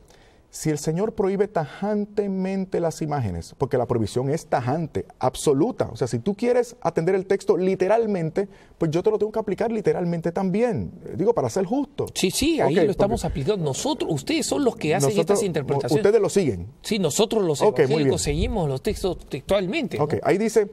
Si 0.51 0.71
el 0.71 0.79
Señor 0.79 1.13
prohíbe 1.13 1.47
tajantemente 1.47 2.79
las 2.79 3.01
imágenes, 3.03 3.53
porque 3.57 3.77
la 3.77 3.85
prohibición 3.85 4.29
es 4.31 4.47
tajante, 4.47 5.05
absoluta, 5.19 5.89
o 5.91 5.95
sea, 5.95 6.07
si 6.07 6.19
tú 6.19 6.35
quieres 6.35 6.75
atender 6.81 7.13
el 7.15 7.25
texto 7.27 7.55
literalmente, 7.55 8.47
pues 8.77 8.89
yo 8.91 9.03
te 9.03 9.11
lo 9.11 9.19
tengo 9.19 9.31
que 9.31 9.39
aplicar 9.39 9.71
literalmente 9.71 10.31
también, 10.31 10.91
digo, 11.15 11.33
para 11.33 11.49
ser 11.49 11.65
justo. 11.65 12.07
Sí, 12.15 12.31
sí, 12.31 12.59
ahí 12.61 12.73
lo 12.75 12.89
estamos 12.91 13.25
aplicando. 13.25 13.63
Nosotros, 13.63 14.11
ustedes 14.11 14.45
son 14.47 14.63
los 14.63 14.75
que 14.75 14.95
hacen 14.95 15.09
nosotros- 15.09 15.37
estas 15.37 15.45
interpretaciones. 15.45 16.03
Ustedes 16.05 16.21
lo 16.21 16.29
siguen. 16.29 16.67
Sí, 16.81 16.97
nosotros 16.99 17.43
los 17.43 17.61
Ok, 17.61 17.67
muy 17.67 17.75
bien. 17.75 17.91
evangélicos 17.91 18.21
seguimos 18.23 18.67
los 18.69 18.81
textos 18.81 19.17
textualmente. 19.29 19.97
¿no? 19.99 20.05
Ok, 20.05 20.15
ahí 20.23 20.39
dice, 20.39 20.71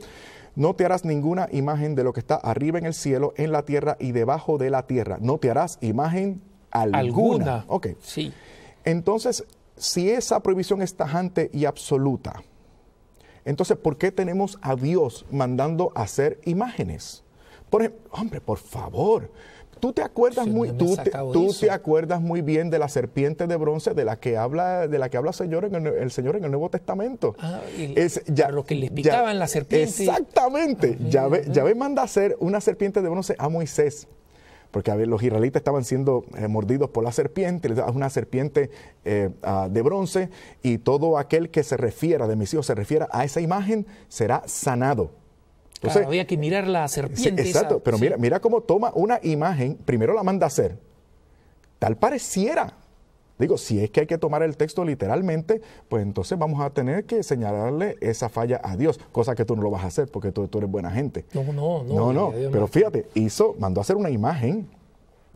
no 0.55 0.75
te 0.75 0.87
harás 0.87 1.05
ninguna 1.05 1.49
imagen 1.53 1.95
de 1.95 2.03
lo 2.05 2.15
que 2.15 2.21
está 2.21 2.37
arriba 2.37 2.79
en 2.79 2.87
el 2.87 2.95
cielo, 2.95 3.35
en 3.37 3.53
la 3.53 3.63
tierra 3.67 3.99
y 4.01 4.13
debajo 4.13 4.57
de 4.57 4.71
la 4.71 4.87
tierra. 4.87 5.19
No 5.21 5.37
te 5.37 5.51
harás 5.51 5.77
imagen 5.83 6.41
alguna. 6.71 6.99
Alguna. 6.99 7.65
Ok. 7.69 7.89
Sí. 8.01 8.33
Entonces, 8.85 9.45
si 9.77 10.11
esa 10.11 10.41
prohibición 10.41 10.83
es 10.83 10.95
tajante 10.95 11.51
y 11.53 11.65
absoluta, 11.65 12.43
entonces, 13.45 13.77
¿por 13.77 13.97
qué 13.97 14.11
tenemos 14.11 14.59
a 14.63 14.75
Dios 14.75 15.25
mandando 15.31 15.93
hacer 15.95 16.41
imágenes? 16.45 17.23
Por 17.71 17.83
ejemplo, 17.83 18.01
hombre, 18.13 18.41
por 18.41 18.59
favor, 18.59 19.31
tú 19.79 19.93
te 19.93 20.03
acuerdas 20.03 20.47
muy, 20.49 20.69
no 20.71 20.75
tú, 20.79 20.97
te, 20.97 21.11
tú 21.33 21.53
acuerdas 21.71 22.21
muy 22.21 22.43
bien 22.43 22.71
de 22.71 22.79
la 22.81 22.89
serpiente 22.89 23.47
de 23.47 23.55
bronce 23.57 23.95
de 23.95 24.05
la 24.05 24.19
que 24.19 24.37
habla, 24.37 24.89
de 24.89 24.99
la 24.99 25.09
que 25.11 25.17
habla 25.17 25.33
Señor 25.33 25.65
en 25.65 25.75
el, 25.77 25.87
el 25.87 26.11
Señor 26.11 26.35
en 26.37 26.45
el 26.45 26.51
Nuevo 26.51 26.71
Testamento. 26.71 27.37
Ah, 27.39 27.61
el- 27.77 27.97
Es 27.99 28.23
a 28.45 28.51
lo 28.51 28.65
que 28.65 28.75
les 28.75 28.91
picaban 28.91 29.39
la 29.39 29.47
serpiente. 29.47 29.85
Exactamente. 30.05 30.99
Yahvé, 31.09 31.45
Yahvé 31.51 31.75
manda 31.77 32.03
hacer 32.03 32.37
una 32.41 32.61
serpiente 32.61 33.01
de 33.03 33.09
bronce 33.09 33.37
a 33.39 33.49
Moisés. 33.49 34.09
Porque 34.77 34.91
a 34.91 34.95
ver, 34.95 35.09
los 35.09 35.23
israelitas 35.23 35.61
estaban 35.61 35.85
siendo 35.85 36.27
eh, 36.37 36.49
mordidos 36.49 36.91
por 36.91 37.03
la 37.03 37.11
serpiente, 37.11 37.73
una 37.95 38.11
serpiente 38.11 38.71
eh, 39.07 39.31
ah, 39.43 39.69
de 39.71 39.81
bronce, 39.81 40.29
y 40.63 40.77
todo 40.77 41.17
aquel 41.17 41.49
que 41.49 41.63
se 41.63 41.79
refiera, 41.79 42.27
de 42.27 42.37
mis 42.37 42.53
hijos, 42.53 42.67
se 42.67 42.75
refiera 42.75 43.09
a 43.11 43.25
esa 43.25 43.41
imagen, 43.41 43.87
será 44.09 44.43
sanado. 44.45 45.05
Claro, 45.07 45.21
Entonces, 45.77 46.07
había 46.09 46.27
que 46.27 46.37
mirar 46.37 46.69
la 46.69 46.87
sí, 46.89 46.97
serpiente. 46.97 47.41
esa, 47.41 47.61
exacto, 47.61 47.81
pero 47.83 47.97
sí. 47.97 48.03
mira, 48.03 48.19
mira 48.19 48.41
cómo 48.41 48.61
toma 48.61 48.93
una 48.95 49.19
imagen, 49.23 49.79
primero 49.83 50.13
la 50.13 50.23
manda 50.23 50.45
a 50.45 50.49
hacer, 50.49 50.79
tal 51.79 51.97
pareciera. 51.97 52.75
Digo, 53.39 53.59
si 53.59 53.83
es 53.83 53.91
que 53.91 54.01
hay 54.01 54.07
que 54.07 54.19
tomar 54.19 54.43
el 54.43 54.57
texto 54.57 54.85
literalmente, 54.85 55.61
pues 55.89 56.03
entonces 56.03 56.39
vamos 56.39 56.61
a 56.61 56.71
tener 56.71 57.05
que 57.05 57.23
señalarle 57.23 57.97
esa 58.01 58.29
falla 58.29 58.61
a 58.63 58.77
Dios, 58.77 58.99
cosa 59.13 59.35
que 59.35 59.45
tú 59.45 59.57
no 59.57 59.63
lo 59.63 59.71
vas 59.71 59.85
a 59.85 59.89
hacer 59.89 60.09
porque 60.11 60.33
tú, 60.33 60.49
tú 60.49 60.59
eres 60.59 60.71
buena 60.71 60.91
gente. 60.91 61.27
No, 61.35 61.45
no, 61.45 61.83
no. 61.85 61.95
No, 61.95 62.13
no, 62.13 62.33
Dios 62.33 62.51
pero 62.53 62.67
fíjate, 62.67 63.07
hizo, 63.15 63.55
mandó 63.59 63.81
a 63.81 63.83
hacer 63.83 63.97
una 63.97 64.11
imagen. 64.11 64.69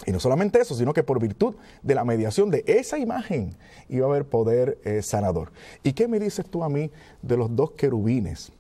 Y 0.07 0.12
no 0.12 0.20
solamente 0.20 0.59
eso, 0.59 0.74
sino 0.74 0.94
que 0.94 1.03
por 1.03 1.20
virtud 1.20 1.57
de 1.82 1.94
la 1.94 2.05
mediación 2.05 2.51
de 2.51 2.64
esa 2.66 2.98
imagen 2.98 3.55
iba 3.90 4.07
a 4.07 4.09
haber 4.09 4.24
poder 4.24 4.78
eh, 4.84 5.03
sanador. 5.03 5.53
¿Y 5.82 5.92
qué 5.92 6.09
me 6.09 6.18
dices 6.18 6.46
tú 6.46 6.64
a 6.64 6.70
mí 6.70 6.90
de 7.20 7.36
los 7.36 7.55
dos 7.55 7.72
querubines 7.72 8.51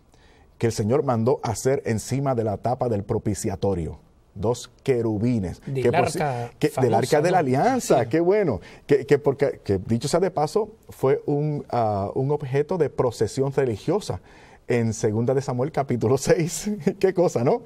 que 0.58 0.66
el 0.66 0.72
Señor 0.72 1.02
mandó 1.02 1.40
hacer 1.42 1.82
encima 1.86 2.34
de 2.34 2.44
la 2.44 2.58
tapa 2.58 2.90
del 2.90 3.04
propiciatorio? 3.04 4.00
Dos 4.34 4.70
querubines. 4.84 5.60
Del 5.66 5.82
que 5.90 5.96
arca 5.96 6.50
que- 6.58 6.72
del 6.80 6.94
arca 6.94 7.20
de 7.20 7.30
la 7.30 7.38
alianza, 7.38 8.02
Sí. 8.04 8.08
qué 8.10 8.20
bueno. 8.20 8.60
Que, 8.86 9.04
que 9.06 9.18
porque, 9.18 9.60
que 9.64 9.78
dicho 9.78 10.06
sea 10.08 10.20
de 10.20 10.30
paso, 10.30 10.70
fue 10.88 11.22
un, 11.26 11.64
ah, 11.70 12.10
un 12.14 12.30
objeto 12.30 12.78
de 12.78 12.90
procesión 12.90 13.52
religiosa 13.52 14.20
en 14.68 14.92
2 14.92 15.34
de 15.34 15.42
Samuel 15.42 15.72
capítulo 15.72 16.16
6. 16.18 16.70
qué 17.00 17.12
cosa, 17.12 17.42
¿no? 17.42 17.62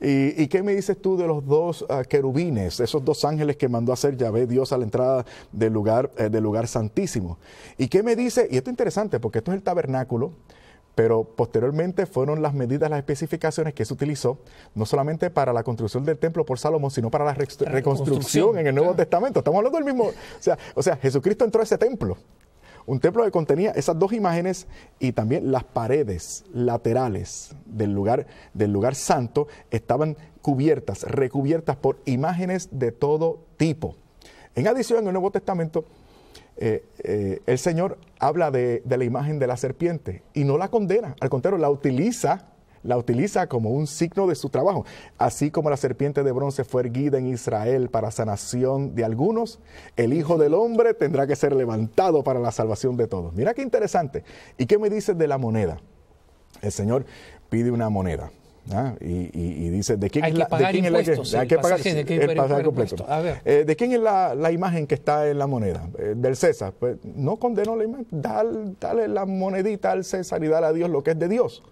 ¿Y, 0.00 0.42
y 0.42 0.48
qué 0.48 0.62
me 0.62 0.74
dices 0.74 1.00
tú 1.00 1.16
de 1.16 1.26
los 1.26 1.46
dos 1.46 1.84
ah, 1.90 2.02
querubines, 2.08 2.80
esos 2.80 3.04
dos 3.04 3.24
ángeles 3.24 3.56
que 3.56 3.68
mandó 3.68 3.92
a 3.92 3.94
hacer 3.94 4.16
Yahvé 4.16 4.46
Dios 4.46 4.72
a 4.72 4.78
la 4.78 4.84
entrada 4.84 5.24
del 5.52 5.72
lugar, 5.72 6.10
eh, 6.18 6.28
del 6.28 6.42
lugar 6.42 6.66
santísimo? 6.66 7.38
¿Y 7.78 7.86
qué 7.88 8.02
me 8.02 8.16
dice? 8.16 8.48
Y 8.50 8.56
esto 8.56 8.70
es 8.70 8.72
interesante 8.72 9.20
porque 9.20 9.38
esto 9.38 9.52
es 9.52 9.56
el 9.58 9.62
tabernáculo, 9.62 10.32
pero 10.94 11.24
posteriormente 11.24 12.06
fueron 12.06 12.42
las 12.42 12.54
medidas, 12.54 12.90
las 12.90 12.98
especificaciones 12.98 13.74
que 13.74 13.84
se 13.84 13.94
utilizó, 13.94 14.38
no 14.74 14.86
solamente 14.86 15.30
para 15.30 15.52
la 15.52 15.62
construcción 15.62 16.04
del 16.04 16.18
templo 16.18 16.44
por 16.44 16.58
Salomón, 16.58 16.90
sino 16.90 17.10
para 17.10 17.24
la, 17.24 17.34
reconstrucción 17.34 18.58
en 18.58 18.66
el 18.66 18.74
Nuevo 18.74 18.94
Testamento. 18.94 19.40
Estamos 19.40 19.58
hablando 19.58 19.78
del 19.78 19.86
mismo, 19.86 20.08
o 20.08 20.12
sea, 20.40 20.58
o 20.74 20.82
sea, 20.82 20.96
Jesucristo 20.96 21.44
entró 21.44 21.60
a 21.60 21.64
ese 21.64 21.78
templo. 21.78 22.16
Un 22.86 22.98
templo 22.98 23.24
que 23.24 23.30
contenía 23.30 23.70
esas 23.72 23.98
dos 23.98 24.12
imágenes 24.12 24.66
y 24.98 25.12
también 25.12 25.52
las 25.52 25.64
paredes 25.64 26.44
laterales 26.52 27.54
del 27.66 27.92
lugar, 27.92 28.26
del 28.54 28.72
lugar 28.72 28.94
santo 28.94 29.46
estaban 29.70 30.16
cubiertas, 30.42 31.02
recubiertas 31.04 31.76
por 31.76 31.98
imágenes 32.04 32.68
de 32.72 32.90
todo 32.90 33.44
tipo. 33.56 33.96
En 34.54 34.66
adición, 34.66 35.00
en 35.00 35.06
el 35.08 35.12
Nuevo 35.12 35.30
Testamento, 35.30 35.84
eh, 36.56 36.84
eh, 37.04 37.40
el 37.46 37.58
Señor 37.58 37.98
habla 38.20 38.50
de, 38.50 38.82
la 38.86 39.04
imagen 39.04 39.38
de 39.38 39.46
la 39.46 39.56
serpiente 39.56 40.22
y 40.34 40.44
no 40.44 40.58
la 40.58 40.68
condena, 40.68 41.16
al 41.20 41.30
contrario, 41.30 41.58
la 41.58 41.70
utiliza, 41.70 42.52
la 42.82 42.96
utiliza 42.96 43.48
como 43.48 43.70
un 43.70 43.86
signo 43.86 44.26
de 44.26 44.34
su 44.34 44.50
trabajo. 44.50 44.84
Así 45.18 45.50
como 45.50 45.70
la 45.70 45.76
serpiente 45.76 46.22
de 46.22 46.30
bronce 46.30 46.64
fue 46.64 46.82
erguida 46.82 47.18
en 47.18 47.26
Israel 47.26 47.88
para 47.88 48.10
sanación 48.10 48.94
de 48.94 49.04
algunos, 49.04 49.58
el 49.96 50.12
Hijo 50.12 50.38
del 50.38 50.54
Hombre 50.54 50.94
tendrá 50.94 51.26
que 51.26 51.34
ser 51.34 51.54
levantado 51.54 52.22
para 52.22 52.38
la 52.38 52.52
salvación 52.52 52.96
de 52.96 53.08
todos. 53.08 53.34
Mira 53.34 53.54
qué 53.54 53.62
interesante. 53.62 54.22
¿Y 54.56 54.66
qué 54.66 54.78
me 54.78 54.90
dices 54.90 55.18
de 55.18 55.26
la 55.26 55.38
moneda? 55.38 55.78
El 56.62 56.72
Señor 56.72 57.06
pide 57.48 57.70
una 57.70 57.88
moneda. 57.88 58.30
¿Ah? 58.72 58.94
Y, 59.00 59.68
dice, 59.70 59.96
¿de 59.96 60.10
quién 60.10 60.24
es 60.24 60.34
la, 60.34 60.46
de 60.46 60.70
quién 60.70 60.84
es 60.84 61.34
hay 61.34 61.48
que 61.48 61.58
pagar 61.58 61.80
el 61.84 62.36
pasaje 62.36 62.64
completo. 62.64 63.06
Eh, 63.44 63.64
¿De 63.66 63.76
quién 63.76 63.92
es 63.92 64.00
la, 64.00 64.52
imagen 64.52 64.86
que 64.86 64.94
está 64.94 65.28
en 65.28 65.38
la 65.38 65.46
moneda? 65.46 65.88
Eh, 65.98 66.14
del 66.16 66.36
César. 66.36 66.72
Pues 66.78 66.96
no 67.04 67.36
condenó 67.36 67.76
la 67.76 67.84
imagen, 67.84 68.06
dale, 68.10 69.08
la 69.08 69.26
monedita 69.26 69.92
al 69.92 70.04
César 70.04 70.42
y 70.44 70.48
dale 70.48 70.66
a 70.66 70.72
Dios 70.72 70.90
lo 70.90 71.02
que 71.02 71.12
es 71.12 71.18
de 71.18 71.28
Dios. 71.28 71.62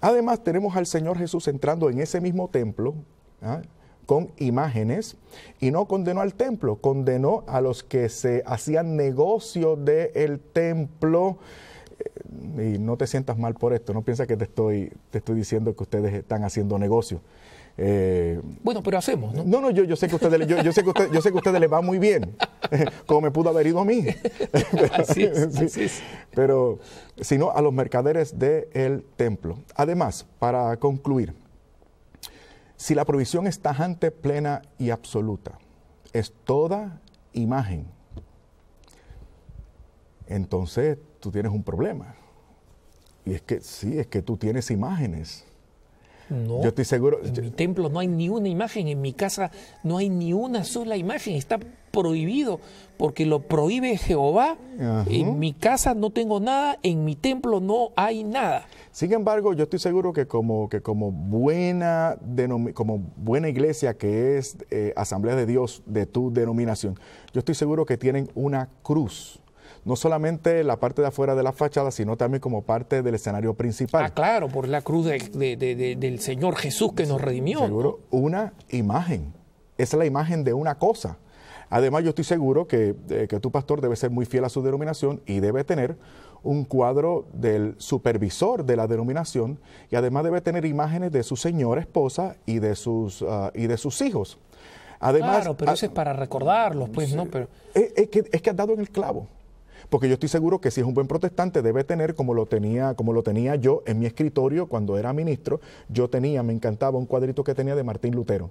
Además, 0.00 0.44
tenemos 0.44 0.76
al 0.76 0.86
Señor 0.86 1.18
Jesús 1.18 1.48
entrando 1.48 1.88
en 1.88 2.00
ese 2.00 2.20
mismo 2.20 2.48
templo 2.48 2.94
¿ah? 3.42 3.62
con 4.04 4.30
imágenes 4.36 5.16
y 5.58 5.70
no 5.70 5.86
condenó 5.86 6.20
al 6.20 6.34
templo, 6.34 6.76
condenó 6.76 7.44
a 7.46 7.60
los 7.60 7.82
que 7.82 8.08
se 8.08 8.42
hacían 8.46 8.96
negocio 8.96 9.76
del 9.76 10.38
templo 10.40 11.38
y 12.58 12.78
no 12.78 12.96
te 12.96 13.06
sientas 13.06 13.38
mal 13.38 13.54
por 13.54 13.72
esto, 13.72 13.92
no 13.92 14.02
piensa 14.02 14.26
que 14.26 14.36
te 14.36 14.44
estoy, 14.44 14.92
te 15.10 15.18
estoy 15.18 15.36
diciendo 15.36 15.74
que 15.74 15.82
ustedes 15.82 16.14
están 16.14 16.44
haciendo 16.44 16.78
negocio. 16.78 17.20
Eh, 17.78 18.40
bueno, 18.62 18.82
pero 18.82 18.96
hacemos, 18.96 19.34
¿no? 19.34 19.44
No, 19.44 19.60
no, 19.60 19.70
yo, 19.70 19.84
yo 19.84 19.96
sé 19.96 20.08
que 20.08 20.14
ustedes, 20.14 20.46
yo, 20.46 20.72
sé 20.72 20.82
que 20.82 20.88
usted, 20.88 21.10
yo 21.12 21.20
sé 21.20 21.30
que 21.30 21.36
a 21.36 21.40
ustedes 21.40 21.60
les 21.60 21.70
va 21.70 21.82
muy 21.82 21.98
bien, 21.98 22.34
como 23.06 23.20
me 23.20 23.30
pudo 23.30 23.50
haber 23.50 23.66
ido 23.66 23.80
a 23.80 23.84
mí. 23.84 24.06
pero, 24.52 24.94
así 24.98 25.22
es, 25.24 26.02
pero 26.34 26.78
sino 27.20 27.50
a 27.50 27.60
los 27.60 27.72
mercaderes 27.72 28.38
del 28.38 29.04
templo. 29.16 29.58
Además, 29.74 30.26
para 30.38 30.76
concluir, 30.78 31.34
si 32.76 32.94
la 32.94 33.04
provisión 33.04 33.46
es 33.46 33.60
tajante, 33.60 34.10
plena 34.10 34.62
y 34.78 34.90
absoluta, 34.90 35.58
es 36.14 36.32
toda 36.44 37.00
imagen, 37.34 37.86
entonces 40.28 40.98
tú 41.26 41.32
tienes 41.32 41.50
un 41.50 41.64
problema. 41.64 42.14
Y 43.24 43.34
es 43.34 43.42
que 43.42 43.60
sí, 43.60 43.98
es 43.98 44.06
que 44.06 44.22
tú 44.22 44.36
tienes 44.36 44.70
imágenes. 44.70 45.44
No, 46.30 46.62
yo 46.62 46.68
estoy 46.68 46.84
seguro. 46.84 47.18
En 47.24 47.42
mi 47.42 47.50
templo 47.50 47.88
no 47.88 47.98
hay 47.98 48.06
ni 48.06 48.28
una 48.28 48.48
imagen, 48.48 48.86
en 48.86 49.00
mi 49.00 49.12
casa 49.12 49.50
no 49.82 49.98
hay 49.98 50.08
ni 50.08 50.32
una 50.32 50.62
sola 50.62 50.96
imagen, 50.96 51.34
está 51.34 51.58
prohibido 51.90 52.60
porque 52.96 53.26
lo 53.26 53.40
prohíbe 53.40 53.96
Jehová. 53.96 54.56
En 55.08 55.40
mi 55.40 55.52
casa 55.52 55.94
no 55.94 56.10
tengo 56.10 56.38
nada, 56.38 56.78
en 56.84 57.04
mi 57.04 57.16
templo 57.16 57.58
no 57.58 57.90
hay 57.96 58.22
nada. 58.22 58.66
Sin 58.92 59.12
embargo, 59.12 59.52
yo 59.52 59.64
estoy 59.64 59.80
seguro 59.80 60.12
que 60.12 60.26
como, 60.26 60.68
que 60.68 60.80
como, 60.80 61.10
buena, 61.10 62.16
como 62.74 62.98
buena 63.16 63.48
iglesia 63.48 63.98
que 63.98 64.38
es 64.38 64.56
eh, 64.70 64.92
Asamblea 64.94 65.34
de 65.34 65.46
Dios 65.46 65.82
de 65.86 66.06
tu 66.06 66.32
denominación, 66.32 66.96
yo 67.32 67.40
estoy 67.40 67.56
seguro 67.56 67.84
que 67.84 67.96
tienen 67.96 68.30
una 68.36 68.68
cruz 68.84 69.40
no 69.84 69.96
solamente 69.96 70.64
la 70.64 70.78
parte 70.78 71.02
de 71.02 71.08
afuera 71.08 71.34
de 71.34 71.42
la 71.42 71.52
fachada, 71.52 71.90
sino 71.90 72.16
también 72.16 72.40
como 72.40 72.62
parte 72.62 73.02
del 73.02 73.14
escenario 73.14 73.54
principal. 73.54 74.04
Ah, 74.04 74.10
claro, 74.10 74.48
por 74.48 74.68
la 74.68 74.82
cruz 74.82 75.06
del 75.06 76.18
Señor 76.20 76.56
Jesús 76.56 76.92
que 76.94 77.06
nos 77.06 77.20
redimió. 77.20 77.60
Seguro, 77.60 78.00
una 78.10 78.52
imagen. 78.70 79.32
Esa 79.78 79.96
es 79.96 79.98
la 79.98 80.06
imagen 80.06 80.44
de 80.44 80.54
una 80.54 80.76
cosa. 80.76 81.18
Además, 81.68 82.04
yo 82.04 82.10
estoy 82.10 82.24
seguro 82.24 82.66
que, 82.68 82.94
eh, 83.10 83.26
que 83.28 83.40
tu 83.40 83.50
pastor 83.50 83.80
debe 83.80 83.96
ser 83.96 84.10
muy 84.10 84.24
fiel 84.24 84.44
a 84.44 84.48
su 84.48 84.62
denominación 84.62 85.20
y 85.26 85.40
debe 85.40 85.64
tener 85.64 85.96
un 86.42 86.64
cuadro 86.64 87.26
del 87.32 87.74
supervisor 87.78 88.64
de 88.64 88.76
la 88.76 88.86
denominación 88.86 89.58
y 89.90 89.96
además 89.96 90.22
debe 90.22 90.40
tener 90.40 90.64
imágenes 90.64 91.10
de 91.10 91.24
su 91.24 91.36
señora 91.36 91.80
esposa 91.80 92.36
y 92.46 92.60
de 92.60 92.76
sus, 92.76 93.24
ah, 93.28 93.50
y 93.54 93.66
de 93.66 93.76
sus 93.76 94.00
hijos. 94.00 94.38
Además, 95.00 95.36
claro, 95.36 95.56
pero 95.56 95.72
eso 95.72 95.86
es 95.86 95.92
para 95.92 96.12
recordarlos, 96.12 96.88
pues, 96.88 97.14
¿no? 97.14 97.26
Pero... 97.26 97.48
Es, 97.74 98.08
que, 98.08 98.24
es 98.32 98.40
que 98.40 98.50
has 98.50 98.56
dado 98.56 98.72
en 98.72 98.80
el 98.80 98.90
clavo. 98.90 99.26
Porque 99.88 100.08
yo 100.08 100.14
estoy 100.14 100.28
seguro 100.28 100.60
que 100.60 100.70
si 100.70 100.80
es 100.80 100.86
un 100.86 100.94
buen 100.94 101.06
protestante 101.06 101.62
debe 101.62 101.84
tener 101.84 102.14
como 102.14 102.34
lo 102.34 102.46
tenía, 102.46 102.94
como 102.94 103.12
lo 103.12 103.22
tenía 103.22 103.56
yo 103.56 103.82
en 103.86 103.98
mi 103.98 104.06
escritorio 104.06 104.66
cuando 104.66 104.98
era 104.98 105.12
ministro, 105.12 105.60
yo 105.88 106.08
tenía, 106.10 106.42
me 106.42 106.52
encantaba 106.52 106.98
un 106.98 107.06
cuadrito 107.06 107.44
que 107.44 107.54
tenía 107.54 107.76
de 107.76 107.84
Martín 107.84 108.14
Lutero. 108.14 108.50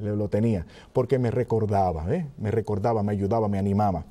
Lo 0.00 0.28
tenía, 0.28 0.66
porque 0.92 1.20
me 1.20 1.30
recordaba, 1.30 2.12
¿eh? 2.12 2.26
me 2.38 2.50
recordaba, 2.50 3.04
me 3.04 3.12
ayudaba, 3.12 3.46
me 3.46 3.60
animaba. 3.60 4.04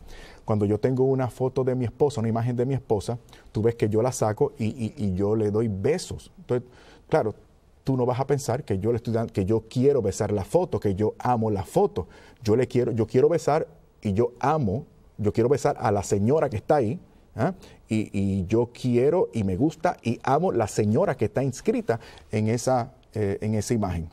Cuando 0.45 0.65
yo 0.65 0.80
tengo 0.80 1.03
una 1.03 1.30
foto 1.30 1.65
de 1.65 1.76
mi 1.76 1.84
esposa, 1.84 2.21
una 2.21 2.30
imagen 2.30 2.55
de 2.55 2.65
mi 2.65 2.74
esposa, 2.74 3.19
tú 3.51 3.61
ves 3.61 3.76
que 3.76 3.89
yo 3.89 4.01
la 4.01 4.13
saco 4.13 4.53
y, 4.57 5.13
yo 5.13 5.36
le 5.36 5.51
doy 5.51 5.67
besos. 5.67 6.32
Entonces, 6.38 6.69
claro, 7.09 7.36
tú 7.84 7.97
no 7.97 8.05
vas 8.05 8.21
a 8.21 8.28
pensar 8.28 8.63
que 8.63 8.80
yo 8.80 8.91
le 8.91 8.97
estoy 8.97 9.13
dando, 9.13 9.34
que 9.34 9.43
yo 9.43 9.65
quiero 9.69 10.01
besar 10.01 10.32
la 10.32 10.45
foto, 10.45 10.80
que 10.80 10.95
yo 10.95 11.15
amo 11.19 11.51
la 11.51 11.65
foto. 11.65 12.07
Yo 12.41 12.55
le 12.55 12.65
quiero, 12.65 12.93
yo 12.93 13.05
quiero 13.05 13.28
besar 13.28 13.67
y 14.01 14.13
yo 14.13 14.32
amo 14.39 14.86
yo 15.18 15.34
quiero 15.34 15.49
besar 15.49 15.76
a 15.80 15.91
la 15.91 16.03
señora 16.03 16.49
que 16.49 16.57
está 16.57 16.78
ahí, 16.78 16.99
¿ah? 17.36 17.53
y, 17.89 18.45
yo 18.47 18.70
quiero 18.74 19.30
y 19.34 19.43
me 19.43 19.55
gusta 19.55 19.97
y 20.03 20.20
amo 20.24 20.51
la 20.51 20.68
señora 20.68 21.16
que 21.16 21.26
está 21.26 21.43
inscrita 21.43 21.99
en 22.32 22.47
esa, 22.47 22.93
eh, 23.14 23.38
en 23.41 23.55
esa 23.55 23.74
imagen. 23.74 24.09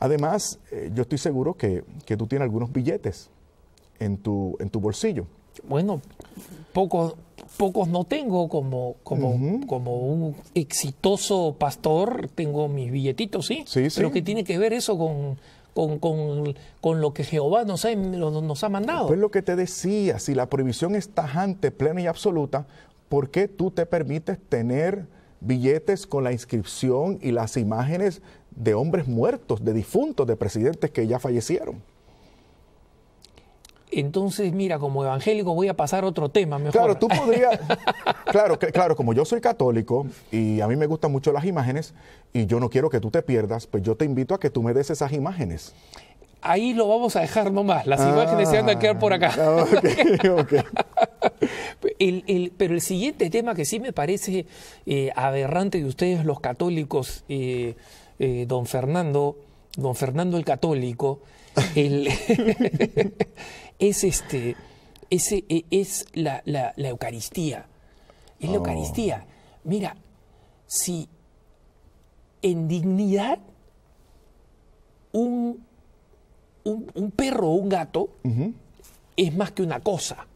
Además, 0.00 0.58
eh, 0.70 0.90
yo 0.94 1.02
estoy 1.02 1.18
seguro 1.18 1.54
que, 1.54 1.84
tú 2.06 2.26
tienes 2.26 2.44
algunos 2.44 2.72
billetes 2.72 3.30
en 3.98 4.18
tu, 4.18 4.56
en 4.60 4.70
tu 4.70 4.80
bolsillo. 4.80 5.26
Bueno, 5.68 6.00
pocos, 6.72 7.16
pocos 7.56 7.88
no 7.88 8.04
tengo, 8.04 8.48
como, 8.48 8.94
como, 9.02 9.66
como 9.66 9.96
un 9.96 10.36
exitoso 10.54 11.56
pastor, 11.58 12.30
tengo 12.32 12.68
mis 12.68 12.92
billetitos, 12.92 13.46
¿sí? 13.46 13.64
Sí, 13.66 13.90
sí. 13.90 13.96
Pero 13.96 14.12
que 14.12 14.22
tiene 14.22 14.44
que 14.44 14.56
ver 14.56 14.72
eso 14.72 14.96
con 14.96 15.36
con, 16.00 17.00
lo 17.00 17.14
que 17.14 17.24
Jehová 17.24 17.64
nos 17.64 17.84
ha, 17.84 17.94
nos 17.94 18.64
ha 18.64 18.68
mandado. 18.68 19.06
Pues 19.06 19.20
lo 19.20 19.30
que 19.30 19.42
te 19.42 19.54
decía, 19.54 20.18
si 20.18 20.34
la 20.34 20.48
prohibición 20.48 20.94
es 20.94 21.10
tajante, 21.10 21.70
plena 21.70 22.00
y 22.00 22.06
absoluta, 22.06 22.66
¿por 23.08 23.30
qué 23.30 23.46
tú 23.46 23.70
te 23.70 23.86
permites 23.86 24.38
tener 24.48 25.06
billetes 25.40 26.06
con 26.06 26.24
la 26.24 26.32
inscripción 26.32 27.18
y 27.22 27.30
las 27.30 27.56
imágenes 27.56 28.22
de 28.50 28.74
hombres 28.74 29.06
muertos, 29.06 29.64
de 29.64 29.72
difuntos, 29.72 30.26
de 30.26 30.36
presidentes 30.36 30.90
que 30.90 31.06
ya 31.06 31.20
fallecieron? 31.20 31.80
Entonces, 33.90 34.52
mira, 34.52 34.78
como 34.78 35.04
evangélico 35.04 35.54
voy 35.54 35.68
a 35.68 35.74
pasar 35.74 36.04
a 36.04 36.08
otro 36.08 36.28
tema. 36.28 36.58
Mejor. 36.58 36.72
Claro, 36.72 36.96
tú 36.96 37.08
podrías, 37.08 37.58
claro, 38.26 38.58
claro, 38.58 38.96
como 38.96 39.12
yo 39.14 39.24
soy 39.24 39.40
católico 39.40 40.06
y 40.30 40.60
a 40.60 40.68
mí 40.68 40.76
me 40.76 40.86
gustan 40.86 41.10
mucho 41.12 41.32
las 41.32 41.44
imágenes 41.44 41.94
y 42.32 42.46
yo 42.46 42.60
no 42.60 42.68
quiero 42.70 42.90
que 42.90 43.00
tú 43.00 43.10
te 43.10 43.22
pierdas, 43.22 43.66
pues 43.66 43.82
yo 43.82 43.96
te 43.96 44.04
invito 44.04 44.34
a 44.34 44.40
que 44.40 44.50
tú 44.50 44.62
me 44.62 44.74
des 44.74 44.90
esas 44.90 45.12
imágenes. 45.12 45.74
Ahí 46.40 46.72
lo 46.72 46.86
vamos 46.86 47.16
a 47.16 47.20
dejar 47.20 47.50
nomás, 47.50 47.86
las 47.86 48.00
imágenes 48.00 48.48
se 48.48 48.60
van 48.60 48.70
a 48.70 48.78
quedar 48.78 48.98
por 48.98 49.12
acá. 49.12 49.34
Ah, 49.36 49.64
pero 52.56 52.74
el 52.74 52.80
siguiente 52.80 53.28
tema 53.28 53.56
que 53.56 53.64
sí 53.64 53.80
me 53.80 53.92
parece 53.92 54.46
eh, 54.86 55.10
aberrante 55.16 55.78
de 55.78 55.84
ustedes 55.86 56.24
los 56.24 56.38
católicos, 56.38 57.24
eh, 57.28 57.74
eh, 58.20 58.44
don 58.46 58.66
Fernando, 58.66 59.36
don 59.76 59.96
Fernando 59.96 60.36
el 60.36 60.44
católico, 60.44 61.20
el 61.74 62.08
es, 63.78 64.04
este, 64.04 64.56
ese, 65.10 65.44
e, 65.48 65.64
es 65.70 66.06
la, 66.14 66.42
Eucaristía. 66.76 67.66
Es 68.38 68.48
la 68.48 68.54
oh. 68.54 68.58
Eucaristía. 68.58 69.26
Mira, 69.64 69.96
si 70.66 71.08
en 72.42 72.68
dignidad 72.68 73.38
un, 75.12 75.64
un, 76.64 77.10
perro 77.10 77.48
o 77.48 77.54
un 77.54 77.68
gato 77.68 78.10
es 79.16 79.34
más 79.34 79.52
que 79.52 79.62
una 79.62 79.80
cosa, 79.80 80.26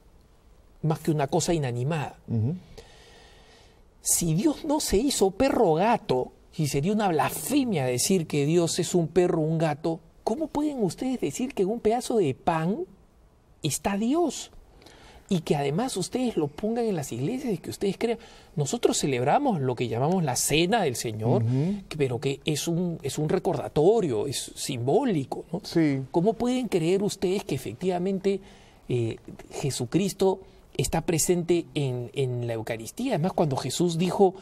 más 0.83 0.99
que 0.99 1.11
una 1.11 1.29
cosa 1.29 1.55
inanimada. 1.55 2.19
Si 4.01 4.35
Dios 4.35 4.65
no 4.65 4.81
se 4.81 4.97
hizo 4.97 5.31
perro 5.31 5.73
o 5.73 5.75
gato, 5.75 6.33
y 6.57 6.67
sería 6.67 6.93
una 6.93 7.09
blasfemia 7.09 7.87
decir 7.87 8.27
que 8.27 8.45
Dios 8.45 8.79
es 8.79 8.95
un 8.95 9.09
perro 9.09 9.41
o 9.41 9.45
un 9.45 9.59
gato, 9.59 10.01
¿cómo 10.25 10.49
pueden 10.49 10.83
ustedes 10.83 11.21
decir 11.21 11.55
que 11.55 11.65
un 11.65 11.81
pedazo 11.81 12.17
de 12.17 12.35
pan 12.35 12.85
está 13.63 13.97
Dios? 13.97 14.51
y 15.33 15.41
que 15.41 15.57
además 15.57 15.97
ustedes 15.97 16.37
lo 16.37 16.47
pongan 16.49 16.85
en 16.85 16.95
las 16.95 17.11
iglesias 17.11 17.55
y 17.55 17.57
que 17.57 17.71
ustedes 17.71 17.97
crean. 17.97 18.19
Nosotros 18.55 18.99
celebramos 18.99 19.63
lo 19.63 19.75
que 19.75 19.89
llamamos 19.89 20.23
la 20.25 20.37
cena 20.37 20.83
del 20.83 20.95
Señor, 20.95 21.43
pero 21.97 22.21
que 22.21 22.41
es 22.45 22.69
un, 22.69 22.99
es 23.03 23.17
un 23.17 23.31
recordatorio, 23.31 24.27
es 24.27 24.53
simbólico. 24.55 25.47
¿no? 25.51 25.63
Sí. 25.65 26.03
¿Cómo 26.11 26.35
pueden 26.35 26.69
creer 26.69 27.03
ustedes 27.03 27.45
que 27.45 27.55
efectivamente 27.55 28.41
eh, 28.91 29.17
Jesucristo 29.53 30.41
está 30.77 31.01
presente 31.01 31.65
en, 31.75 32.11
en 32.13 32.47
la 32.47 32.53
Eucaristía? 32.53 33.15
Además, 33.15 33.33
cuando 33.33 33.57
Jesús 33.57 33.97
dijo, 33.97 34.35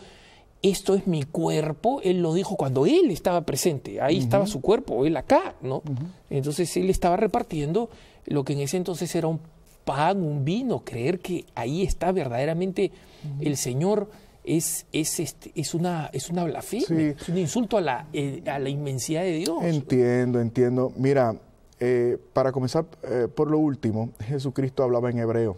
esto 0.62 0.94
es 0.94 1.06
mi 1.06 1.22
cuerpo, 1.22 2.00
él 2.02 2.20
lo 2.20 2.34
dijo 2.34 2.56
cuando 2.56 2.84
él 2.84 3.12
estaba 3.12 3.42
presente, 3.42 4.00
ahí 4.00 4.18
estaba 4.18 4.46
su 4.46 4.60
cuerpo, 4.60 5.06
él 5.06 5.16
acá, 5.16 5.54
¿no? 5.62 5.82
Entonces 6.28 6.76
él 6.76 6.90
estaba 6.90 7.16
repartiendo 7.16 7.90
lo 8.30 8.44
que 8.44 8.54
en 8.54 8.60
ese 8.60 8.76
entonces 8.76 9.14
era 9.14 9.26
un 9.26 9.40
pan, 9.84 10.22
un 10.22 10.44
vino, 10.44 10.84
creer 10.84 11.18
que 11.18 11.44
ahí 11.54 11.82
está 11.82 12.12
verdaderamente 12.12 12.92
el 13.40 13.56
Señor 13.56 14.08
es, 14.44 14.86
es, 14.92 15.20
este, 15.20 15.52
es, 15.54 15.74
una, 15.74 16.08
es 16.12 16.30
una 16.30 16.44
blasfemia, 16.44 17.10
es 17.10 17.28
un 17.28 17.38
insulto 17.38 17.76
a 17.76 17.80
la, 17.80 18.06
eh, 18.12 18.42
a 18.46 18.58
la 18.58 18.68
inmensidad 18.68 19.22
de 19.22 19.32
Dios. 19.32 19.58
Entiendo, 19.62 20.40
entiendo. 20.40 20.92
Mira, 20.96 21.36
eh, 21.80 22.18
para 22.32 22.52
comenzar 22.52 22.86
eh, 23.02 23.26
por 23.34 23.50
lo 23.50 23.58
último, 23.58 24.10
Jesucristo 24.20 24.82
hablaba 24.84 25.10
en 25.10 25.18
hebreo. 25.18 25.56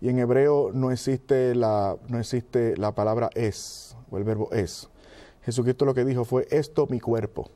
Y 0.00 0.08
en 0.08 0.18
hebreo 0.18 0.72
no 0.72 0.90
existe 0.90 1.54
la, 1.54 1.96
no 2.08 2.18
existe 2.18 2.76
la 2.76 2.92
palabra 2.94 3.30
es, 3.34 3.96
o 4.10 4.18
el 4.18 4.24
verbo 4.24 4.50
es. 4.50 4.88
Jesucristo 5.44 5.84
lo 5.84 5.94
que 5.94 6.04
dijo 6.04 6.24
fue, 6.24 6.48
esto 6.50 6.86
mi 6.88 6.98
cuerpo, 6.98 7.50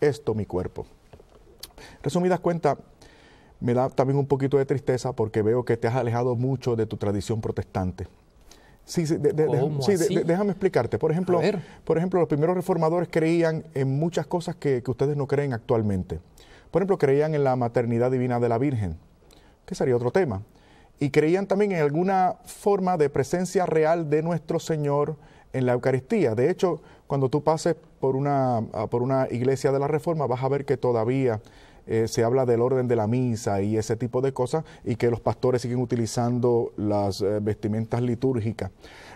esto 0.00 0.34
mi 0.34 0.46
cuerpo. 0.46 0.86
Resumidas 2.02 2.40
cuentas, 2.40 2.78
me 3.60 3.74
da 3.74 3.88
también 3.88 4.18
un 4.18 4.26
poquito 4.26 4.58
de 4.58 4.66
tristeza 4.66 5.12
porque 5.12 5.42
veo 5.42 5.64
que 5.64 5.76
te 5.76 5.88
has 5.88 5.94
alejado 5.94 6.36
mucho 6.36 6.76
de 6.76 6.86
tu 6.86 6.96
tradición 6.96 7.40
protestante. 7.40 8.06
Sí, 8.84 9.04
sí, 9.04 9.16
déjame 9.18 10.50
explicarte. 10.50 10.96
Por 10.96 11.10
ejemplo, 11.10 11.40
por 11.84 11.98
ejemplo, 11.98 12.20
los 12.20 12.28
primeros 12.28 12.54
reformadores 12.54 13.08
creían 13.10 13.64
en 13.74 13.98
muchas 13.98 14.26
cosas 14.26 14.54
que, 14.54 14.82
ustedes 14.86 15.16
no 15.16 15.26
creen 15.26 15.52
actualmente. 15.52 16.20
Por 16.70 16.82
ejemplo, 16.82 16.96
creían 16.96 17.34
en 17.34 17.42
la 17.42 17.56
maternidad 17.56 18.12
divina 18.12 18.38
de 18.38 18.48
la 18.48 18.58
Virgen, 18.58 18.96
que 19.64 19.74
sería 19.74 19.96
otro 19.96 20.12
tema. 20.12 20.42
Y 21.00 21.10
creían 21.10 21.46
también 21.46 21.72
en 21.72 21.80
alguna 21.80 22.36
forma 22.44 22.96
de 22.96 23.10
presencia 23.10 23.66
real 23.66 24.08
de 24.08 24.22
nuestro 24.22 24.60
Señor 24.60 25.16
en 25.52 25.66
la 25.66 25.72
Eucaristía. 25.72 26.36
De 26.36 26.48
hecho, 26.48 26.80
cuando 27.08 27.28
tú 27.28 27.42
pases 27.42 27.74
por 27.98 28.14
una, 28.14 28.62
por 28.88 29.02
una 29.02 29.26
iglesia 29.30 29.72
de 29.72 29.80
la 29.80 29.88
Reforma, 29.88 30.28
vas 30.28 30.44
a 30.44 30.48
ver 30.48 30.64
que 30.64 30.76
todavía 30.76 31.40
eh, 31.86 32.08
se 32.08 32.24
habla 32.24 32.46
del 32.46 32.60
orden 32.60 32.88
de 32.88 32.96
la 32.96 33.06
misa 33.06 33.62
y 33.62 33.76
ese 33.76 33.96
tipo 33.96 34.20
de 34.20 34.32
cosas, 34.32 34.64
y 34.84 34.96
que 34.96 35.10
los 35.10 35.20
pastores 35.20 35.62
siguen 35.62 35.78
utilizando 35.78 36.72
las 36.76 37.20
eh, 37.20 37.38
vestimentas 37.40 38.02
litúrgicas, 38.02 38.70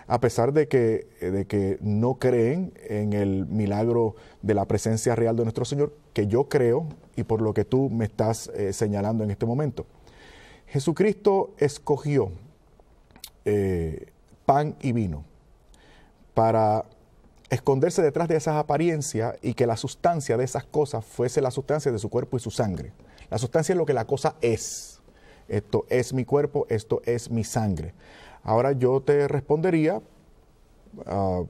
a 0.07 0.19
pesar 0.19 0.53
de 0.53 0.67
que, 0.67 1.07
eh, 1.19 1.31
de 1.31 1.45
que 1.45 1.77
no 1.81 2.15
creen 2.15 2.73
en 2.87 3.13
el 3.13 3.45
milagro 3.47 4.15
de 4.41 4.53
la 4.53 4.65
presencia 4.65 5.15
real 5.15 5.35
de 5.35 5.43
nuestro 5.43 5.65
Señor, 5.65 5.93
que 6.13 6.27
yo 6.27 6.45
creo, 6.45 6.87
y 7.15 7.23
por 7.23 7.41
lo 7.41 7.53
que 7.53 7.65
tú 7.65 7.89
me 7.89 8.05
estás 8.05 8.49
señalando 8.71 9.23
en 9.23 9.31
este 9.31 9.45
momento. 9.45 9.85
Jesucristo 10.67 11.51
escogió 11.57 12.31
pan 14.45 14.75
y 14.81 14.93
vino 14.93 15.25
para 16.33 16.85
esconderse 17.51 18.01
detrás 18.01 18.29
de 18.29 18.37
esas 18.37 18.55
apariencias 18.55 19.35
y 19.41 19.53
que 19.53 19.67
la 19.67 19.75
sustancia 19.75 20.37
de 20.37 20.45
esas 20.45 20.63
cosas 20.63 21.05
fuese 21.05 21.41
la 21.41 21.51
sustancia 21.51 21.91
de 21.91 21.99
su 21.99 22.09
cuerpo 22.09 22.37
y 22.37 22.39
su 22.39 22.49
sangre. 22.49 22.93
La 23.29 23.37
sustancia 23.37 23.73
es 23.73 23.77
lo 23.77 23.85
que 23.85 23.93
la 23.93 24.07
cosa 24.07 24.35
es. 24.41 25.01
Esto 25.49 25.85
es 25.89 26.13
mi 26.13 26.23
cuerpo, 26.23 26.65
esto 26.69 27.01
es 27.05 27.29
mi 27.29 27.43
sangre. 27.43 27.93
Ahora 28.41 28.71
yo 28.71 29.01
te 29.01 29.27
respondería 29.27 30.01
ah, 31.05 31.43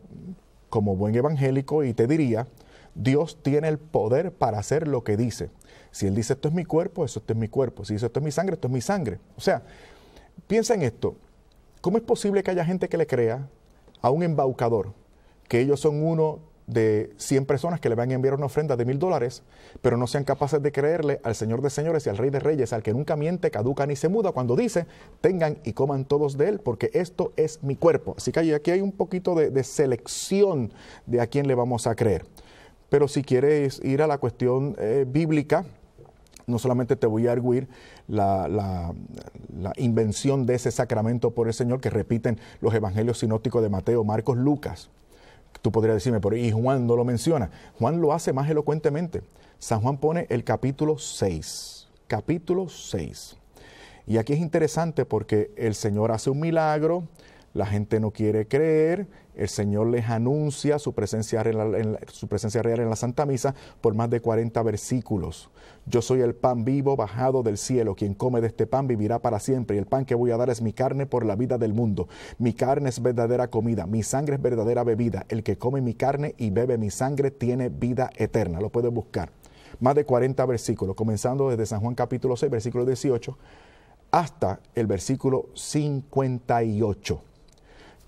como 0.70 0.95
buen 0.95 1.14
evangélico 1.14 1.84
y 1.84 1.93
te 1.93 2.08
diría, 2.08 2.47
Dios 2.95 3.38
tiene 3.43 3.68
el 3.68 3.78
poder 3.78 4.32
para 4.32 4.58
hacer 4.58 4.88
lo 4.88 5.04
que 5.04 5.18
dice. 5.18 5.52
Si 5.91 6.08
Él 6.08 6.16
dice 6.16 6.34
esto 6.34 6.47
es 6.47 6.54
mi 6.56 6.66
cuerpo, 6.66 7.06
eso 7.06 7.20
esto 7.20 7.34
es 7.34 7.38
mi 7.38 7.47
cuerpo. 7.47 7.86
Si 7.86 7.93
dice 7.93 8.08
esto 8.08 8.20
es 8.20 8.24
mi 8.24 8.32
sangre, 8.32 8.56
esto 8.56 8.68
es 8.68 8.74
mi 8.74 8.82
sangre. 8.82 9.20
O 9.38 9.41
sea, 9.41 9.62
piensa 10.47 10.74
en 10.74 10.82
esto. 10.82 11.16
¿Cómo 11.80 11.97
es 11.97 12.04
posible 12.04 12.41
que 12.41 12.49
haya 12.49 12.66
gente 12.66 12.89
que 12.89 12.97
le 12.97 13.06
crea 13.06 13.47
a 14.02 14.10
un 14.10 14.24
embaucador 14.24 14.99
que 15.52 15.60
ellos 15.60 15.82
son 15.82 16.02
uno 16.02 16.39
de 16.66 17.12
100 17.18 17.45
personas 17.45 17.82
que 17.82 17.89
le 17.89 17.95
van 17.95 18.10
a 18.10 18.14
enviar 18.14 18.36
una 18.36 18.45
ofrenda 18.45 18.78
de 18.78 18.86
mil 18.86 18.97
dólares, 18.97 19.43
pero 19.82 19.97
no 19.97 20.08
sean 20.08 20.24
capaces 20.24 20.64
de 20.64 20.72
creerle 20.72 21.20
al 21.26 21.36
Señor 21.36 21.62
de 21.62 21.70
señores 21.70 22.06
y 22.06 22.10
al 22.10 22.18
Rey 22.18 22.30
de 22.30 22.39
reyes, 22.39 22.72
al 22.72 22.82
que 22.82 22.93
nunca 22.93 23.18
miente, 23.18 23.52
caduca 23.52 23.86
ni 23.86 23.97
se 23.97 24.08
muda, 24.08 24.32
cuando 24.32 24.56
dice, 24.56 24.86
tengan 25.20 25.58
y 25.66 25.74
coman 25.74 26.06
todos 26.06 26.38
de 26.38 26.47
él, 26.47 26.60
porque 26.62 26.89
esto 26.93 27.34
es 27.36 27.62
mi 27.64 27.76
cuerpo. 27.76 28.14
Así 28.16 28.32
que 28.32 28.56
aquí 28.56 28.72
hay 28.72 28.80
un 28.80 28.93
poquito 28.93 29.36
de, 29.36 29.64
selección 29.66 30.72
de 31.06 31.20
a 31.20 31.28
quién 31.28 31.49
le 31.49 31.56
vamos 31.56 31.86
a 31.86 31.95
creer. 31.95 32.26
Pero 32.88 33.10
si 33.10 33.24
quieres 33.24 33.84
ir 33.84 34.02
a 34.02 34.08
la 34.08 34.20
cuestión 34.20 34.78
eh, 34.80 35.04
bíblica, 35.06 35.66
no 36.47 36.60
solamente 36.60 36.95
te 36.95 37.08
voy 37.08 37.28
a 37.28 37.34
arguir 37.34 37.68
la, 38.08 38.47
la, 38.47 38.93
invención 39.76 40.45
de 40.45 40.56
ese 40.56 40.72
sacramento 40.72 41.32
por 41.32 41.47
el 41.47 41.54
Señor 41.54 41.82
que 41.82 41.89
repiten 41.89 42.39
los 42.62 42.74
evangelios 42.74 43.20
sinópticos 43.20 43.62
de 43.62 43.68
Mateo, 43.68 44.06
Marcos, 44.06 44.38
Lucas. 44.38 44.89
Tú 45.62 45.72
podrías 45.72 45.95
decirme, 45.95 46.20
pero 46.20 46.36
y 46.36 46.51
Juan 46.51 46.88
no 46.88 46.95
lo 46.95 47.05
menciona. 47.05 47.51
Juan 47.78 48.01
lo 48.01 48.14
hace 48.14 48.34
más 48.34 48.49
elocuentemente. 48.49 49.22
San 49.59 49.82
Juan 49.82 49.97
pone 49.97 50.26
el 50.30 50.43
capítulo 50.43 50.97
6. 50.97 51.88
Capítulo 52.07 52.68
6. 52.68 53.38
Y 54.07 54.18
aquí 54.18 54.34
es 54.34 54.39
interesante 54.39 55.05
porque 55.05 55.51
el 55.55 55.76
Señor 55.76 56.12
hace 56.12 56.30
un 56.30 56.39
milagro, 56.39 57.03
la 57.53 57.66
gente 57.66 57.99
no 57.99 58.12
quiere 58.12 58.47
creer, 58.47 59.07
el 59.36 59.50
Señor 59.50 59.88
les 59.88 60.10
anuncia 60.10 60.80
su 60.80 60.94
presencia, 60.94 61.44
real, 61.44 61.76
en 61.76 62.90
la 62.90 62.96
Santa 62.96 63.26
Misa 63.26 63.56
por 63.80 63.94
más 63.94 64.10
de 64.10 64.20
40 64.20 64.62
versículos. 64.64 65.50
Yo 65.86 66.02
soy 66.02 66.22
el 66.22 66.36
pan 66.36 66.66
vivo 66.66 66.96
bajado 66.96 67.44
del 67.44 67.58
cielo, 67.58 67.96
quien 67.96 68.14
come 68.14 68.42
de 68.42 68.48
este 68.48 68.68
pan 68.68 68.88
vivirá 68.88 69.20
para 69.20 69.40
siempre, 69.40 69.76
y 69.76 69.80
el 69.80 69.86
pan 69.86 70.06
que 70.06 70.16
voy 70.16 70.32
a 70.32 70.38
dar 70.38 70.50
es 70.50 70.62
mi 70.62 70.74
carne 70.74 71.06
por 71.06 71.26
la 71.26 71.36
vida 71.36 71.58
del 71.58 71.74
mundo. 71.74 72.08
Mi 72.38 72.54
carne 72.54 72.90
es 72.90 73.02
verdadera 73.02 73.48
comida, 73.48 73.86
mi 73.88 74.04
sangre 74.04 74.36
es 74.36 74.42
verdadera 74.42 74.84
bebida. 74.84 75.26
El 75.30 75.44
que 75.44 75.58
come 75.58 75.82
mi 75.82 75.94
carne 75.94 76.36
y 76.38 76.50
bebe 76.50 76.78
mi 76.78 76.92
sangre 76.92 77.32
tiene 77.32 77.70
vida 77.70 78.10
eterna. 78.16 78.60
Lo 78.60 78.70
puedes 78.70 78.92
buscar. 78.92 79.32
Más 79.80 79.96
de 79.96 80.06
40 80.06 80.46
versículos, 80.46 80.96
comenzando 80.96 81.50
desde 81.50 81.66
San 81.66 81.80
Juan 81.80 81.96
capítulo 81.96 82.36
6, 82.36 82.52
versículo 82.52 82.86
18, 82.86 83.38
hasta 84.12 84.60
el 84.76 84.86
versículo 84.86 85.48
58 85.56 87.31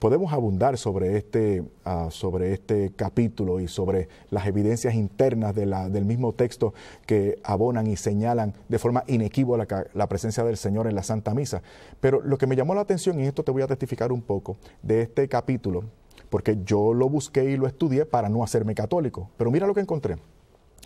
podemos 0.04 0.34
abundar 0.34 0.78
sobre 0.78 1.16
este, 1.16 1.64
ah, 1.86 2.10
sobre 2.12 2.52
este 2.52 2.92
capítulo 2.94 3.62
y 3.62 3.70
sobre 3.70 4.10
las 4.32 4.46
evidencias 4.48 4.96
internas 4.96 5.56
del 5.56 6.04
mismo 6.04 6.34
texto 6.34 6.74
que 7.06 7.40
abonan 7.42 7.88
y 7.88 7.96
señalan 7.96 8.54
de 8.68 8.80
forma 8.80 9.06
inequívoca 9.08 9.88
la, 9.94 10.10
presencia 10.10 10.44
del 10.44 10.58
Señor 10.58 10.88
en 10.88 10.96
la 10.96 11.04
Santa 11.04 11.34
Misa. 11.34 11.62
Pero 12.02 12.20
lo 12.20 12.38
que 12.38 12.48
me 12.48 12.58
llamó 12.58 12.76
la 12.76 12.82
atención, 12.82 13.18
y 13.18 13.24
esto 13.24 13.44
te 13.44 13.52
voy 13.52 13.62
a 13.62 13.68
testificar 13.68 14.12
un 14.12 14.22
poco, 14.22 14.58
de 14.82 15.04
este 15.04 15.30
capítulo, 15.30 15.86
porque 16.30 16.58
yo 16.66 16.94
lo 16.94 17.08
busqué 17.08 17.46
y 17.46 17.56
lo 17.56 17.66
estudié 17.66 18.06
para 18.06 18.28
no 18.28 18.44
hacerme 18.44 18.76
católico. 18.76 19.30
Pero 19.38 19.52
mira 19.52 19.68
lo 19.68 19.74
que 19.74 19.80
encontré. 19.80 20.18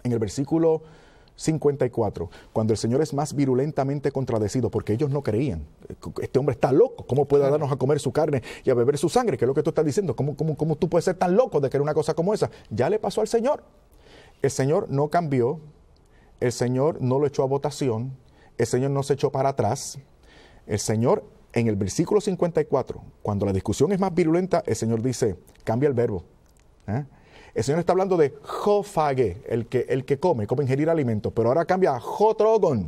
En 0.04 0.12
el 0.12 0.20
versículo 0.20 0.84
54, 1.38 2.30
cuando 2.52 2.74
el 2.74 2.78
Señor 2.78 3.02
es 3.02 3.14
más 3.14 3.34
virulentamente 3.34 4.12
contradecido, 4.12 4.70
porque 4.70 4.94
ellos 4.94 5.10
no 5.10 5.24
creían. 5.24 5.66
Este 6.22 6.40
hombre 6.40 6.54
está 6.54 6.72
loco, 6.72 7.06
¿cómo 7.06 7.26
puede 7.26 7.50
darnos 7.50 7.72
a 7.72 7.78
comer 7.78 8.00
su 8.00 8.12
carne 8.12 8.42
y 8.66 8.70
a 8.70 8.74
beber 8.74 8.98
su 8.98 9.08
sangre? 9.08 9.38
¿Qué 9.38 9.46
es 9.46 9.48
lo 9.48 9.54
que 9.54 9.64
tú 9.64 9.70
estás 9.70 9.86
diciendo? 9.86 10.16
¿Cómo, 10.16 10.36
cómo, 10.36 10.58
cómo 10.58 10.76
tú 10.76 10.90
puedes 10.90 11.06
ser 11.06 11.16
tan 11.16 11.36
loco 11.36 11.62
de 11.62 11.70
querer 11.70 11.84
una 11.84 11.94
cosa 11.94 12.14
como 12.14 12.34
esa? 12.34 12.50
Ya 12.70 12.90
le 12.90 13.00
pasó 13.00 13.22
al 13.22 13.28
Señor. 13.28 13.64
El 14.42 14.52
Señor 14.52 14.90
no 14.90 15.10
cambió, 15.10 15.60
el 16.40 16.52
Señor 16.52 17.02
no 17.02 17.20
lo 17.20 17.28
echó 17.28 17.44
a 17.44 17.48
votación, 17.48 18.18
el 18.58 18.66
Señor 18.66 18.92
no 18.92 19.04
se 19.04 19.14
echó 19.14 19.32
para 19.32 19.50
atrás. 19.50 20.00
El 20.66 20.80
Señor, 20.80 21.24
en 21.54 21.68
el 21.68 21.76
versículo 21.76 22.20
54, 22.20 23.02
cuando 23.22 23.46
la 23.46 23.54
discusión 23.54 23.92
es 23.92 24.00
más 24.00 24.14
virulenta, 24.14 24.64
el 24.66 24.76
Señor 24.76 25.02
dice, 25.02 25.38
cambia 25.64 25.88
el 25.88 25.94
verbo. 25.94 26.24
¿eh? 26.88 27.06
El 27.58 27.64
Señor 27.64 27.80
está 27.80 27.94
hablando 27.94 28.18
de 28.18 28.36
jofage, 28.44 29.42
el 29.48 29.66
que, 29.66 29.88
el 29.90 30.06
que 30.06 30.20
come, 30.20 30.46
como 30.46 30.62
ingerir 30.62 30.92
alimentos, 30.92 31.34
pero 31.36 31.48
ahora 31.50 31.66
cambia 31.66 31.96
a 31.96 32.00
jotrogon. 32.00 32.88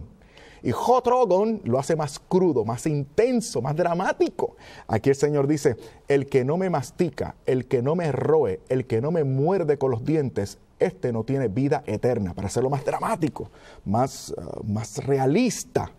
Y 0.62 0.70
jotrogon 0.70 1.62
lo 1.64 1.80
hace 1.80 1.96
más 1.96 2.20
crudo, 2.20 2.64
más 2.66 2.86
intenso, 2.86 3.64
más 3.64 3.76
dramático. 3.76 4.58
Aquí 4.88 5.10
el 5.10 5.16
Señor 5.16 5.48
dice, 5.48 5.76
el 6.08 6.28
que 6.28 6.46
no 6.46 6.56
me 6.58 6.70
mastica, 6.70 7.36
el 7.48 7.66
que 7.66 7.82
no 7.82 7.96
me 7.96 8.12
roe, 8.12 8.60
el 8.70 8.86
que 8.86 9.02
no 9.02 9.10
me 9.10 9.24
muerde 9.24 9.80
con 9.80 9.90
los 9.90 10.06
dientes, 10.06 10.60
este 10.78 11.12
no 11.12 11.24
tiene 11.24 11.48
vida 11.48 11.82
eterna, 11.88 12.36
para 12.36 12.46
hacerlo 12.46 12.70
más 12.70 12.86
dramático, 12.86 13.50
más, 13.86 14.36
uh, 14.38 14.64
más 14.64 15.04
realista. 15.04 15.92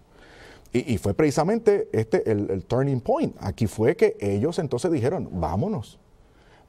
Y, 0.73 0.97
fue 0.99 1.13
precisamente 1.13 1.89
este 1.91 2.31
el 2.31 2.65
turning 2.67 3.01
point. 3.01 3.35
Aquí 3.41 3.67
fue 3.67 3.97
que 3.97 4.17
ellos 4.21 4.61
entonces 4.61 4.93
dijeron, 4.93 5.29
vámonos, 5.33 5.99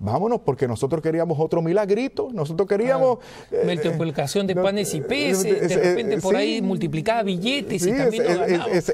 vámonos, 0.02 0.42
porque 0.42 0.68
nosotros 0.68 1.02
queríamos 1.02 1.40
otro 1.40 1.62
milagrito, 1.62 2.30
nosotros 2.34 2.68
queríamos... 2.68 3.20
Ah, 3.22 3.48
eh, 3.52 3.66
multiplicación 3.66 4.48
de 4.48 4.56
panes 4.56 4.94
y 4.94 5.02
peces, 5.02 5.70
de 5.70 5.76
repente 5.76 6.18
por 6.20 6.36
ahí 6.36 6.62
multiplicaba 6.62 7.24
billetes 7.24 7.86
y 7.86 7.92
también 7.92 8.24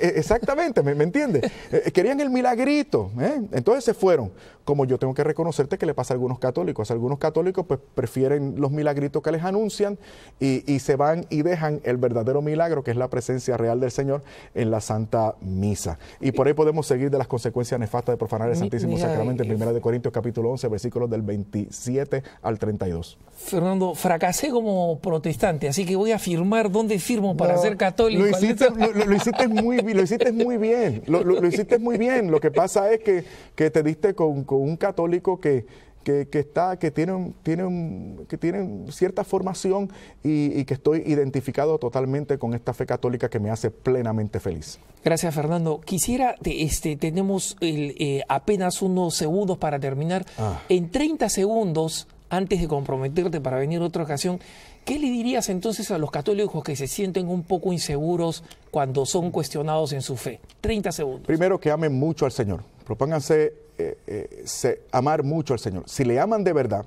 Exactamente, 0.01 0.84
¿me, 0.84 1.03
entiendes? 1.03 1.49
querían 1.93 2.20
el 2.20 2.30
milagrito, 2.30 3.10
entonces 3.51 3.84
se 3.84 3.93
fueron. 3.93 4.32
Como 4.64 4.84
yo 4.84 4.97
tengo 4.97 5.14
que 5.14 5.24
reconocerte 5.24 5.78
que 5.78 5.86
le 5.86 5.93
pasa 5.93 6.14
a 6.14 6.16
algunos 6.16 6.39
católicos, 6.39 6.91
algunos 6.91 7.20
católicos 7.20 7.66
pues 7.66 7.80
prefieren 7.95 8.55
los 8.58 8.70
milagritos 8.70 9.24
que 9.24 9.32
les 9.32 9.41
anuncian 9.45 9.97
y, 10.41 10.70
y 10.70 10.80
se 10.80 10.97
van 10.97 11.26
y 11.30 11.41
dejan 11.41 11.80
el 11.86 11.95
verdadero 11.95 12.41
milagro, 12.41 12.84
que 12.84 12.91
es 12.91 12.97
la 12.97 13.10
presencia 13.10 13.55
real 13.55 13.80
del 13.80 13.91
Señor 13.91 14.24
en 14.55 14.70
la 14.70 14.82
Santa 14.82 15.36
Misa. 15.39 15.99
Y 16.20 16.34
por 16.34 16.47
ahí 16.47 16.53
podemos 16.53 16.86
seguir 16.86 17.10
de 17.10 17.18
las 17.18 17.28
consecuencias 17.28 17.80
nefastas 17.80 18.14
de 18.14 18.18
profanar 18.18 18.49
el 18.49 18.58
Santísimo 18.58 18.97
Sacramento 18.97 19.43
en 19.43 19.62
1 19.62 19.80
Corintios 19.80 20.14
capítulo 20.14 20.51
11, 20.51 20.68
versículos 20.98 21.10
del 21.10 21.22
27 21.22 22.24
al 22.41 22.60
32. 22.60 23.18
Fernando, 23.38 23.93
fracasé 23.93 24.50
como 24.50 24.98
protestante, 25.00 25.68
así 25.68 25.86
que 25.86 25.95
voy 25.95 26.12
a 26.12 26.18
firmar 26.18 26.72
dónde 26.72 26.98
firmo 26.98 27.38
para 27.38 27.58
ser 27.60 27.78
católico. 27.78 28.24
Lo 28.24 28.30
hiciste, 28.30 28.68
lo, 28.70 29.16
hiciste 29.16 29.48
muy, 29.48 29.78
lo 29.82 30.02
hiciste 30.02 30.32
muy 30.32 30.58
bien, 30.58 31.04
lo, 31.06 31.48
hiciste 31.48 31.78
muy 31.78 31.98
bien. 32.00 32.32
Lo 32.32 32.39
que 32.39 32.50
pasa 32.50 32.91
es 32.91 33.00
que, 33.02 33.24
que 33.56 33.70
te 33.70 33.84
diste 33.84 34.16
con, 34.16 34.43
con 34.43 34.62
un 34.62 34.76
católico 34.76 35.39
que 35.39 35.68
que, 36.30 36.39
está, 36.39 36.78
que 36.78 36.91
tienen, 36.91 37.36
tienen, 37.43 38.26
que 38.30 38.38
tienen 38.38 38.86
cierta 38.91 39.24
formación 39.24 39.91
y, 40.24 40.64
que 40.66 40.74
estoy 40.74 41.03
identificado 41.05 41.78
totalmente 41.78 42.38
con 42.38 42.53
esta 42.53 42.74
fe 42.74 42.86
católica 42.86 43.30
que 43.30 43.39
me 43.39 43.49
hace 43.49 43.72
plenamente 43.72 44.39
feliz. 44.39 44.80
Gracias, 45.03 45.36
Fernando. 45.36 45.82
Quisiera, 45.82 46.36
este, 46.43 46.95
tenemos 46.95 47.58
eh, 47.62 48.24
apenas 48.30 48.82
unos 48.82 49.16
segundos 49.16 49.58
para 49.58 49.80
terminar. 49.80 50.26
Ah. 50.38 50.62
En 50.70 50.89
30 50.91 51.30
segundos, 51.30 52.08
antes 52.30 52.62
de 52.62 52.68
comprometerte 52.68 53.41
para 53.41 53.58
venir 53.58 53.82
otra 53.82 54.03
ocasión, 54.03 54.39
¿qué 54.86 54.99
le 54.99 55.10
dirías 55.10 55.49
entonces 55.49 55.91
a 55.91 55.97
los 55.97 56.12
católicos 56.12 56.64
que 56.64 56.76
se 56.76 56.88
sienten 56.88 57.28
un 57.28 57.43
poco 57.43 57.74
inseguros 57.74 58.43
cuando 58.72 59.05
son 59.05 59.32
cuestionados 59.32 59.91
en 59.91 60.01
su 60.01 60.16
fe? 60.16 60.39
30 60.62 60.91
segundos. 60.91 61.28
Primero, 61.28 61.60
que 61.60 61.70
amen 61.70 61.93
mucho 61.93 62.26
al 62.26 62.32
Señor. 62.32 62.64
Propónganse 62.86 63.66
eh, 63.78 63.97
eh, 64.07 64.86
amar 64.91 65.23
mucho 65.23 65.53
al 65.53 65.59
Señor. 65.59 65.84
Si 65.86 66.03
le 66.03 66.19
aman 66.19 66.43
de 66.43 66.53
verdad, 66.53 66.86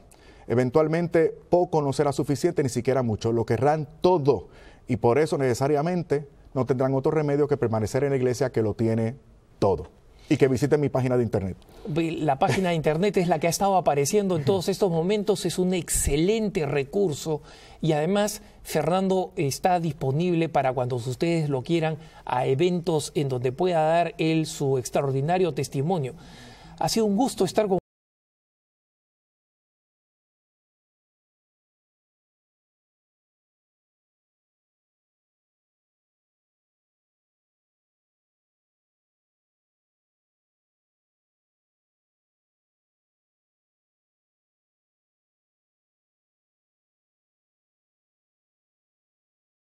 eventualmente 0.49 1.35
poco 1.49 1.83
no 1.83 1.93
será 1.93 2.13
suficiente, 2.13 2.63
ni 2.63 2.69
siquiera 2.69 3.03
mucho. 3.03 3.33
Lo 3.33 3.47
querrán 3.47 3.89
todo. 4.01 4.49
Y 4.89 4.97
por 4.97 5.19
eso 5.19 5.39
necesariamente 5.39 6.27
no 6.55 6.67
tendrán 6.67 6.95
otro 6.95 7.13
remedio 7.13 7.47
que 7.47 7.57
permanecer 7.57 8.05
en 8.05 8.11
la 8.11 8.17
iglesia 8.17 8.51
que 8.51 8.63
lo 8.63 8.75
tiene 8.75 9.15
todo. 9.59 9.89
Y 10.29 10.37
que 10.37 10.47
visiten 10.47 10.81
mi 10.81 10.89
página 10.89 11.17
de 11.17 11.25
internet. 11.25 11.57
La 11.97 12.39
página 12.39 12.71
de 12.71 12.77
internet 12.77 13.17
es 13.17 13.27
la 13.27 13.41
que 13.41 13.49
ha 13.49 13.51
estado 13.51 13.77
apareciendo 13.77 14.37
en 14.37 14.45
todos 14.45 14.69
estos 14.69 14.91
momentos, 14.91 15.45
es 15.45 15.59
un 15.59 15.75
excelente 15.75 16.67
recurso 16.67 17.43
y 17.81 17.93
además 17.93 18.41
Fernando 18.63 19.33
está 19.35 19.81
disponible 19.81 20.49
para 20.49 20.73
cuando 20.73 20.97
ustedes 20.97 21.49
lo 21.49 21.63
quieran 21.63 21.99
a 22.25 22.47
eventos 22.47 23.11
en 23.17 23.29
donde 23.29 23.51
pueda 23.51 23.83
dar 23.83 24.15
él 24.19 24.47
su 24.47 24.79
extraordinario 24.79 25.53
testimonio. 25.53 26.15
Ha 26.81 26.89
sido 26.89 27.05
un 27.05 27.15
gusto 27.15 27.45
estar 27.45 27.69
con 27.69 27.80